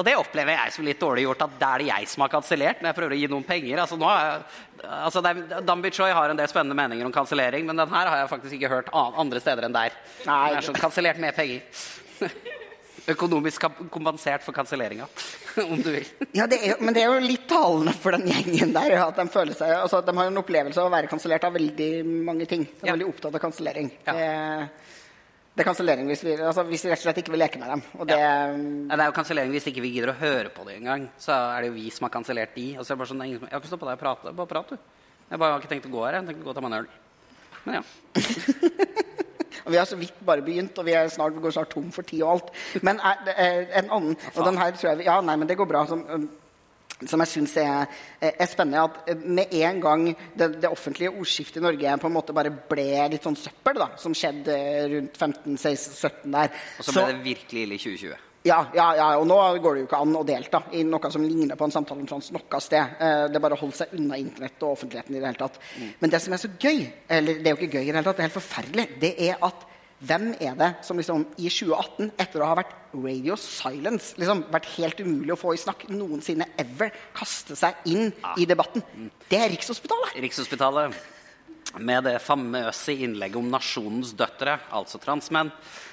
Og 0.00 0.06
det 0.06 0.14
opplever 0.16 0.56
jeg 0.56 0.72
som 0.72 0.86
litt 0.88 1.00
dårlig 1.02 1.26
gjort, 1.26 1.42
at 1.44 1.56
det 1.60 1.66
er 1.68 1.82
det 1.84 1.88
jeg 1.90 2.08
som 2.08 2.22
har 2.24 2.30
kansellert 2.32 2.78
når 2.80 2.88
jeg 2.90 2.96
prøver 2.96 3.14
å 3.16 3.20
gi 3.20 3.26
noen 3.28 3.44
penger. 3.44 3.82
Altså, 3.82 3.98
nå 4.00 4.08
er, 4.08 4.44
altså, 5.04 5.20
Dambi 5.68 5.90
Choi 5.92 6.08
har 6.16 6.32
en 6.32 6.40
del 6.40 6.48
spennende 6.48 6.78
meninger 6.78 7.04
om 7.04 7.12
kansellering, 7.12 7.66
men 7.68 7.76
den 7.82 7.92
her 7.92 8.08
har 8.08 8.22
jeg 8.22 8.30
faktisk 8.32 8.56
ikke 8.56 8.70
hørt 8.72 8.88
andre 8.96 9.42
steder 9.44 9.68
enn 9.68 9.76
der. 9.76 9.98
Nei. 10.24 10.38
Den 10.54 10.62
er 10.62 10.66
sånn 10.70 10.80
kansellert 10.80 11.20
med 11.20 11.36
penger. 11.36 11.60
Økonomisk 13.10 13.64
kompensert 13.90 14.44
for 14.44 14.54
kanselleringa, 14.54 15.06
om 15.64 15.80
du 15.82 15.88
vil. 15.94 16.08
Ja, 16.36 16.44
det 16.50 16.58
er, 16.68 16.76
men 16.84 16.94
det 16.94 17.02
er 17.02 17.08
jo 17.14 17.22
litt 17.24 17.46
talende 17.50 17.94
for 17.96 18.14
den 18.14 18.28
gjengen 18.28 18.74
der. 18.76 18.92
At 19.06 19.16
de, 19.18 19.24
føler 19.32 19.56
seg, 19.56 19.72
altså, 19.80 20.02
at 20.02 20.08
de 20.10 20.14
har 20.18 20.28
en 20.30 20.40
opplevelse 20.40 20.78
av 20.82 20.90
å 20.90 20.92
være 20.94 21.10
kansellert 21.10 21.46
av 21.48 21.56
veldig 21.56 21.90
mange 22.28 22.46
ting. 22.50 22.66
De 22.68 22.84
er 22.84 22.92
Ja. 22.92 22.94
veldig 22.94 23.08
opptatt 23.10 23.34
av 23.40 23.42
kansellering. 23.42 23.88
Ja. 24.06 24.14
Det, 24.14 24.96
det 25.50 25.64
er 25.64 25.66
kansellering 25.66 26.06
hvis 26.06 26.22
vi, 26.24 26.36
altså, 26.38 26.62
hvis 26.68 26.84
vi 26.86 26.92
rett 26.92 27.00
og 27.02 27.06
slett 27.08 27.18
ikke 27.20 27.32
vil 27.34 27.42
leke 27.42 27.58
med 27.60 27.72
dem. 27.74 27.82
Og 27.98 28.06
det, 28.08 28.16
Ja, 28.16 28.46
Det 28.54 29.02
er 29.02 29.10
jo 29.10 29.16
kansellering 29.16 29.50
hvis 29.50 29.66
ikke 29.66 29.82
vi 29.82 29.90
gidder 29.96 30.12
å 30.14 30.18
høre 30.20 30.52
på 30.54 30.64
det 30.68 30.76
engang. 30.78 31.08
Så 31.18 31.34
er 31.34 31.60
det 31.60 31.72
jo 31.72 31.76
vi 31.76 31.90
som 31.90 32.06
har 32.06 32.14
kansellert 32.14 32.54
de. 32.54 32.68
Og 32.78 32.84
så 32.84 32.92
er 32.92 32.96
det 32.96 33.02
bare 33.02 33.10
sånn, 33.10 33.24
ingen 33.26 33.42
Jeg 33.42 33.50
har 33.50 33.60
ikke 33.60 33.72
stått 33.72 33.82
på 33.82 33.90
deg 33.90 33.98
og 33.98 34.04
prate. 34.04 34.34
Bare 34.38 34.52
prat, 34.54 34.70
du. 34.70 34.76
Jeg 35.30 35.42
bare 35.42 35.52
har 35.52 35.62
ikke 35.62 35.72
tenkt 35.74 35.90
å 35.90 35.92
gå 35.92 36.04
her. 36.06 36.14
Jeg 36.14 36.22
har 36.22 36.30
tenkt 36.30 36.44
å 36.44 36.46
gå 36.46 36.54
og 36.54 36.58
ta 36.58 36.64
meg 36.64 36.72
en 36.72 36.78
øl. 36.80 36.88
Men 37.66 37.80
ja. 37.80 37.82
Og 39.60 39.72
vi 39.74 39.78
har 39.78 39.84
så 39.84 39.96
vidt 39.98 40.16
bare 40.26 40.42
begynt, 40.42 40.78
og 40.80 40.86
vi 40.86 40.94
er 40.96 41.08
snart, 41.12 41.34
vi 41.36 41.42
går 41.44 41.52
snart 41.54 41.70
tom 41.74 41.90
for 41.92 42.06
tid 42.06 42.22
og 42.24 42.30
alt. 42.32 42.52
Men 42.86 43.00
er, 43.04 43.28
er 43.34 43.66
en 43.82 43.90
annen 43.92 44.16
Og 44.32 44.46
den 44.46 44.58
her 44.58 44.72
tror 44.74 44.92
jeg 44.94 45.06
Ja, 45.06 45.20
nei, 45.20 45.36
men 45.36 45.50
det 45.50 45.58
går 45.60 45.68
bra. 45.68 45.84
Som, 45.86 46.06
um, 46.08 46.28
som 47.08 47.20
jeg 47.24 47.30
syns 47.32 47.56
er, 47.62 47.86
er 48.20 48.48
spennende, 48.50 48.82
at 48.84 49.20
med 49.24 49.54
en 49.62 49.80
gang 49.80 50.06
det, 50.36 50.50
det 50.60 50.68
offentlige 50.70 51.12
ordskiftet 51.12 51.60
i 51.60 51.64
Norge 51.64 51.98
på 52.02 52.10
en 52.10 52.16
måte 52.16 52.34
bare 52.36 52.50
ble 52.52 52.88
litt 53.12 53.24
sånn 53.24 53.38
søppel, 53.40 53.78
da, 53.80 53.90
som 54.00 54.12
skjedde 54.16 54.56
rundt 54.92 55.16
15-16-17 55.20 56.34
der 56.34 56.50
Og 56.78 56.84
så 56.84 56.96
ble 56.98 57.06
det 57.14 57.22
virkelig 57.24 57.62
ille 57.64 57.78
i 57.78 57.80
2020. 57.84 58.26
ja, 58.44 58.58
ja, 58.74 58.86
ja, 58.96 59.06
og 59.20 59.26
nå 59.28 59.38
går 59.60 59.74
det 59.76 59.82
jo 59.82 59.88
ikke 59.88 60.02
an 60.04 60.14
å 60.16 60.24
delta 60.24 60.62
i 60.72 60.84
noe 60.88 61.10
som 61.12 61.24
ligner 61.24 61.56
på 61.60 61.66
en 61.68 61.74
samtale 61.74 62.00
om 62.00 62.08
trans 62.08 62.30
noe 62.32 62.60
sted. 62.64 62.94
Eh, 63.00 63.24
Det 63.32 63.42
bare 63.44 63.56
å 63.56 63.60
holde 63.60 63.76
seg 63.76 63.92
unna 63.98 64.16
internett 64.20 64.62
og 64.64 64.76
offentligheten 64.78 65.16
i 65.16 65.20
det 65.20 65.28
hele 65.28 65.42
tatt. 65.42 65.58
Men 66.00 66.10
det 66.10 66.20
som 66.24 66.32
er 66.32 66.40
så 66.40 66.48
gøy, 66.56 66.86
eller 67.08 67.40
det 67.40 67.46
er 67.46 67.56
jo 67.56 67.60
ikke 67.60 67.76
gøy 67.78 67.82
i 67.82 67.90
det 67.92 67.98
hele 67.98 68.06
tatt, 68.08 68.16
det 68.16 68.24
er 68.24 68.30
helt 68.30 68.40
forferdelig, 68.40 68.88
det 69.00 69.14
er 69.28 69.36
at 69.44 69.66
hvem 70.00 70.30
er 70.40 70.56
det 70.56 70.70
som 70.86 70.96
liksom 70.96 71.26
i 71.36 71.50
2018, 71.52 72.12
etter 72.20 72.40
å 72.40 72.48
ha 72.48 72.56
vært 72.62 72.72
radio 72.94 73.36
silence, 73.40 74.14
liksom 74.20 74.46
vært 74.52 74.68
helt 74.78 75.00
umulig 75.04 75.34
å 75.34 75.40
få 75.40 75.52
i 75.54 75.60
snakk 75.60 75.86
noensinne 75.92 76.48
ever, 76.60 76.94
kaste 77.16 77.56
seg 77.58 77.90
inn 77.90 78.08
i 78.40 78.46
debatten? 78.48 78.84
Det 79.28 79.38
er 79.38 79.52
Rikshospitalet. 79.52 80.16
Rikshospitalet 80.24 80.96
med 81.78 82.06
det 82.08 82.16
famøse 82.24 82.94
innlegget 82.96 83.38
om 83.38 83.50
nasjonens 83.52 84.14
døtre, 84.18 84.56
altså 84.74 84.98
transmenn, 85.02 85.52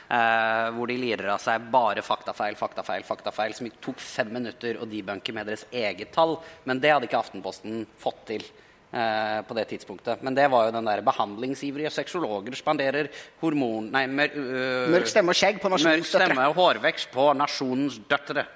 eh, 0.09 0.69
hvor 0.73 0.89
de 0.89 0.97
lirer 0.97 1.27
av 1.33 1.41
seg 1.43 1.67
bare 1.73 2.01
faktafeil, 2.05 2.55
faktafeil, 2.57 3.03
faktafeil, 3.05 3.53
som 3.53 3.69
tok 3.83 3.99
fem 4.01 4.31
minutter 4.39 4.79
å 4.79 4.87
debunke 4.89 5.35
med 5.35 5.51
deres 5.51 5.67
eget 5.71 6.13
tall. 6.15 6.37
Men 6.65 6.79
det 6.79 6.93
hadde 6.95 7.09
ikke 7.09 7.19
Aftenposten 7.19 7.85
fått 7.99 8.23
til 8.31 8.47
eh, 8.91 9.39
på 9.47 9.57
det 9.57 9.67
tidspunktet. 9.73 10.23
Men 10.23 10.37
det 10.37 10.47
var 10.51 10.67
jo 10.67 10.75
den 10.75 10.89
der 10.89 11.03
behandlingsivrige 11.05 11.91
sexologer 11.93 12.55
spanderer 12.57 13.11
hormon... 13.41 13.91
Nei, 13.93 14.05
mør, 14.07 14.35
øh, 14.35 14.89
Mørk 14.95 15.11
stemme 15.11 15.33
og 15.33 15.39
skjegg 15.39 15.61
på 15.63 15.71
nasjonens 15.73 16.11
døtre. 16.11 16.27
Mørk 16.27 16.33
stemme 16.33 16.49
og 16.51 16.59
hårvekst 16.61 17.13
på 17.13 17.29
nasjonens 17.37 18.01
døtre. 18.09 18.47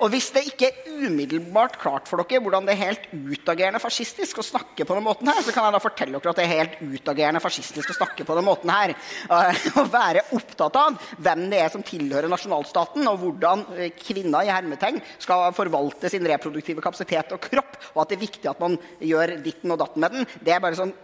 Og 0.00 0.08
hvis 0.14 0.30
det 0.32 0.42
ikke 0.48 0.68
er 0.70 1.06
umiddelbart 1.06 1.76
klart 1.80 2.08
for 2.08 2.22
dere 2.22 2.40
hvordan 2.40 2.64
det 2.66 2.72
er 2.74 2.80
helt 2.80 3.06
utagerende 3.12 3.80
fascistisk 3.82 4.40
å 4.40 4.44
snakke 4.44 4.86
på 4.88 4.96
den 4.96 5.04
måten 5.04 5.28
her, 5.28 5.40
så 5.44 5.52
kan 5.52 5.66
jeg 5.66 5.76
da 5.76 5.82
fortelle 5.82 6.20
dere 6.20 6.32
at 6.32 6.40
det 6.40 6.46
er 6.46 6.54
helt 6.54 6.78
utagerende 6.80 7.42
fascistisk 7.44 7.92
å 7.92 7.98
snakke 7.98 8.24
på 8.28 8.36
den 8.38 8.46
måten 8.46 8.72
her. 8.72 8.94
Eh, 8.94 9.66
Å 9.80 9.84
være 9.92 10.24
opptatt 10.36 10.78
av 10.80 10.96
hvem 11.20 11.44
det 11.52 11.60
er 11.60 11.72
som 11.72 11.84
tilhører 11.86 12.30
nasjonalstaten, 12.32 13.06
og 13.10 13.20
hvordan 13.22 13.66
eh, 13.76 13.92
kvinner 13.96 14.46
i 14.46 14.52
hermetegn 14.52 15.02
skal 15.20 15.50
forvalte 15.56 16.10
sin 16.12 16.26
reproduktive 16.28 16.84
kapasitet 16.84 17.36
og 17.36 17.44
kropp, 17.44 17.76
og 17.92 18.02
at 18.02 18.12
det 18.12 18.18
er 18.18 18.24
viktig 18.24 18.50
at 18.50 18.62
man 18.62 18.78
gjør 19.04 19.36
ditten 19.44 19.76
og 19.76 19.80
datten 19.84 20.04
med 20.04 20.16
den, 20.16 20.28
det 20.40 20.56
er 20.56 20.64
bare 20.64 20.80
sånn 20.80 20.96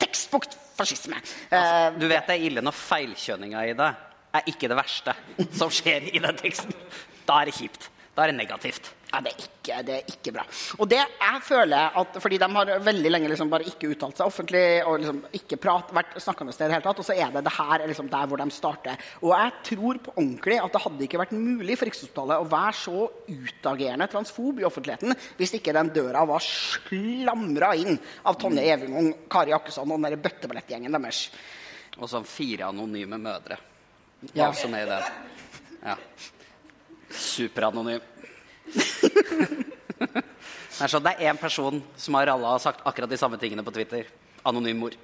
tekstbukt 0.00 0.58
fascisme. 0.78 1.22
Altså, 1.50 1.98
Du 2.00 2.08
vet 2.10 2.26
det 2.26 2.36
er 2.36 2.46
ille 2.50 2.64
når 2.64 2.76
feilkjønninga 2.76 3.64
i 3.68 3.78
det 3.78 3.92
er 4.34 4.50
ikke 4.50 4.68
det 4.70 4.78
verste 4.78 5.14
som 5.58 5.72
skjer 5.74 6.10
i 6.14 6.22
den 6.22 6.36
teksten. 6.38 6.74
Da 7.26 7.40
er 7.40 7.50
det 7.50 7.56
kjipt. 7.58 7.90
Da 8.14 8.24
er 8.24 8.32
det 8.32 8.40
negativt. 8.40 8.90
Ja, 9.10 9.18
det 9.24 9.32
er, 9.32 9.42
ikke, 9.42 9.76
det 9.86 9.94
er 9.96 10.10
ikke 10.12 10.32
bra. 10.34 10.42
Og 10.78 10.86
det 10.90 10.98
jeg 11.00 11.38
føler 11.42 11.96
at, 11.98 12.18
Fordi 12.22 12.36
de 12.38 12.48
har 12.54 12.68
veldig 12.86 13.10
lenge 13.10 13.30
liksom 13.32 13.50
bare 13.50 13.66
ikke 13.66 13.88
uttalt 13.90 14.20
seg 14.20 14.30
offentlig 14.30 14.62
og 14.86 15.00
liksom 15.00 15.18
ikke 15.34 15.58
prat, 15.62 15.90
vært 15.94 16.14
snakkende 16.22 16.54
sted 16.54 16.68
i 16.68 16.70
det 16.70 16.76
hele 16.76 16.86
tatt, 16.86 17.00
og 17.02 17.06
så 17.08 17.16
er 17.16 17.32
det 17.34 17.42
det 17.46 17.54
her 17.56 17.74
er 17.80 17.90
liksom 17.90 18.10
der 18.12 18.30
hvor 18.30 18.38
de 18.42 18.46
starter. 18.54 19.02
Og 19.24 19.34
jeg 19.34 19.54
tror 19.70 20.00
på 20.04 20.14
ordentlig 20.14 20.60
at 20.62 20.76
det 20.76 20.82
hadde 20.86 21.06
ikke 21.06 21.22
vært 21.24 21.34
mulig 21.34 21.78
for 21.78 21.90
Rikshospitalet 21.90 22.44
å 22.44 22.48
være 22.54 22.76
så 22.78 23.06
utagerende 23.30 24.10
transfob 24.12 24.60
i 24.62 24.68
offentligheten 24.68 25.16
hvis 25.40 25.56
ikke 25.58 25.74
den 25.74 25.90
døra 25.94 26.22
var 26.30 26.46
slamra 26.46 27.72
inn 27.78 27.98
av 28.26 28.38
Tonje 28.38 28.66
Evingong, 28.76 29.14
Kari 29.30 29.56
Akkesson 29.56 29.90
og 29.90 29.98
den 29.98 30.10
der 30.10 30.22
bøtteballettgjengen 30.22 30.94
deres. 30.98 31.24
Og 31.98 32.06
så 32.10 32.22
fire 32.26 32.70
anonyme 32.70 33.18
mødre. 33.18 33.58
Ja. 34.34 34.50
Ja. 34.50 34.52
som 34.54 34.74
er 34.76 34.84
i 34.84 34.90
det. 34.90 35.00
Ja. 35.80 35.96
Superanonym. 37.10 38.00
det 40.00 40.80
er 40.80 40.90
sånn, 40.90 41.04
det 41.04 41.14
er 41.16 41.30
én 41.30 41.40
person 41.40 41.82
som 41.98 42.16
har 42.18 42.30
ralla 42.30 42.54
og 42.56 42.62
sagt 42.62 42.84
akkurat 42.86 43.10
de 43.10 43.18
samme 43.20 43.38
tingene 43.40 43.64
på 43.66 43.74
Twitter. 43.74 44.10
Anonym 44.46 44.78
mor. 44.80 44.96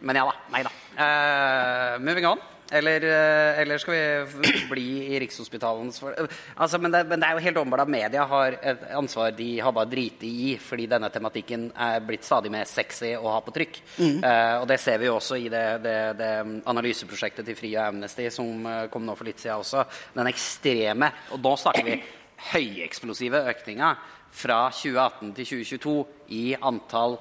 Men 0.00 0.18
ja 0.18 0.24
da. 0.26 0.34
Nei 0.52 0.62
da. 0.66 0.72
Uh, 0.96 1.94
moving 2.02 2.26
on. 2.28 2.42
Eller, 2.70 3.02
eh, 3.02 3.60
eller 3.60 3.78
skal 3.78 3.94
vi 3.94 4.52
bli 4.70 4.86
i 5.14 5.20
Rikshospitalens 5.20 5.98
for... 6.00 6.14
altså, 6.54 6.78
men, 6.78 6.92
det, 6.94 7.02
men 7.10 7.20
det 7.20 7.28
er 7.28 7.34
jo 7.34 7.44
helt 7.46 7.58
åpenbart 7.62 7.82
at 7.82 7.90
media 7.90 8.26
har 8.30 8.56
et 8.62 8.84
ansvar 8.94 9.32
de 9.34 9.48
har 9.58 9.74
bare 9.74 9.90
driti 9.90 10.30
i, 10.50 10.52
fordi 10.62 10.86
denne 10.90 11.10
tematikken 11.10 11.66
er 11.74 12.04
blitt 12.06 12.26
stadig 12.26 12.52
mer 12.54 12.68
sexy 12.70 13.16
å 13.18 13.26
ha 13.34 13.40
på 13.42 13.54
trykk. 13.56 13.80
Eh, 13.98 14.54
og 14.60 14.68
det 14.70 14.78
ser 14.82 15.02
vi 15.02 15.10
jo 15.10 15.16
også 15.18 15.40
i 15.40 15.50
det, 15.52 15.66
det, 15.82 15.96
det 16.20 16.30
analyseprosjektet 16.70 17.50
til 17.50 17.58
Fri 17.58 17.74
og 17.74 17.88
Amnesty 17.88 18.30
som 18.34 18.70
eh, 18.70 18.86
kom 18.92 19.06
nå 19.06 19.18
for 19.18 19.26
litt 19.26 19.42
siden 19.42 19.64
også. 19.64 19.84
Den 20.14 20.30
ekstreme, 20.30 21.10
og 21.34 21.42
nå 21.42 21.56
snakker 21.58 21.90
vi 21.90 21.98
høyeksplosive 22.54 23.42
økninga 23.50 23.94
fra 24.30 24.68
2018 24.70 25.32
til 25.36 25.48
2022 25.50 25.94
i 26.36 26.44
antall 26.54 27.18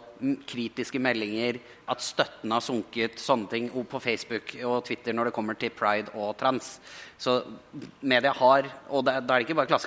kritiske 0.50 1.00
meldinger, 1.02 1.58
at 1.90 2.04
støtten 2.04 2.52
har 2.54 2.64
sunket, 2.64 3.18
sånne 3.22 3.50
ting 3.50 3.70
på 3.72 4.02
Facebook 4.04 4.52
og 4.68 4.84
Twitter 4.88 5.16
når 5.16 5.30
det 5.30 5.36
kommer 5.36 5.58
til 5.60 5.74
pride 5.74 6.12
og 6.14 6.36
trans. 6.40 6.76
Så 7.18 7.40
media 8.02 8.34
har, 8.36 8.68
og 8.90 9.06
da 9.08 9.18
er 9.18 9.24
det 9.26 9.46
ikke 9.48 9.58
bare 9.62 9.80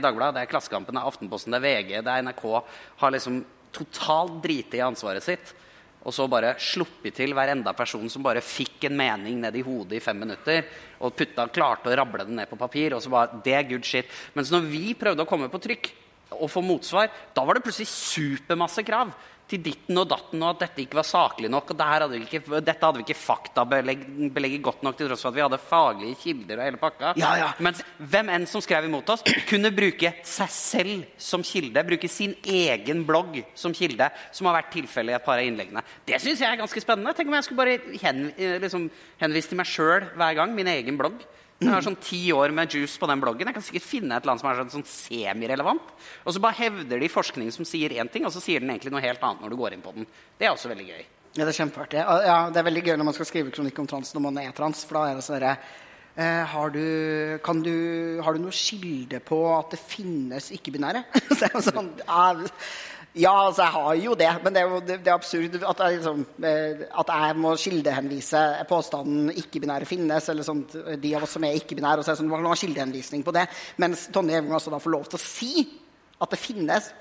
Dagbladet, 0.00 0.34
det 0.36 0.44
er 0.44 0.52
Klassekampen, 0.52 0.94
det 0.94 1.00
er 1.00 1.08
Aftenposten, 1.08 1.56
det 1.56 1.60
er 1.60 1.66
VG, 1.66 1.96
det 2.04 2.12
er 2.12 2.28
NRK, 2.28 2.44
har 3.00 3.16
liksom 3.16 3.40
totalt 3.74 4.38
driti 4.44 4.78
i 4.78 4.84
ansvaret 4.84 5.24
sitt. 5.24 5.56
Og 6.00 6.14
så 6.16 6.24
bare 6.32 6.54
sluppet 6.56 7.12
til 7.18 7.34
hver 7.36 7.50
enda 7.52 7.74
person 7.76 8.06
som 8.08 8.24
bare 8.24 8.40
fikk 8.40 8.86
en 8.88 8.96
mening 8.96 9.36
ned 9.42 9.58
i 9.60 9.64
hodet 9.64 9.98
i 9.98 10.00
fem 10.00 10.16
minutter. 10.16 10.62
Og 11.04 11.12
putta, 11.16 11.44
klarte 11.52 11.90
å 11.90 11.96
rable 11.98 12.24
den 12.24 12.38
ned 12.40 12.48
på 12.48 12.56
papir. 12.60 12.96
Og 12.96 13.02
så 13.04 13.12
bare, 13.12 13.42
det 13.44 13.52
er 13.52 13.68
good 13.68 13.84
shit. 13.84 14.08
Mens 14.32 14.52
når 14.52 14.64
vi 14.70 14.94
prøvde 14.96 15.26
å 15.26 15.28
komme 15.28 15.50
på 15.52 15.60
trykk 15.60 15.90
og 16.36 16.48
få 16.50 16.62
motsvar, 16.64 17.10
da 17.34 17.44
var 17.44 17.58
det 17.58 17.64
plutselig 17.66 17.90
supermasse 17.90 18.84
krav 18.86 19.12
til 19.50 19.62
ditten 19.64 19.98
og 19.98 20.06
datten, 20.10 20.42
og 20.44 20.52
at 20.52 20.64
dette 20.64 20.84
ikke 20.84 20.98
var 21.00 21.06
saklig 21.06 21.50
nok. 21.50 21.72
og 21.72 21.78
det 21.78 21.86
her 21.88 22.04
hadde 22.04 22.18
vi 22.18 22.26
ikke, 22.26 22.60
Dette 22.62 22.86
hadde 22.86 23.00
vi 23.00 23.06
ikke 23.06 23.18
faktabelegget 23.18 24.62
godt 24.62 24.84
nok 24.86 24.98
til 24.98 25.10
tross 25.10 25.24
for 25.24 25.32
at 25.32 25.38
vi 25.38 25.44
hadde 25.44 25.58
faglige 25.58 26.18
kilder 26.22 26.60
og 26.60 26.66
hele 26.68 26.80
pakka. 26.80 27.12
Ja, 27.18 27.32
ja. 27.40 27.48
Mens 27.58 27.82
hvem 27.98 28.30
enn 28.36 28.46
som 28.50 28.62
skrev 28.62 28.86
imot 28.86 29.10
oss, 29.10 29.24
kunne 29.50 29.72
bruke 29.74 30.12
seg 30.26 30.54
selv 30.54 31.08
som 31.18 31.44
kilde. 31.46 31.82
Bruke 31.86 32.10
sin 32.10 32.36
egen 32.44 33.02
blogg 33.08 33.40
som 33.58 33.74
kilde, 33.76 34.10
som 34.36 34.50
har 34.50 34.60
vært 34.60 34.72
tilfellet 34.76 35.16
i 35.16 35.18
et 35.18 35.26
par 35.26 35.40
av 35.40 35.50
innleggene. 35.50 35.84
Det 36.06 36.20
syns 36.22 36.44
jeg 36.44 36.50
er 36.50 36.62
ganske 36.62 36.84
spennende. 36.84 37.14
Tenk 37.16 37.32
om 37.32 37.38
jeg 37.40 37.48
skulle 37.48 37.64
bare 37.64 37.98
hen, 38.04 38.30
eh, 38.36 38.58
liksom, 38.62 38.86
henvise 39.20 39.50
til 39.50 39.60
meg 39.60 39.70
sjøl 39.70 40.10
hver 40.14 40.38
gang. 40.38 40.54
Min 40.54 40.70
egen 40.70 41.00
blogg. 41.00 41.18
Jeg 41.60 41.68
har 41.68 41.84
sånn 41.84 41.98
ti 42.00 42.22
år 42.32 42.54
med 42.56 42.72
juice 42.72 42.96
på 42.96 43.08
den 43.10 43.20
bloggen. 43.20 43.48
Jeg 43.50 43.56
kan 43.58 43.64
sikkert 43.64 43.84
finne 43.84 44.16
et 44.16 44.24
eller 44.24 44.32
annet 44.32 44.42
som 44.42 44.48
er 44.48 44.60
sånn, 44.62 44.70
sånn 44.78 44.86
semirelevant. 44.88 45.90
Og 46.24 46.32
så 46.32 46.40
bare 46.40 46.56
hevder 46.56 47.02
de 47.02 47.10
forskning 47.12 47.50
som 47.52 47.68
sier 47.68 47.92
én 48.00 48.08
ting, 48.08 48.24
og 48.24 48.32
så 48.32 48.40
sier 48.40 48.64
den 48.64 48.72
egentlig 48.72 48.94
noe 48.94 49.04
helt 49.04 49.20
annet 49.26 49.44
når 49.44 49.52
du 49.52 49.58
går 49.60 49.76
inn 49.76 49.84
på 49.84 49.92
den. 49.92 50.08
Det 50.40 50.48
er 50.48 50.54
også 50.54 50.72
veldig 50.72 50.86
gøy. 50.88 51.02
Ja, 51.36 51.44
det 51.44 51.52
er 51.52 51.58
kjempeartig. 51.60 52.00
Ja, 52.00 52.38
det 52.50 52.62
er 52.62 52.66
veldig 52.66 52.84
gøy 52.86 52.96
når 52.96 53.10
man 53.10 53.16
skal 53.18 53.28
skrive 53.28 53.52
kronikk 53.54 53.76
om 53.82 53.90
trans 53.92 54.14
når 54.16 54.24
man 54.24 54.40
er 54.42 54.56
trans, 54.56 54.82
for 54.88 54.98
da 54.98 55.04
er 55.10 55.20
det 55.20 55.26
sånn 55.26 55.36
derre 55.36 55.52
eh, 56.16 56.54
har, 56.54 56.72
du, 56.74 56.86
har 58.24 58.34
du 58.34 58.42
noe 58.42 58.56
kilde 58.56 59.20
på 59.28 59.42
at 59.52 59.76
det 59.76 59.82
finnes 59.84 60.48
ikke-binære? 60.56 61.04
Så 61.36 61.44
er 61.44 61.58
det 61.58 61.62
sånn, 61.68 61.92
ja, 62.00 62.24
Ja, 63.18 63.32
altså, 63.48 63.64
jeg 63.64 63.74
har 63.74 63.94
jo 63.98 64.14
det, 64.14 64.30
men 64.44 64.54
det 64.54 64.60
er 64.60 64.70
jo 64.70 64.80
det, 64.86 64.96
det 65.02 65.10
er 65.10 65.16
absurd 65.16 65.56
at 65.58 65.80
jeg, 65.82 65.96
liksom, 65.96 66.20
eh, 66.46 66.84
at 67.02 67.08
jeg 67.10 67.36
må 67.42 67.56
kildehenvise 67.58 68.42
påstanden 68.70 69.32
'ikke-binære 69.34 69.88
finnes', 69.88 70.28
eller 70.30 70.46
sånt, 70.46 70.76
de 71.02 71.14
av 71.16 71.26
oss 71.26 71.34
som 71.34 71.44
er 71.44 71.58
ikke-binære, 71.58 71.98
og 71.98 72.04
så 72.04 72.12
er 72.12 72.14
det 72.14 72.22
sånn, 72.22 72.30
man 72.30 72.46
har 72.46 72.60
kildehenvisning 72.60 73.24
på 73.26 73.34
det. 73.34 73.48
Mens 73.82 74.06
Tonje 74.14 74.38
Evang 74.38 74.54
altså 74.54 74.70
da 74.70 74.78
får 74.78 74.94
lov 74.94 75.10
til 75.10 75.18
å 75.18 75.24
si 75.26 75.66
at 76.20 76.30
det 76.30 76.38
finnes 76.38 76.92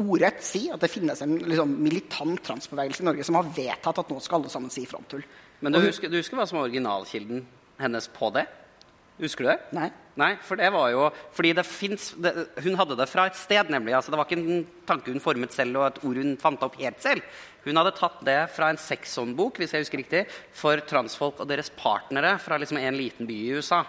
ordrett 0.00 0.44
si 0.44 0.68
at 0.72 0.80
det 0.80 0.90
finnes 0.90 1.20
en 1.24 1.36
liksom, 1.38 1.72
militant 1.82 2.42
transbevegelse 2.46 3.02
i 3.02 3.08
Norge 3.08 3.26
som 3.26 3.38
har 3.38 3.48
vedtatt 3.56 3.98
at 4.02 4.12
nå 4.12 4.20
skal 4.20 4.40
alle 4.40 4.52
sammen 4.52 4.72
si 4.72 4.84
frontull. 4.88 5.24
Men 5.60 5.72
du 5.72 5.80
husker, 5.82 6.08
du 6.08 6.16
husker 6.20 6.38
hva 6.38 6.46
som 6.48 6.60
var 6.60 6.68
originalkilden 6.68 7.44
hennes 7.80 8.08
på 8.12 8.30
det? 8.36 8.46
Husker 9.20 9.44
du 9.44 9.50
det? 9.52 9.58
Nei. 9.76 9.90
Nei, 10.20 10.34
for 10.44 10.60
det 10.60 10.68
var 10.74 10.90
jo 10.92 11.06
Fordi 11.36 11.54
det 11.56 11.66
fins 11.68 12.10
Hun 12.16 12.76
hadde 12.76 12.98
det 12.98 13.08
fra 13.08 13.26
et 13.30 13.38
sted, 13.38 13.70
nemlig. 13.72 13.94
altså 13.96 14.12
Det 14.12 14.20
var 14.20 14.28
ikke 14.28 14.40
en 14.40 14.66
tanke 14.86 15.14
hun 15.14 15.22
formet 15.22 15.54
selv, 15.54 15.78
og 15.80 15.86
et 15.86 16.02
ord 16.04 16.20
hun 16.20 16.36
fant 16.40 16.66
opp 16.66 16.76
helt 16.80 17.00
selv. 17.02 17.22
Hun 17.64 17.76
hadde 17.78 17.94
tatt 17.96 18.20
det 18.26 18.38
fra 18.54 18.70
en 18.72 18.80
sexhåndbok 18.80 19.60
hvis 19.60 19.74
jeg 19.74 19.84
husker 19.84 20.00
riktig, 20.00 20.24
for 20.56 20.80
transfolk 20.88 21.42
og 21.42 21.48
deres 21.50 21.70
partnere 21.76 22.36
fra 22.42 22.58
liksom 22.58 22.80
en 22.80 22.98
liten 22.98 23.28
by 23.28 23.36
i 23.36 23.54
USA. 23.60 23.84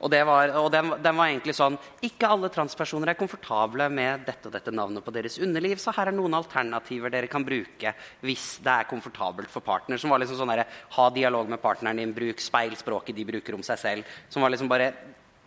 Og, 0.00 0.14
var, 0.26 0.52
og 0.56 0.70
den, 0.72 0.94
den, 1.04 1.16
var 1.16 1.28
egentlig 1.28 1.52
sånn 1.58 1.76
Ikke 2.06 2.30
alle 2.32 2.48
transpersoner 2.52 3.12
er 3.12 3.18
komfortable 3.20 3.84
med 3.92 4.24
dette 4.24 4.48
og 4.48 4.54
dette 4.54 4.72
navnet 4.72 5.04
på 5.04 5.12
deres 5.12 5.36
underliv, 5.44 5.76
så 5.80 5.92
her 5.92 6.08
er 6.08 6.16
noen 6.16 6.38
alternativer 6.38 7.12
dere 7.12 7.28
kan 7.28 7.44
bruke 7.44 7.92
hvis 8.24 8.46
det 8.64 8.72
er 8.72 8.88
komfortabelt 8.88 9.52
for 9.52 9.64
partner. 9.64 10.00
Som 10.00 10.14
var 10.14 10.22
liksom 10.22 10.40
sånn 10.40 10.54
der, 10.54 10.64
Ha 10.96 11.10
dialog 11.12 11.52
med 11.52 11.60
partneren 11.60 12.00
din, 12.00 12.14
bruk 12.16 12.40
speilspråket 12.40 13.16
de 13.16 13.26
bruker 13.28 13.56
om 13.56 13.64
seg 13.66 13.80
selv. 13.80 14.14
Som 14.32 14.44
var 14.44 14.54
liksom 14.54 14.70
bare 14.72 14.92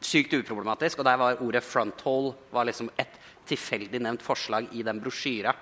sykt 0.05 0.33
uproblematisk. 0.37 0.99
Og 0.99 1.05
der 1.05 1.17
var 1.17 1.41
ordet 1.41 1.63
'fronthole' 1.63 2.33
var 2.51 2.65
liksom 2.65 2.89
et 2.97 3.19
tilfeldig 3.47 3.99
nevnt 4.01 4.23
forslag 4.23 4.67
i 4.71 4.83
den 4.83 5.01
brosjyra. 5.01 5.53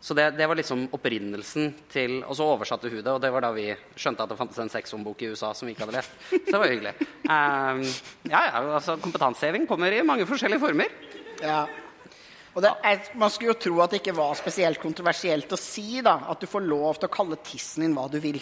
Så 0.00 0.14
det, 0.14 0.30
det, 0.36 0.46
var 0.46 0.54
liksom 0.54 0.84
opprinnelsen 0.92 1.72
til 1.90 2.20
Og 2.28 2.36
så 2.36 2.44
oversatte 2.44 2.90
hun 2.92 3.00
det, 3.00 3.10
og 3.10 3.20
det 3.22 3.30
var 3.32 3.42
da 3.42 3.48
vi 3.56 3.64
skjønte 3.96 4.22
at 4.22 4.30
det 4.30 4.36
fantes 4.38 4.60
en 4.62 4.70
sexombok 4.70 5.22
i 5.24 5.32
USA 5.32 5.54
som 5.56 5.66
vi 5.66 5.72
ikke 5.74 5.86
hadde 5.86 5.96
lest. 5.96 6.12
Så 6.30 6.52
det 6.52 6.60
var 6.60 6.70
hyggelig. 6.70 6.92
Um, 7.24 7.82
ja, 8.30 8.42
ja, 8.44 8.60
altså 8.76 8.98
Kompetanseheving 9.02 9.66
kommer 9.66 9.90
i 9.90 10.04
mange 10.06 10.28
forskjellige 10.28 10.62
former. 10.62 10.92
Ja. 11.42 11.64
Og 12.54 12.64
er, 12.64 13.02
Man 13.18 13.32
skulle 13.32 13.54
jo 13.54 13.60
tro 13.60 13.80
at 13.82 13.92
det 13.92 14.02
ikke 14.04 14.16
var 14.16 14.36
spesielt 14.38 14.80
kontroversielt 14.80 15.52
å 15.52 15.58
si 15.60 16.00
da, 16.04 16.20
at 16.30 16.40
du 16.40 16.46
får 16.48 16.68
lov 16.68 17.00
til 17.00 17.10
å 17.10 17.16
kalle 17.16 17.40
tissen 17.44 17.84
din 17.84 17.96
hva 17.96 18.06
du 18.12 18.20
vil. 18.22 18.38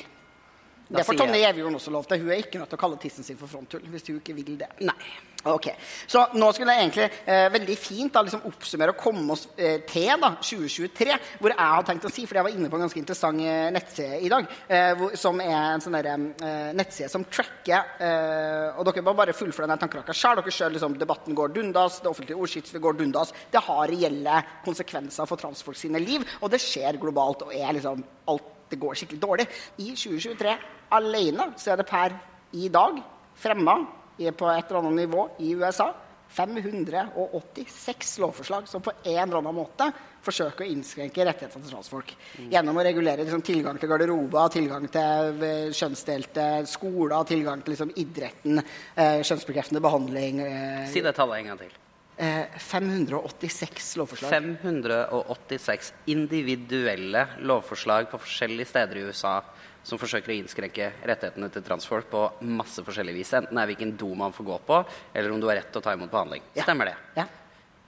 Da 0.88 1.00
det 1.00 1.06
får 1.08 1.20
Tonje 1.22 1.38
Gjevjorden 1.40 1.78
også 1.78 1.92
lov 1.94 2.08
til. 2.08 2.24
Hun 2.24 2.32
er 2.34 2.42
ikke 2.42 2.60
nødt 2.60 2.68
til 2.72 2.78
å 2.78 2.82
kalle 2.82 2.98
tissen 3.00 3.24
sin 3.24 3.38
for 3.40 3.48
fronthull. 3.50 3.86
hvis 3.92 4.08
hun 4.08 4.18
ikke 4.20 4.36
vil 4.36 4.58
det. 4.60 4.68
Nei. 4.84 5.14
Ok, 5.44 5.66
Så 6.08 6.22
nå 6.40 6.46
skulle 6.56 6.72
jeg 6.72 6.86
egentlig 6.86 7.06
eh, 7.28 7.50
veldig 7.52 7.74
fint 7.76 8.14
da, 8.14 8.22
liksom 8.24 8.46
oppsummere 8.48 8.94
og 8.94 9.00
komme 9.00 9.34
oss 9.34 9.42
eh, 9.60 9.82
til 9.84 10.14
da, 10.22 10.30
2023, 10.40 11.18
hvor 11.42 11.52
jeg 11.52 11.60
har 11.60 11.84
tenkt 11.84 12.06
å 12.08 12.12
si, 12.12 12.24
fordi 12.24 12.40
jeg 12.40 12.46
var 12.46 12.54
inne 12.56 12.70
på 12.72 12.78
en 12.78 12.84
ganske 12.86 13.00
interessant 13.02 13.44
eh, 13.44 13.66
nettside 13.74 14.22
i 14.24 14.30
dag, 14.32 14.48
eh, 14.72 14.94
hvor, 14.96 15.12
som 15.20 15.42
er 15.44 15.58
en 15.58 15.84
sånn 15.84 15.98
der, 15.98 16.08
eh, 16.48 16.70
nettside 16.80 17.10
som 17.12 17.26
tracker 17.28 17.92
eh, 18.00 18.78
Og 18.78 18.88
dere 18.88 19.04
må 19.04 19.12
bare 19.18 19.36
fullføre 19.36 19.68
den 19.68 19.84
tankerekka 19.84 20.16
sjøl. 20.16 20.40
Dere 20.40 20.56
sjøl 20.56 20.74
liksom, 20.78 20.96
debatten 21.00 21.36
går 21.36 21.52
dundas, 21.58 22.00
det 22.00 22.08
offentlige 22.08 22.40
ordskiftet 22.40 22.80
går 22.80 22.96
dundas. 23.02 23.36
Det 23.52 23.60
har 23.68 23.84
reelle 23.92 24.40
konsekvenser 24.64 25.28
for 25.28 25.44
transfolk 25.44 25.76
sine 25.76 26.00
liv, 26.00 26.24
og 26.40 26.56
det 26.56 26.62
skjer 26.64 26.96
globalt 27.04 27.44
og 27.44 27.52
er 27.52 27.76
liksom 27.76 28.00
alt 28.32 28.53
det 28.74 28.82
går 28.82 29.00
skikkelig 29.00 29.22
dårlig. 29.22 29.48
I 29.78 29.92
2023 29.94 30.56
alene 30.98 31.52
så 31.60 31.74
er 31.74 31.80
det 31.80 31.88
per 31.88 32.16
i 32.54 32.70
dag 32.72 33.00
fremma 33.40 33.78
på 34.14 34.50
et 34.50 34.68
eller 34.68 34.80
annet 34.80 35.00
nivå 35.04 35.28
i 35.42 35.54
USA 35.58 35.90
586 36.34 38.18
lovforslag 38.18 38.68
som 38.68 38.82
på 38.82 38.92
en 39.04 39.22
eller 39.22 39.38
annen 39.38 39.54
måte 39.54 39.90
forsøker 40.24 40.64
å 40.64 40.70
innskrenke 40.72 41.26
rettighetene 41.28 41.66
til 41.66 41.74
transfolk. 41.74 42.14
Mm. 42.38 42.48
Gjennom 42.54 42.80
å 42.80 42.84
regulere 42.86 43.26
liksom, 43.26 43.44
tilgang 43.44 43.78
til 43.78 43.92
garderober, 43.92 44.50
tilgang 44.54 44.88
til 44.90 45.44
eh, 45.44 45.70
kjønnsdelte 45.76 46.48
skoler, 46.70 47.20
tilgang 47.28 47.62
til 47.62 47.76
liksom, 47.76 47.94
idretten, 48.00 48.62
eh, 48.96 49.20
kjønnsbekreftende 49.22 49.84
behandling. 49.84 50.42
Eh, 50.48 50.84
si 50.90 51.04
det 51.04 51.14
tallet 51.18 51.42
en 51.42 51.52
gang 51.52 51.64
til. 51.66 51.80
586 52.16 53.94
eh, 53.94 53.98
lovforslag. 53.98 54.30
586 54.30 55.92
individuelle 56.06 57.26
lovforslag 57.40 58.10
på 58.10 58.20
forskjellige 58.22 58.70
steder 58.70 59.00
i 59.00 59.06
USA 59.08 59.40
som 59.84 60.00
forsøker 60.00 60.32
å 60.32 60.36
innskrenke 60.38 60.90
rettighetene 61.04 61.50
til 61.52 61.64
transfolk 61.66 62.08
på 62.12 62.22
masse 62.54 62.84
forskjellige 62.86 63.18
vis. 63.18 63.32
Enten 63.36 63.58
er 63.60 63.68
hvilken 63.68 63.96
do 64.00 64.12
man 64.16 64.32
får 64.32 64.46
gå 64.48 64.58
på, 64.68 64.78
eller 65.12 65.34
om 65.34 65.42
du 65.42 65.48
har 65.50 65.58
rett 65.60 65.72
til 65.74 65.82
å 65.82 65.84
ta 65.84 65.92
imot 65.96 66.12
behandling. 66.12 66.44
Ja. 66.54 66.64
Stemmer 66.64 66.92
det? 66.92 66.94
Ja. 67.18 67.26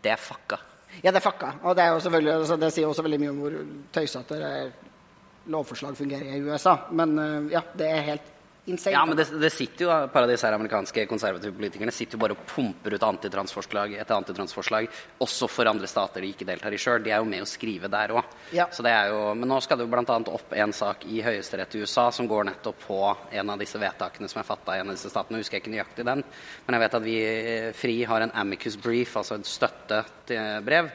Det 0.04 0.12
er 0.12 0.20
fucka. 0.20 0.58
Ja, 1.00 1.10
det 1.10 1.20
er 1.20 1.24
fucka. 1.24 1.54
Og 1.62 1.76
det, 1.76 1.86
altså, 1.96 2.58
det 2.60 2.70
sier 2.74 2.90
også 2.90 3.04
veldig 3.06 3.20
mye 3.22 3.32
om 3.32 3.40
hvor 3.44 3.56
tøysete 3.96 4.40
lovforslag 5.52 5.96
fungerer 5.96 6.36
i 6.36 6.42
USA. 6.44 6.76
Men 6.90 7.18
eh, 7.22 7.52
ja, 7.56 7.62
det 7.78 7.88
er 7.90 8.08
helt 8.10 8.32
insane. 8.66 8.94
Ja, 8.94 9.04
men 9.06 9.16
det, 9.18 9.28
det 9.40 9.50
sitter 9.54 9.86
jo, 9.86 9.90
et 9.94 10.12
par 10.12 10.26
av 10.26 10.30
disse 10.30 10.50
amerikanske 10.50 11.06
konservative 11.10 11.54
politikerne 11.56 11.94
sitter 11.94 12.18
jo 12.18 12.22
bare 12.22 12.36
og 12.36 12.42
pumper 12.50 12.96
ut 12.96 13.06
antitransforslag 13.06 13.96
etter 13.96 14.16
antitransforslag, 14.16 14.88
også 15.22 15.48
for 15.50 15.70
andre 15.70 15.88
stater 15.90 16.24
de 16.24 16.32
ikke 16.34 16.48
deltar 16.48 16.74
i 16.74 16.80
sjøl. 16.80 17.02
De 17.04 17.14
er 17.14 17.22
jo 17.22 17.28
med 17.30 17.44
å 17.44 17.48
skrive 17.48 17.90
der 17.92 18.14
òg. 18.16 18.36
Ja. 18.56 18.68
Men 18.76 19.46
nå 19.50 19.60
skal 19.64 19.80
det 19.80 19.86
jo 19.86 19.92
bl.a. 19.94 20.18
opp 20.36 20.54
en 20.56 20.74
sak 20.76 21.06
i 21.10 21.22
Høyesterett 21.24 21.76
i 21.76 21.82
USA 21.84 22.08
som 22.14 22.28
går 22.30 22.48
nettopp 22.50 22.80
på 22.86 23.00
en 23.30 23.54
av 23.54 23.60
disse 23.60 23.80
vedtakene 23.80 24.30
som 24.30 24.42
er 24.42 24.48
fatta 24.48 24.76
i 24.76 24.82
en 24.82 24.90
av 24.90 24.98
disse 24.98 25.12
statene. 25.12 25.38
Jeg 25.38 25.46
husker 25.46 25.62
ikke 25.62 25.74
nøyaktig 25.74 26.06
den, 26.06 26.24
men 26.66 26.76
jeg 26.76 26.84
vet 26.84 26.98
at 27.00 27.06
vi 27.06 27.18
FRI 27.76 27.98
har 28.10 28.26
en 28.26 28.34
amicus 28.42 28.78
brief, 28.80 29.16
altså 29.18 29.38
et 29.38 29.50
støttebrev 29.50 30.64
brev, 30.66 30.90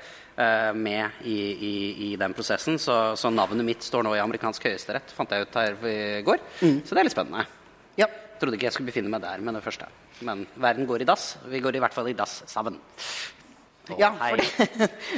med 0.76 1.24
i, 1.28 1.38
i, 1.52 1.74
i, 2.08 2.16
den 2.18 2.34
prosessen. 2.34 2.80
Så, 2.80 3.16
så, 3.20 3.30
navnet 3.30 3.66
mitt 3.68 3.84
står 3.86 4.08
nå 4.08 4.16
i 4.16 4.22
amerikansk 4.24 4.64
høyesterett, 4.70 5.12
fant 5.14 5.32
jeg 5.32 5.46
ut 5.46 5.58
her 5.60 5.76
i 5.86 5.98
går. 6.26 6.40
Mm. 6.62 6.80
Så 6.86 6.96
det 6.96 7.02
er 7.04 7.10
litt 7.10 7.16
spennende. 7.16 7.46
Ja. 8.00 8.08
Trodde 8.42 8.58
ikke 8.58 8.70
jeg 8.70 8.78
skulle 8.78 8.90
befinne 8.90 9.12
meg 9.12 9.22
der 9.24 9.44
med 9.44 9.58
det 9.58 9.66
første. 9.66 9.90
Men 10.26 10.48
verden 10.56 10.88
går 10.90 11.04
i 11.04 11.10
dass. 11.10 11.36
Vi 11.50 11.62
går 11.62 11.78
i 11.78 11.84
hvert 11.84 11.94
fall 11.96 12.10
i 12.10 12.18
dass 12.18 12.42
sammen. 12.50 12.80
Oh, 13.90 13.96
ja, 14.00 14.14
for, 14.14 14.38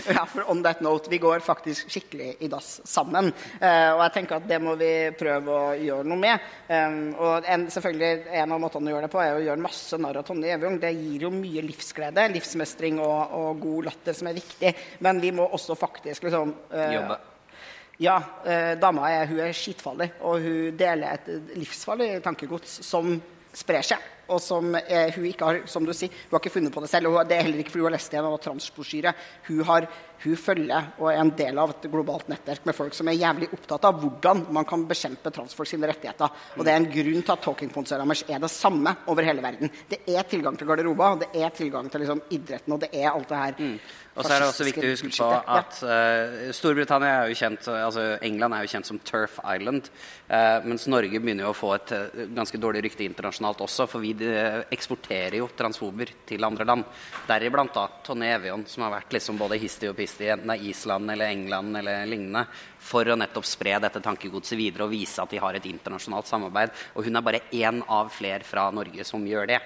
ja, 0.13 0.25
for 0.25 0.51
on 0.51 0.63
that 0.63 0.79
note, 0.81 1.09
vi 1.09 1.17
går 1.17 1.39
faktisk 1.39 1.89
skikkelig 1.91 2.29
i 2.39 2.47
dass 2.47 2.77
sammen. 2.87 3.27
Eh, 3.59 3.89
og 3.91 3.99
jeg 4.05 4.13
tenker 4.15 4.39
at 4.39 4.47
det 4.47 4.59
må 4.63 4.77
vi 4.79 4.91
prøve 5.19 5.51
å 5.51 5.73
gjøre 5.77 6.07
noe 6.07 6.21
med. 6.21 6.45
Eh, 6.71 6.95
og 7.19 7.49
en, 7.53 7.67
selvfølgelig, 7.73 8.29
en 8.39 8.55
av 8.55 8.63
måtene 8.63 8.89
å 8.89 8.95
gjøre 8.95 9.09
det 9.09 9.13
på 9.13 9.21
er 9.23 9.35
å 9.35 9.43
gjøre 9.43 9.65
masse 9.65 9.99
narr 9.99 10.21
av 10.21 10.25
Tonje 10.27 10.55
Evjung. 10.55 10.79
Det 10.81 10.93
gir 10.95 11.27
jo 11.27 11.33
mye 11.35 11.65
livsglede, 11.67 12.25
livsmestring 12.37 13.03
og, 13.03 13.35
og, 13.35 13.61
god 13.67 13.91
latter, 13.91 14.17
som 14.17 14.31
er 14.31 14.39
viktig. 14.39 14.73
Men 15.03 15.21
vi 15.23 15.35
må 15.35 15.49
også 15.51 15.77
faktisk 15.79 16.29
liksom 16.29 16.55
eh, 16.71 16.97
Jobbe. 16.97 17.19
Ja, 18.01 18.17
eh, 18.45 18.73
dama 18.81 19.09
er, 19.11 19.27
hun 19.29 19.39
er 19.43 19.53
skitfarlig, 19.53 20.09
og 20.25 20.41
hun 20.41 20.77
deler 20.77 21.13
et 21.13 21.27
livsfarlig 21.59 22.15
tankegods 22.25 22.79
som 22.85 23.13
sprer 23.53 23.85
seg. 23.85 24.09
Og 24.31 24.39
som 24.41 24.75
eh, 24.79 25.11
hun 25.15 25.27
ikke 25.27 25.49
har 25.49 25.61
som 25.67 25.85
du 25.85 25.93
sier, 25.95 26.13
hun 26.29 26.37
har 26.37 26.43
ikke 26.43 26.55
funnet 26.57 26.73
på 26.73 26.83
det 26.83 26.91
selv. 26.91 27.11
og 27.11 27.27
Det 27.27 27.37
er 27.37 27.47
heller 27.47 27.63
ikke 27.63 27.75
fordi 27.75 27.83
hun 27.83 27.91
har 27.91 27.97
lest 27.97 28.13
en 28.17 28.29
transbrosjyre. 28.47 29.13
Hun, 29.49 29.63
hun 30.23 30.37
følger 30.39 30.91
og 31.01 31.09
er 31.11 31.19
en 31.19 31.33
del 31.35 31.59
av 31.59 31.73
et 31.73 31.87
globalt 31.91 32.29
nettverk 32.31 32.67
med 32.67 32.77
folk 32.77 32.95
som 32.95 33.09
er 33.11 33.19
jævlig 33.19 33.49
opptatt 33.55 33.89
av 33.89 33.99
hvordan 33.99 34.45
man 34.55 34.67
kan 34.67 34.85
bekjempe 34.87 35.33
transfolk 35.35 35.69
sine 35.69 35.89
rettigheter. 35.89 36.31
Og 36.57 36.63
det 36.63 36.71
er 36.71 36.79
en 36.79 36.89
grunn 36.93 37.25
til 37.25 37.35
at 37.35 37.43
Talking 37.43 37.73
Points 37.73 37.91
er 37.91 38.03
det 38.39 38.51
samme 38.51 38.95
over 39.11 39.27
hele 39.27 39.43
verden. 39.43 39.71
Det 39.89 40.03
er 40.07 40.23
tilgang 40.29 40.57
til 40.59 40.69
garderober, 40.69 41.19
det 41.25 41.43
er 41.43 41.51
tilgang 41.55 41.91
til 41.91 42.05
liksom, 42.05 42.23
idretten, 42.31 42.75
og 42.75 42.81
det 42.85 42.93
er 42.93 43.11
alt 43.11 43.29
det 43.29 43.41
her. 43.43 43.59
Mm. 43.59 43.77
Og 44.13 44.27
så 44.27 44.35
er 44.35 44.43
det 44.43 44.47
også 44.51 44.65
viktig 44.67 44.85
å 44.85 44.91
huske 44.93 45.09
på 45.15 45.27
at 45.55 45.77
uh, 45.89 46.49
Storbritannia 46.53 47.13
er 47.23 47.31
jo 47.31 47.37
kjent, 47.39 47.69
altså 47.73 48.03
England 48.21 48.53
er 48.53 48.65
jo 48.65 48.71
kjent 48.75 48.89
som 48.89 48.99
Turf 49.01 49.39
Island. 49.41 49.89
Uh, 50.29 50.61
mens 50.67 50.85
Norge 50.91 51.17
begynner 51.17 51.47
jo 51.47 51.53
å 51.53 51.57
få 51.57 51.71
et 51.79 51.93
uh, 51.97 52.21
ganske 52.37 52.59
dårlig 52.61 52.83
rykte 52.85 53.07
internasjonalt 53.07 53.63
også. 53.65 53.87
For 53.89 54.05
vi 54.05 54.12
eksporterer 54.73 55.39
jo 55.39 55.47
transfober 55.57 56.11
til 56.27 56.43
andre 56.45 56.67
land. 56.67 56.85
Deriblant 57.27 57.73
da 57.73 57.87
Tonje 58.05 58.29
Evion, 58.35 58.65
som 58.69 58.85
har 58.85 58.93
vært 58.95 59.15
liksom 59.17 59.39
både 59.39 59.59
histi 59.61 59.89
og 59.89 59.97
pisti, 59.97 60.29
enten 60.33 60.51
det 60.51 60.59
er 60.59 60.69
Island 60.69 61.13
eller 61.15 61.33
England 61.33 61.81
eller 61.81 62.05
lignende, 62.09 62.45
for 62.83 63.07
å 63.07 63.17
nettopp 63.19 63.47
spre 63.47 63.77
dette 63.83 64.03
tankegodset 64.03 64.59
videre 64.59 64.87
og 64.87 64.93
vise 64.93 65.23
at 65.23 65.33
de 65.33 65.41
har 65.41 65.57
et 65.57 65.69
internasjonalt 65.69 66.29
samarbeid. 66.29 66.73
Og 66.95 67.07
hun 67.07 67.17
er 67.17 67.25
bare 67.25 67.43
én 67.51 67.83
av 67.87 68.11
flere 68.13 68.45
fra 68.47 68.69
Norge 68.75 69.07
som 69.07 69.25
gjør 69.27 69.53
det. 69.55 69.61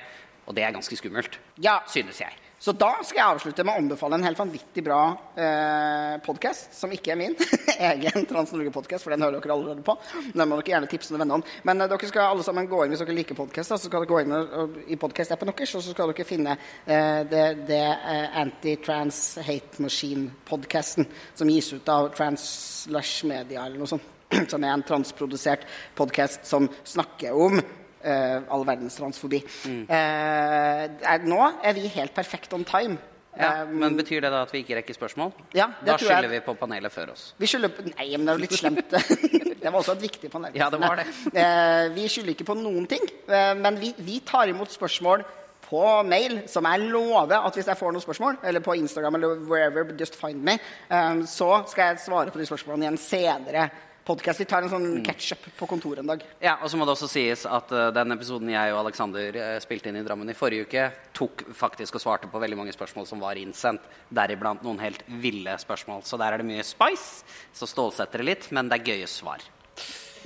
Og 0.47 0.55
det 0.55 0.63
er 0.63 0.75
ganske 0.75 0.95
skummelt, 0.95 1.39
ja. 1.59 1.81
synes 1.91 2.21
jeg. 2.23 2.46
Så 2.59 2.73
da 2.73 2.89
skal 3.05 3.19
jeg 3.19 3.35
avslutte 3.35 3.63
med 3.65 3.75
å 3.75 3.81
anbefale 3.83 4.17
en 4.17 4.23
helt 4.25 4.39
vanvittig 4.39 4.81
bra 4.81 5.01
eh, 5.37 6.15
podkast, 6.25 6.71
som 6.73 6.89
ikke 6.93 7.13
er 7.13 7.19
min. 7.19 7.35
Egen 7.91 8.25
Trans-Norge-podkast, 8.25 9.05
for 9.05 9.13
den 9.13 9.21
hører 9.21 9.37
dere 9.37 9.53
allerede 9.53 9.85
på. 9.85 9.93
Den 10.33 10.49
må 10.49 10.57
dere 10.57 10.73
gjerne 10.73 10.89
tipse 10.89 11.13
noen 11.13 11.21
venner 11.21 11.37
om. 11.37 11.45
Men 11.69 11.85
eh, 11.85 11.91
dere 11.91 12.09
skal 12.09 12.31
alle 12.31 12.47
sammen 12.47 12.69
gå 12.71 12.81
inn 12.81 12.95
hvis 12.95 13.05
dere 13.05 13.17
liker 13.19 13.37
podkast, 13.37 13.75
så 13.75 13.79
skal 13.83 14.07
dere 14.07 14.09
gå 14.09 14.23
inn 14.23 14.83
i 14.89 14.97
podkast-appen 14.97 15.53
deres, 15.53 15.77
og 15.77 15.85
så 15.85 15.93
skal 15.93 16.09
dere 16.15 16.27
finne 16.27 16.57
eh, 16.57 17.21
det, 17.29 17.45
det 17.69 17.83
eh, 17.85 18.41
Anti-Trans 18.41 19.23
Hate 19.45 19.85
Machine-podkasten 19.85 21.05
som 21.37 21.53
gis 21.53 21.69
ut 21.77 21.93
av 21.93 22.09
Trans-Lush 22.17 23.29
Media 23.29 23.67
eller 23.67 23.83
noe 23.83 23.93
sånt. 23.93 24.13
Som 24.51 24.65
er 24.65 24.73
en 24.73 24.81
transprodusert 24.83 25.61
podkast 25.95 26.43
som 26.49 26.65
snakker 26.83 27.31
om 27.31 27.61
Uh, 27.97 28.43
all 28.53 28.65
verdens 28.67 28.95
transfobi. 28.99 29.39
Mm. 29.65 29.85
Uh, 29.89 29.93
er, 29.95 31.23
nå 31.25 31.39
er 31.65 31.73
vi 31.73 31.87
helt 31.97 32.13
perfekt 32.15 32.53
on 32.53 32.65
time 32.67 32.97
Ja, 33.37 33.61
Eh, 33.61 33.69
men 33.69 33.97
Betyr 33.97 34.21
det 34.21 34.31
da 34.33 34.41
at 34.45 34.53
vi 34.53 34.63
ikke 34.63 34.79
rekker 34.79 34.97
spørsmål? 34.97 35.31
Ja, 35.55 35.69
det 35.81 35.93
da 35.93 35.97
skylder 36.01 36.29
vi 36.31 36.39
på 36.45 36.55
panelet 36.57 36.93
før 36.93 37.13
oss. 37.13 37.29
Vi 37.37 37.49
skylder 37.49 37.73
på 37.73 37.85
Nei, 37.85 38.09
men 38.17 38.25
det 38.25 38.33
er 38.33 38.39
jo 38.39 38.43
litt 38.45 38.57
slemt. 38.57 38.95
det 39.61 39.71
var 39.71 39.79
også 39.79 39.97
et 39.97 40.05
viktig 40.07 40.31
panel. 40.33 40.55
Ja, 40.57 40.69
det 40.73 40.81
var 40.81 41.01
det. 41.01 41.07
Eh, 41.33 41.87
vi 41.95 42.07
skylder 42.09 42.33
ikke 42.33 42.49
på 42.51 42.57
noen 42.57 42.87
ting, 42.89 43.03
eh, 43.27 43.53
men 43.57 43.79
vi, 43.81 43.93
vi 43.97 44.21
tar 44.25 44.49
imot 44.49 44.73
spørsmål 44.73 45.25
på 45.67 45.83
mail, 46.07 46.39
som 46.47 46.65
jeg 46.65 46.87
lover 46.87 47.35
at 47.37 47.57
hvis 47.57 47.67
jeg 47.67 47.77
får 47.77 47.91
noen 47.91 48.03
spørsmål, 48.03 48.37
eller 48.47 48.63
på 48.63 48.77
Instagram 48.79 49.19
eller 49.19 49.41
wherever, 49.49 49.91
just 49.99 50.15
find 50.15 50.41
me, 50.43 50.57
eh, 50.89 51.25
så 51.27 51.51
skal 51.67 51.91
jeg 51.91 52.05
svare 52.07 52.33
på 52.33 52.41
de 52.41 52.47
spørsmålene 52.49 52.87
i 52.87 52.93
en 52.93 53.01
senere 53.01 53.69
podkast. 54.07 54.39
Vi 54.39 54.47
tar 54.47 54.63
en 54.63 54.71
sånn 54.71 54.87
catch-up 55.05 55.43
på 55.59 55.67
kontoret 55.67 56.01
en 56.01 56.13
dag. 56.13 56.23
Ja, 56.43 56.55
og 56.61 56.71
så 56.71 56.79
må 56.79 56.87
det 56.87 56.95
også 56.95 57.09
sies 57.11 57.43
at 57.43 57.71
uh, 57.75 57.89
den 57.95 58.15
episoden 58.15 58.51
jeg 58.53 58.73
og 58.73 58.85
Alexander 58.85 59.35
uh, 59.35 59.57
spilte 59.63 59.91
inn 59.91 59.99
i 59.99 60.05
Drammen 60.05 60.31
i 60.31 60.37
forrige 60.37 60.67
uke, 60.67 60.87
tok 61.17 61.43
faktisk 61.57 61.99
og 61.99 62.03
svarte 62.05 62.31
på 62.31 62.41
veldig 62.41 62.59
mange 62.61 62.75
spørsmål 62.75 63.07
som 63.09 63.21
var 63.23 63.39
innsendt. 63.39 63.85
Deriblant 64.07 64.63
noen 64.65 64.79
helt 64.83 65.03
ville 65.21 65.57
spørsmål. 65.59 66.05
Så 66.07 66.19
der 66.21 66.33
er 66.33 66.43
det 66.43 66.47
mye 66.47 66.65
spice. 66.65 67.25
Så 67.55 67.67
stålsetter 67.69 68.23
det 68.23 68.29
litt, 68.31 68.51
men 68.55 68.71
det 68.71 68.79
er 68.79 68.93
gøye 68.93 69.09
svar. 69.11 69.43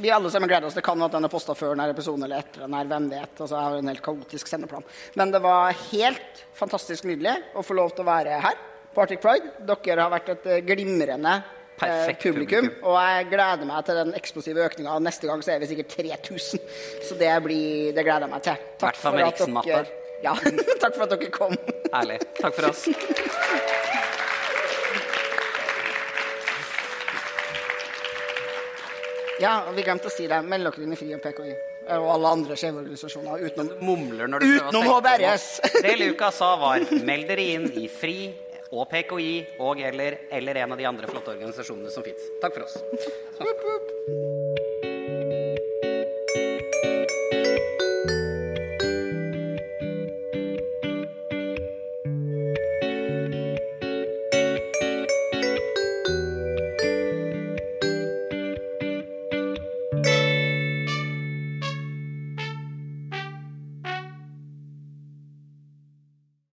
Vi 0.02 0.12
alle 0.12 0.32
sammen 0.32 0.50
gleder 0.50 0.68
oss. 0.68 0.78
Det 0.78 0.84
kan 0.86 1.02
at 1.04 1.14
den 1.14 1.26
er 1.28 1.32
posta 1.32 1.56
før 1.58 1.74
denne 1.74 1.90
episoden 1.92 2.26
eller 2.26 2.42
etter 2.42 2.64
den. 2.66 2.76
her, 2.78 2.90
hvem 2.90 3.10
vet. 3.12 3.34
Altså, 3.34 3.56
jeg 3.56 3.62
har 3.64 3.80
en 3.80 3.92
helt 3.92 4.04
kaotisk 4.06 4.50
sendeplan. 4.50 4.86
Men 5.20 5.34
det 5.34 5.42
var 5.44 5.76
helt 5.92 6.44
fantastisk 6.58 7.10
nydelig 7.10 7.36
å 7.58 7.66
få 7.66 7.78
lov 7.78 7.96
til 7.96 8.06
å 8.06 8.12
være 8.12 8.40
her 8.46 8.62
på 8.94 9.04
Arctic 9.04 9.22
Pride. 9.24 9.52
Dere 9.68 10.06
har 10.06 10.14
vært 10.14 10.32
et 10.34 10.48
eh, 10.50 10.64
glimrende 10.68 11.36
eh, 11.38 11.58
Perfekt 11.82 12.24
publikum, 12.28 12.68
publikum. 12.70 12.90
Og 12.92 12.98
jeg 13.02 13.28
gleder 13.32 13.66
meg 13.70 13.86
til 13.88 14.00
den 14.02 14.14
eksplosive 14.20 14.66
økninga. 14.68 14.98
Neste 15.02 15.28
gang 15.30 15.42
så 15.46 15.56
er 15.56 15.64
vi 15.64 15.70
sikkert 15.72 15.96
3000. 15.98 16.62
Så 17.10 17.18
det, 17.20 17.32
blir, 17.46 17.92
det 17.98 18.06
gleder 18.06 18.28
jeg 18.28 18.34
meg 18.36 18.46
til. 18.46 18.62
Hvert 18.84 19.02
fall 19.02 19.18
med 19.18 19.42
for 19.42 19.60
at 19.64 19.72
dere- 19.72 19.98
Ja, 20.22 20.36
takk 20.84 20.94
for 21.00 21.08
at 21.08 21.16
dere 21.16 21.32
kom. 21.34 21.56
Ærlig. 21.98 22.20
Takk 22.38 22.54
for 22.54 22.70
oss. 22.70 22.86
Ja, 29.42 29.56
vi 29.74 29.82
glemte 29.82 30.10
å 30.10 30.14
si 30.14 30.28
det. 30.30 30.38
Meld 30.46 30.68
dere 30.68 30.84
inn 30.86 30.94
i 30.94 30.98
FRI 31.00 31.16
og 31.18 31.24
PKI. 31.24 31.54
Og 31.98 32.08
alle 32.14 32.30
andre 32.36 32.56
skjevorganisasjoner 32.60 33.42
utenom 33.48 33.72
Utenom 34.46 34.86
HBRS. 34.86 35.48
Det 35.82 35.96
Lukas 35.98 36.38
sa, 36.38 36.52
var 36.62 36.86
meld 37.08 37.26
dere 37.32 37.48
inn 37.56 37.66
i 37.82 37.88
FRI 37.90 38.18
og 38.72 38.88
PKI 38.92 39.34
og 39.60 39.82
eller, 39.84 40.22
eller 40.32 40.64
en 40.64 40.76
av 40.76 40.80
de 40.80 40.88
andre 40.88 41.12
flotte 41.12 41.36
organisasjonene 41.36 41.92
som 41.92 42.08
fins. 42.08 42.32
Takk 42.44 42.56
for 42.56 42.68
oss. 42.70 42.80
Woop. 43.42 44.41